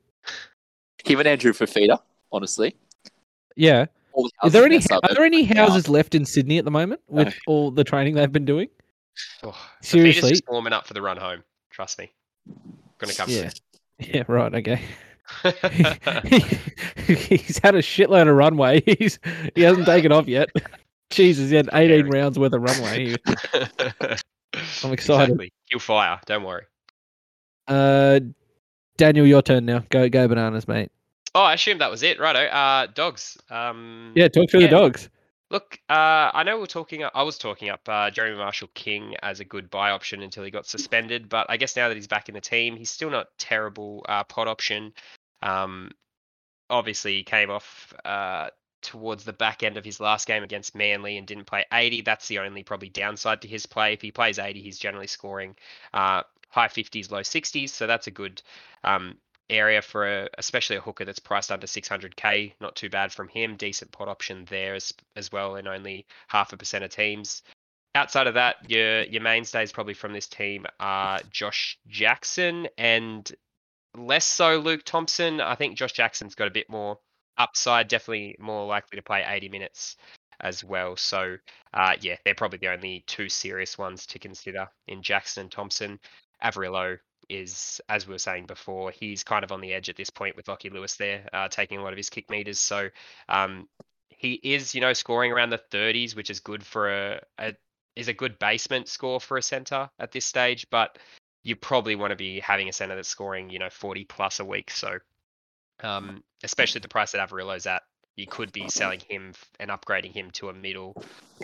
[1.04, 1.98] Him and Andrew Fifita,
[2.32, 2.74] honestly.
[3.56, 3.86] Yeah.
[4.12, 7.00] All the Are there any are there any houses left in Sydney at the moment
[7.08, 8.68] with all the training they've been doing?
[9.42, 10.12] Oh, Seriously?
[10.12, 11.42] Seriously, just warming up for the run home.
[11.70, 12.12] Trust me.
[12.98, 13.30] Gonna come.
[13.30, 13.50] Yeah.
[14.00, 14.52] Yeah, right.
[14.52, 14.82] Okay.
[17.06, 18.82] He's had a shitload of runway.
[18.84, 19.20] He's
[19.54, 20.50] he hasn't taken off yet.
[21.10, 22.10] Jesus, he had 18 Scary.
[22.10, 23.14] rounds worth of runway.
[24.82, 25.38] I'm excited.
[25.66, 26.18] He'll fire.
[26.26, 26.64] Don't worry.
[27.68, 28.18] Uh,
[28.96, 29.84] Daniel, your turn now.
[29.90, 30.90] Go go bananas, mate.
[31.34, 32.20] Oh, I assume that was it.
[32.20, 32.44] Righto.
[32.44, 33.36] Uh, dogs.
[33.50, 34.66] Um, Yeah, talk through Yeah.
[34.68, 35.08] the dogs.
[35.50, 37.04] Look, uh, I know we're talking.
[37.04, 40.50] I was talking up uh, Jeremy Marshall King as a good buy option until he
[40.50, 43.28] got suspended, but I guess now that he's back in the team, he's still not
[43.38, 44.94] terrible uh, pot option.
[45.42, 45.90] Um,
[46.70, 48.48] obviously, he came off uh,
[48.80, 52.00] towards the back end of his last game against Manly and didn't play 80.
[52.02, 53.92] That's the only probably downside to his play.
[53.92, 55.54] If he plays 80, he's generally scoring
[55.92, 58.40] uh, high 50s, low 60s, so that's a good
[58.82, 59.18] um,
[59.50, 62.52] area for a, especially a hooker that's priced under 600k.
[62.60, 63.56] Not too bad from him.
[63.56, 67.42] Decent pot option there as, as well in only half a percent of teams.
[67.94, 73.30] Outside of that, your your mainstays probably from this team are Josh Jackson and
[73.96, 75.40] less so Luke Thompson.
[75.40, 76.98] I think Josh Jackson's got a bit more
[77.38, 79.96] upside, definitely more likely to play 80 minutes
[80.40, 80.96] as well.
[80.96, 81.36] So
[81.72, 86.00] uh, yeah, they're probably the only two serious ones to consider in Jackson and Thompson.
[86.42, 86.98] Averillo
[87.28, 90.36] is, as we were saying before, he's kind of on the edge at this point
[90.36, 92.58] with Lockie Lewis there, uh, taking a lot of his kick meters.
[92.58, 92.88] So
[93.28, 93.68] um,
[94.08, 97.54] he is, you know, scoring around the 30s, which is good for a, a
[97.96, 100.66] is a good basement score for a center at this stage.
[100.70, 100.98] But
[101.42, 104.44] you probably want to be having a center that's scoring, you know, 40 plus a
[104.44, 104.70] week.
[104.70, 104.98] So
[105.82, 107.82] um, especially the price that Averillo's at,
[108.16, 110.96] you could be selling him and upgrading him to a middle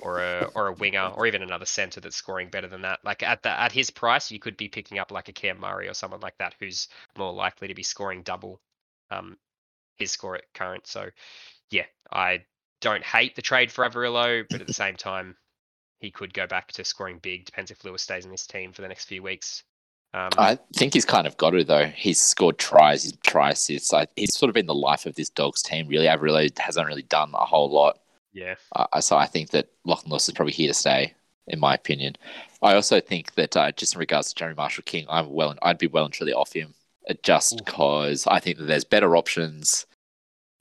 [0.02, 3.00] or a or a winger or even another center that's scoring better than that.
[3.04, 5.88] Like at the at his price, you could be picking up like a Cam Murray
[5.88, 6.88] or someone like that who's
[7.18, 8.60] more likely to be scoring double
[9.10, 9.36] um,
[9.96, 10.86] his score at current.
[10.86, 11.10] So
[11.70, 12.44] yeah, I
[12.80, 15.36] don't hate the trade for Averillo, but at the same time,
[15.98, 17.46] he could go back to scoring big.
[17.46, 19.64] Depends if Lewis stays in this team for the next few weeks.
[20.12, 21.86] Um, I think he's kind of got it though.
[21.86, 23.92] He's scored tries, he's try assists.
[23.92, 25.86] Like, he's sort of been the life of this Dogs team.
[25.86, 28.00] Really, Averillo hasn't really done a whole lot.
[28.32, 31.14] yeah, Uh, so I think that Lachlan Lewis is probably here to stay,
[31.46, 32.16] in my opinion.
[32.62, 35.78] I also think that uh, just in regards to Jeremy Marshall King, I'm well, I'd
[35.78, 36.74] be well and truly off him,
[37.08, 39.86] uh, just because I think that there's better options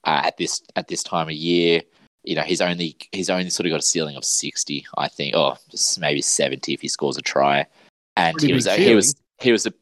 [0.05, 1.81] uh, at this at this time of year.
[2.23, 5.35] You know, he's only he's only sort of got a ceiling of sixty, I think,
[5.35, 7.65] or just maybe seventy if he scores a try.
[8.15, 9.73] And Pretty he was he was he was a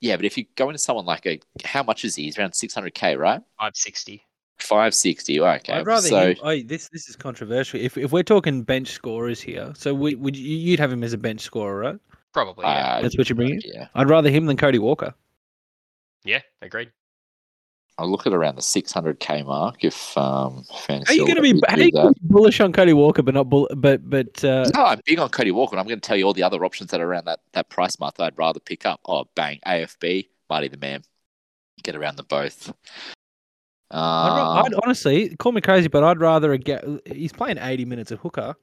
[0.00, 2.24] yeah, but if you go into someone like a how much is he?
[2.24, 3.40] He's around six hundred k, right?
[3.58, 4.24] five sixty.
[4.58, 5.40] Five sixty.
[5.40, 6.36] Okay, I'd rather so him.
[6.42, 7.80] Oh, this this is controversial.
[7.80, 11.12] If if we're talking bench scorers here, so we, would you, you'd have him as
[11.12, 11.98] a bench scorer, right?
[12.34, 12.64] Probably.
[12.64, 12.96] Yeah.
[12.96, 13.60] uh, That's what you're bringing.
[13.64, 13.88] yeah.
[13.94, 15.14] I'd rather him than Cody Walker.
[16.24, 16.90] yeah, agreed.
[17.98, 20.64] I'll look at around the 600k mark if um.
[20.88, 21.52] Are you going to be?
[21.52, 24.42] will How do are gonna be bullish on Cody Walker, but not bull, but but
[24.42, 26.42] uh, No, I'm big on Cody Walker, and I'm going to tell you all the
[26.42, 29.00] other options that are around that, that price mark that I'd rather pick up.
[29.04, 31.02] Oh, bang, AFB, Marty the Man.
[31.82, 32.72] Get around them both.
[33.90, 36.84] I'd, Um, I'd honestly call me crazy, but I'd rather get.
[37.06, 38.54] He's playing 80 minutes of hooker.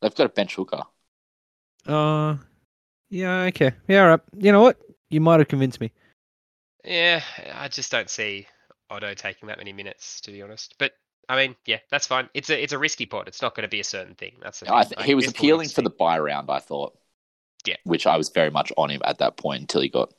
[0.00, 0.82] they've got a bench hooker.
[1.86, 2.36] Uh,
[3.10, 4.20] yeah, okay, yeah, all right.
[4.38, 4.78] You know what?
[5.10, 5.92] You might have convinced me.
[6.84, 7.22] Yeah,
[7.54, 8.46] I just don't see
[8.90, 10.74] Otto taking that many minutes, to be honest.
[10.78, 10.92] But
[11.28, 12.28] I mean, yeah, that's fine.
[12.34, 13.28] It's a it's a risky pot.
[13.28, 14.34] It's not going to be a certain thing.
[14.42, 16.96] That's the I he was appealing for the buy round, I thought.
[17.66, 17.76] Yeah.
[17.84, 20.12] Which I was very much on him at that point until he got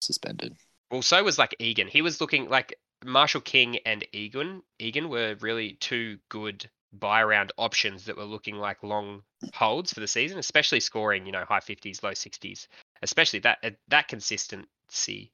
[0.00, 0.54] suspended.
[0.90, 1.88] Well, so was like Egan.
[1.88, 4.62] He was looking like Marshall King and Egan.
[4.78, 9.22] Egan were really two good buy round options that were looking like long
[9.54, 12.66] holds for the season, especially scoring, you know, high 50s, low 60s.
[13.00, 15.32] Especially that uh, that consistency,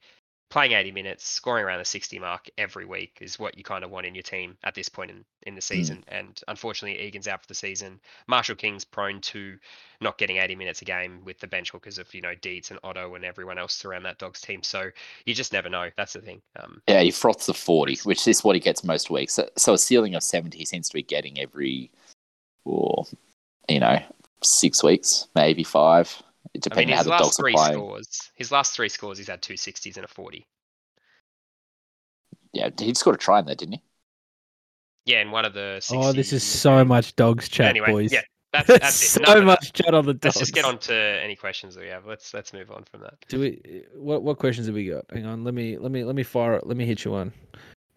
[0.49, 3.91] playing 80 minutes, scoring around the 60 mark every week is what you kind of
[3.91, 6.03] want in your team at this point in, in the season.
[6.07, 7.99] And unfortunately, Egan's out for the season.
[8.27, 9.57] Marshall King's prone to
[10.01, 12.79] not getting 80 minutes a game with the bench hookers of, you know, Deeds and
[12.83, 14.63] Otto and everyone else around that Dogs team.
[14.63, 14.89] So
[15.25, 15.89] you just never know.
[15.97, 16.41] That's the thing.
[16.59, 19.33] Um, Yeah, he froths the 40, which is what he gets most weeks.
[19.33, 21.91] So, so a ceiling of 70 he seems to be getting every,
[22.65, 23.05] or,
[23.67, 23.99] you know,
[24.41, 26.23] six weeks, maybe five,
[26.71, 27.73] I mean, on his how the last dogs are three playing.
[27.73, 30.45] scores, his last three scores, he's had two 60s and a 40.
[32.53, 33.83] Yeah, he scored a try in there, didn't he?
[35.05, 36.03] Yeah, in one of the 60s.
[36.03, 38.11] Oh, this is so much dogs chat, Anyway, boys.
[38.13, 38.21] yeah,
[38.51, 39.25] that's, that's it.
[39.25, 40.25] so Enough much chat on the dogs.
[40.35, 42.05] Let's just get on to any questions that we have.
[42.05, 43.13] Let's let's move on from that.
[43.27, 43.83] Do we?
[43.95, 45.05] What what questions have we got?
[45.11, 45.43] Hang on.
[45.43, 46.53] Let me let me let me fire.
[46.55, 46.65] it.
[46.67, 47.31] Let me hit you one.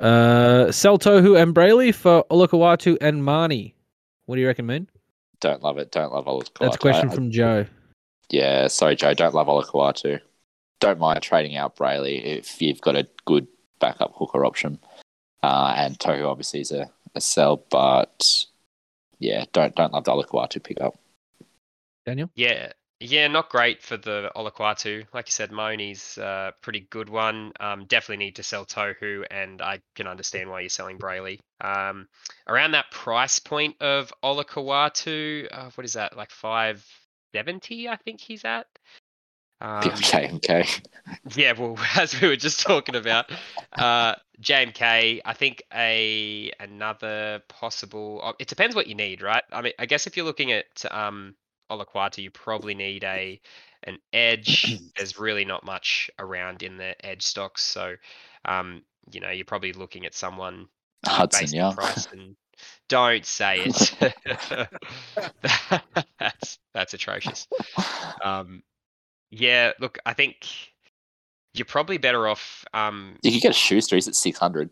[0.00, 3.72] Uh, Seltohu and Brailey for Olakau'atu and Marnie.
[4.26, 4.88] What do you reckon, man?
[5.40, 5.90] Don't love it.
[5.92, 6.58] Don't love Olakau'atu.
[6.60, 7.66] That's a question I- from Joe.
[8.30, 9.14] Yeah, sorry, Joe.
[9.14, 10.20] Don't love Olakau'atu.
[10.80, 13.46] Don't mind trading out Brailey if you've got a good
[13.78, 14.78] backup hooker option.
[15.42, 18.46] Uh, and Tohu obviously is a, a sell, but
[19.18, 20.98] yeah, don't don't love the Olakau'atu pickup.
[22.06, 22.30] Daniel.
[22.34, 22.72] Yeah,
[23.04, 25.04] yeah, not great for the Olakau'atu.
[25.12, 27.52] Like you said, Moni's a pretty good one.
[27.58, 31.40] Um, definitely need to sell Tohu, and I can understand why you're selling Brailey.
[31.60, 32.08] Um,
[32.46, 36.30] around that price point of Olakau'atu, uh, what is that, like
[37.32, 38.66] 570, I think he's at?
[39.62, 40.66] Um, okay, okay.
[41.36, 43.30] yeah, well, as we were just talking about,
[43.74, 48.34] uh, JMK, I think a another possible.
[48.40, 49.44] It depends what you need, right?
[49.52, 51.36] I mean, I guess if you're looking at um,
[51.70, 53.40] Olakau'atu, you probably need a
[53.84, 54.80] an edge.
[54.96, 57.94] There's really not much around in the edge stocks, so
[58.44, 58.82] um,
[59.12, 60.66] you know you're probably looking at someone
[61.06, 61.74] Hudson based on Young.
[61.74, 62.34] price and
[62.88, 63.94] don't say it.
[66.18, 67.46] that's that's atrocious.
[68.22, 68.62] Um,
[69.30, 70.46] yeah, look, I think
[71.54, 72.64] you're probably better off.
[72.74, 73.96] Um, You could get a Schuster.
[73.96, 74.70] He's at six hundred.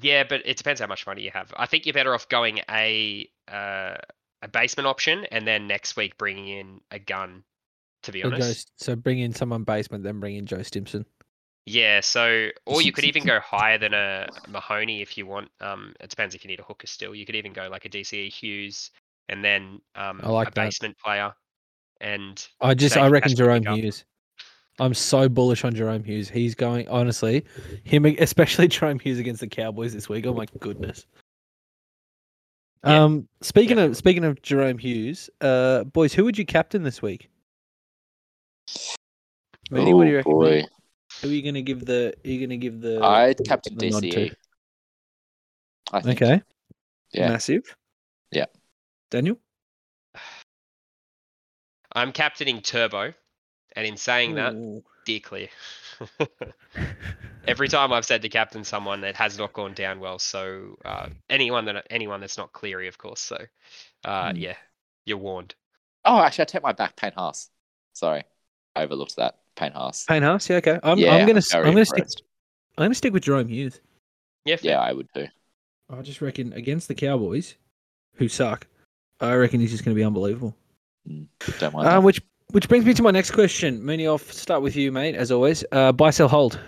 [0.00, 1.52] yeah, but it depends how much money you have.
[1.56, 3.96] I think you're better off going a uh,
[4.42, 7.44] a basement option and then next week bringing in a gun.
[8.04, 11.04] To be So, Joe, honest, so bring in someone basement, then bring in Joe Stimson.
[11.66, 12.00] Yeah.
[12.00, 15.50] So, or you could even go higher than a Mahoney if you want.
[15.60, 17.14] Um, it depends if you need a hooker still.
[17.14, 18.90] You could even go like a DCE Hughes
[19.28, 20.64] and then um, I like a that.
[20.64, 21.32] basement player.
[22.00, 23.66] And I just I reckon Jahrome.
[23.76, 24.04] Hughes.
[24.78, 26.30] I'm so bullish on Jahrome Hughes.
[26.30, 27.44] He's going honestly,
[27.84, 30.26] him especially Jahrome Hughes against the Cowboys this week.
[30.26, 31.06] Oh my goodness.
[32.84, 33.90] Yeah, Um, speaking definitely.
[33.90, 37.28] of speaking of Jahrome Hughes, uh, boys, who would you captain this week?
[39.70, 40.32] Manny, what do you Oh reckon?
[40.32, 40.68] boy, mate?
[41.22, 42.14] Who are you gonna give the?
[42.24, 43.02] Are you gonna give the?
[43.04, 44.26] I'd captain the nod to?
[44.26, 44.32] DCE.
[45.92, 46.22] I think.
[46.22, 46.42] Okay.
[47.12, 47.28] Yeah.
[47.28, 47.76] Massive.
[48.30, 48.46] Yeah.
[49.10, 49.38] Daniel.
[51.92, 53.12] I'm captaining Turbo,
[53.74, 55.48] and in saying that, dear steer clear.
[57.48, 60.18] Every time I've said to captain someone, it has not gone down well.
[60.18, 63.20] So uh, anyone that anyone that's not Cleary, of course.
[63.20, 63.38] So
[64.04, 64.36] uh, Hmm.
[64.36, 64.56] yeah,
[65.04, 65.54] you're warned.
[66.04, 66.96] Oh, actually, I take my back.
[66.96, 67.50] Payne Haas.
[67.92, 68.24] Sorry,
[68.76, 69.39] I overlooked that.
[69.60, 70.04] Payne Haas.
[70.06, 70.48] Payne Haas.
[70.48, 70.56] Yeah.
[70.56, 70.80] Okay.
[70.82, 71.38] I'm, yeah, I'm gonna.
[71.38, 72.06] s- very I'm gonna stick.
[72.78, 73.80] I'm gonna stick with Jahrome Hughes.
[74.46, 74.70] Yeah, fair.
[74.72, 75.26] Yeah, I would too.
[75.90, 77.56] I just reckon against the Cowboys,
[78.14, 78.66] who suck,
[79.20, 80.56] I reckon he's just going to be unbelievable.
[81.58, 81.88] Don't mind.
[81.88, 82.22] Uh, which
[82.52, 83.82] which brings me to my next question.
[83.82, 85.64] Mooney, I'll start with you, mate, as always.
[85.72, 86.58] Uh, buy, sell, hold.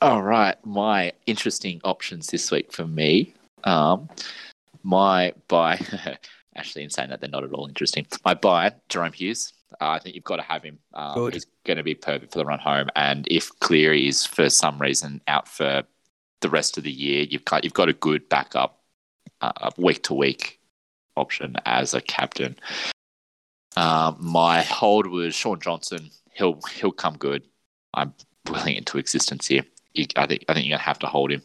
[0.00, 3.34] All right, my interesting options this week for me.
[3.64, 4.08] Um,
[4.82, 5.80] my buy,
[6.56, 8.06] actually, in saying that they're not at all interesting.
[8.24, 9.52] My buy, Jahrome Hughes.
[9.80, 10.78] Uh, I think you've got to have him.
[10.94, 12.88] Um, he's going to be perfect for the run home.
[12.94, 15.82] And if Cleary is for some reason out for
[16.40, 18.82] the rest of the year, you've got you've got a good backup,
[19.40, 20.60] uh, week to week
[21.16, 22.56] option as a captain.
[23.76, 26.10] Um, my hold was Shaun Johnson.
[26.32, 27.42] He'll he'll come good.
[27.94, 28.14] I'm
[28.48, 29.64] willing into existence here.
[29.92, 31.42] You, I think I think you're gonna have to hold him.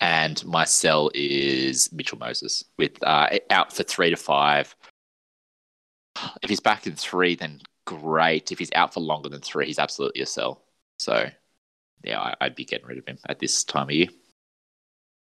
[0.00, 4.74] And my sell is Mitchell Moses with uh, out for three to five.
[6.42, 8.52] If he's back in three, then great.
[8.52, 10.64] If he's out for longer than three, he's absolutely a sell.
[10.98, 11.28] So,
[12.02, 14.08] yeah, I, I'd be getting rid of him at this time of year.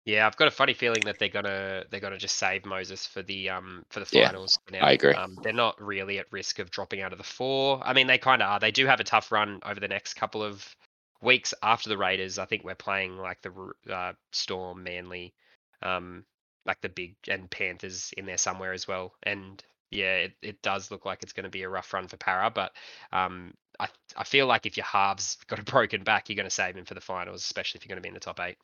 [0.05, 3.21] Yeah, I've got a funny feeling that they're gonna they're gonna just save Moses for
[3.21, 4.57] the um for the finals.
[4.65, 4.85] for now.
[4.85, 5.13] I agree.
[5.13, 7.81] Um, they're not really at risk of dropping out of the four.
[7.83, 8.59] I mean, they kind of are.
[8.59, 10.73] They do have a tough run over the next couple of
[11.21, 12.37] weeks after the Raiders.
[12.39, 15.33] I think we're playing like the uh, Storm, Manly,
[15.81, 16.25] um,
[16.65, 19.13] like the big and Panthers in there somewhere as well.
[19.23, 22.17] And yeah, it, it does look like it's going to be a rough run for
[22.17, 22.73] Parra, but
[23.11, 26.51] um, I I feel like if your halves got a broken back, you're going to
[26.51, 28.57] save him for the finals, especially if you're going to be in the top eight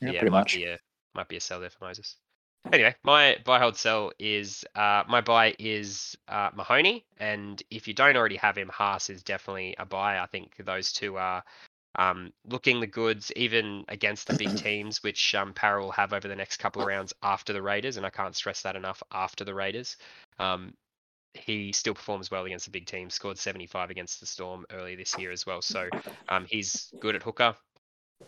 [0.00, 0.54] Yeah, yeah, pretty might much.
[0.54, 0.78] Be a,
[1.14, 2.16] might be a sell there for Moses.
[2.72, 7.94] Anyway, my buy hold sell is uh, my buy is uh, Mahoney, and if you
[7.94, 10.18] don't already have him, Haas is definitely a buy.
[10.18, 11.42] I think those two are
[11.96, 16.28] um, looking the goods, even against the big teams, which um, Parra will have over
[16.28, 19.02] the next couple of rounds after the Raiders, and I can't stress that enough.
[19.12, 19.96] After the Raiders,
[20.38, 20.74] um,
[21.34, 23.14] he still performs well against the big teams.
[23.14, 25.88] Scored 75 against the Storm earlier this year as well, so
[26.28, 27.54] um, he's good at hooker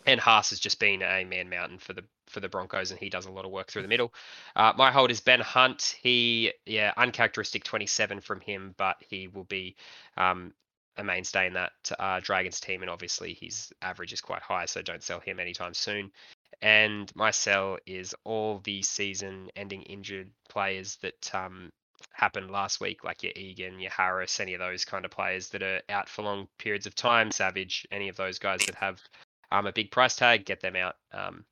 [0.05, 3.09] and Haas has just been a man mountain for the for the Broncos, and he
[3.09, 4.13] does a lot of work through the middle.
[4.55, 5.95] Uh, my hold is Ben Hunt.
[6.01, 9.75] He, yeah, uncharacteristic 27 from him, but he will be
[10.17, 10.53] um,
[10.97, 14.81] a mainstay in that uh, Dragons team, and obviously his average is quite high, so
[14.81, 16.11] don't sell him anytime soon.
[16.61, 21.71] And my sell is all the season-ending injured players that um,
[22.11, 25.63] happened last week, like your Egan, your Harris, any of those kind of players that
[25.63, 27.31] are out for long periods of time.
[27.31, 29.01] Savage, any of those guys that have
[29.51, 30.95] um, a big price tag, get them out.
[31.11, 31.45] Um,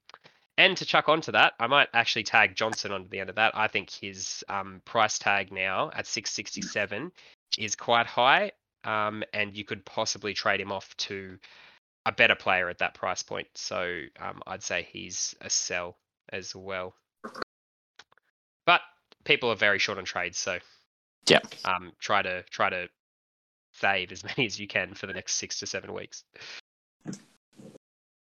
[0.57, 3.57] and to chuck onto that, I might actually tag Johnson onto the end of that.
[3.57, 7.11] I think his um, price tag now at 667
[7.57, 8.51] is quite high,
[8.84, 11.38] um, and you could possibly trade him off to
[12.06, 13.48] a better player at that price point.
[13.56, 15.98] So um, I'd say he's a sell
[16.32, 16.95] as well.
[18.66, 18.82] But
[19.24, 20.58] people are very short on trades, so
[21.28, 21.40] Yeah.
[21.66, 22.88] um, try to try to
[23.74, 26.24] save as many as you can for the next six to seven weeks.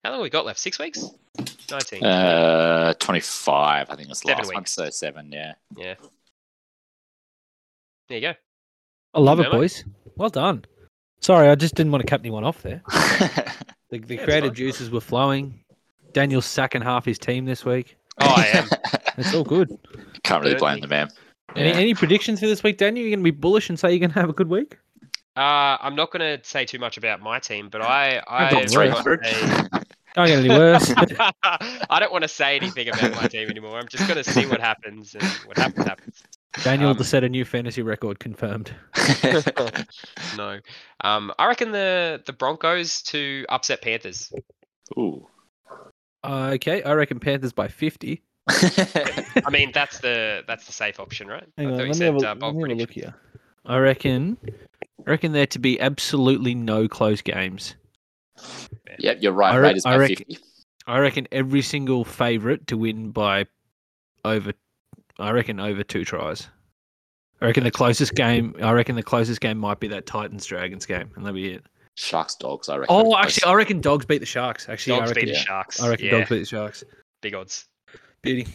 [0.04, 0.60] How long have we got left?
[0.60, 1.04] Six weeks?
[1.70, 2.04] 19.
[2.04, 4.66] Uh, 25, I think was the Seven last one.
[4.66, 5.54] So seven, yeah.
[5.78, 5.96] yeah.
[8.08, 8.34] There you go.
[9.14, 9.60] I love it, Remember?
[9.64, 9.84] boys.
[10.20, 10.66] Well done.
[11.22, 12.84] Sorry, I just didn't want to cut anyone off there.
[13.92, 15.64] The, the Yeah, creative juices were flowing.
[16.14, 17.98] Daniel's sacking half his team this week.
[18.22, 18.70] Oh, I am.
[19.18, 19.76] It's all good.
[20.24, 21.10] Can't really blame the man.
[21.56, 21.76] Any, Yeah.
[21.76, 23.04] any predictions for this week, Daniel?
[23.04, 24.78] You're going to be bullish and say you're going to have a good week?
[25.36, 28.62] Uh, I'm not going to say too much about my team, but I I got
[28.62, 29.26] have three got hundred.
[29.26, 29.70] a-
[30.14, 30.94] Can't get any worse.
[31.44, 33.80] I don't want to say anything about my team anymore.
[33.80, 36.24] I'm just going to see what happens, and what happens happens.
[36.64, 38.74] Daniel Um, to set a new fantasy record confirmed.
[40.38, 40.60] No,
[41.04, 44.32] um, I reckon the the Broncos to upset Panthers.
[44.98, 45.28] Ooh.
[46.24, 48.22] Uh, okay, I reckon Panthers by 50.
[48.50, 51.46] I mean, that's the that's the safe option, right?
[51.58, 52.82] Hang I on, thought you let me, said have a, uh, let me have a
[52.82, 53.16] look here.
[53.66, 54.38] I reckon,
[55.06, 57.76] I reckon there to be absolutely no close games.
[59.00, 59.54] yep, you're right.
[59.54, 60.38] I re- Raiders I by reckon- 50.
[60.88, 63.46] I reckon every single favourite to win by
[64.26, 64.54] over.
[65.20, 66.48] I reckon over two tries.
[67.42, 68.56] I reckon the closest game.
[68.62, 71.66] I reckon the closest game might be that Titans Dragons game, and that'll be it.
[71.96, 72.96] Sharks, dogs, I reckon.
[72.96, 74.70] Oh, actually, I reckon Dogs beat the Sharks.
[74.70, 75.26] Actually, Dogs I reckon.
[75.26, 75.40] beat the.
[75.40, 75.82] Sharks.
[75.82, 76.84] I reckon yeah, Dogs beat the Sharks.
[77.22, 77.66] big odds.
[78.22, 78.48] Beauty,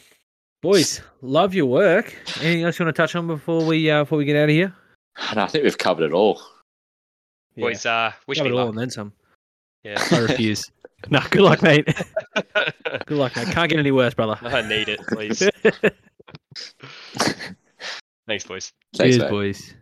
[0.63, 2.17] boys, love your work.
[2.41, 4.51] Anything else you want to touch on before we uh, before we get out of
[4.51, 4.75] here?
[5.35, 6.41] No, I think we've covered it all.
[7.57, 9.13] Boys, uh, wish Have me it all and then some.
[9.85, 10.03] Yeah.
[10.11, 10.71] I refuse.
[11.11, 11.87] no, good luck, mate.
[13.07, 13.49] Good luck, mate.
[13.49, 14.39] Can't get any worse, brother.
[14.43, 15.43] I need it, please.
[18.27, 18.73] Thanks, boys.
[18.97, 19.31] Thanks, Cheers, mate.
[19.31, 19.75] boys.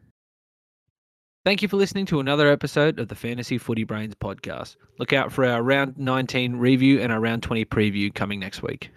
[1.44, 4.76] Thank you for listening to another episode of the Fantasy Footy Brains podcast.
[4.98, 8.90] Look out for our round 19 review and our round 20 preview coming next week.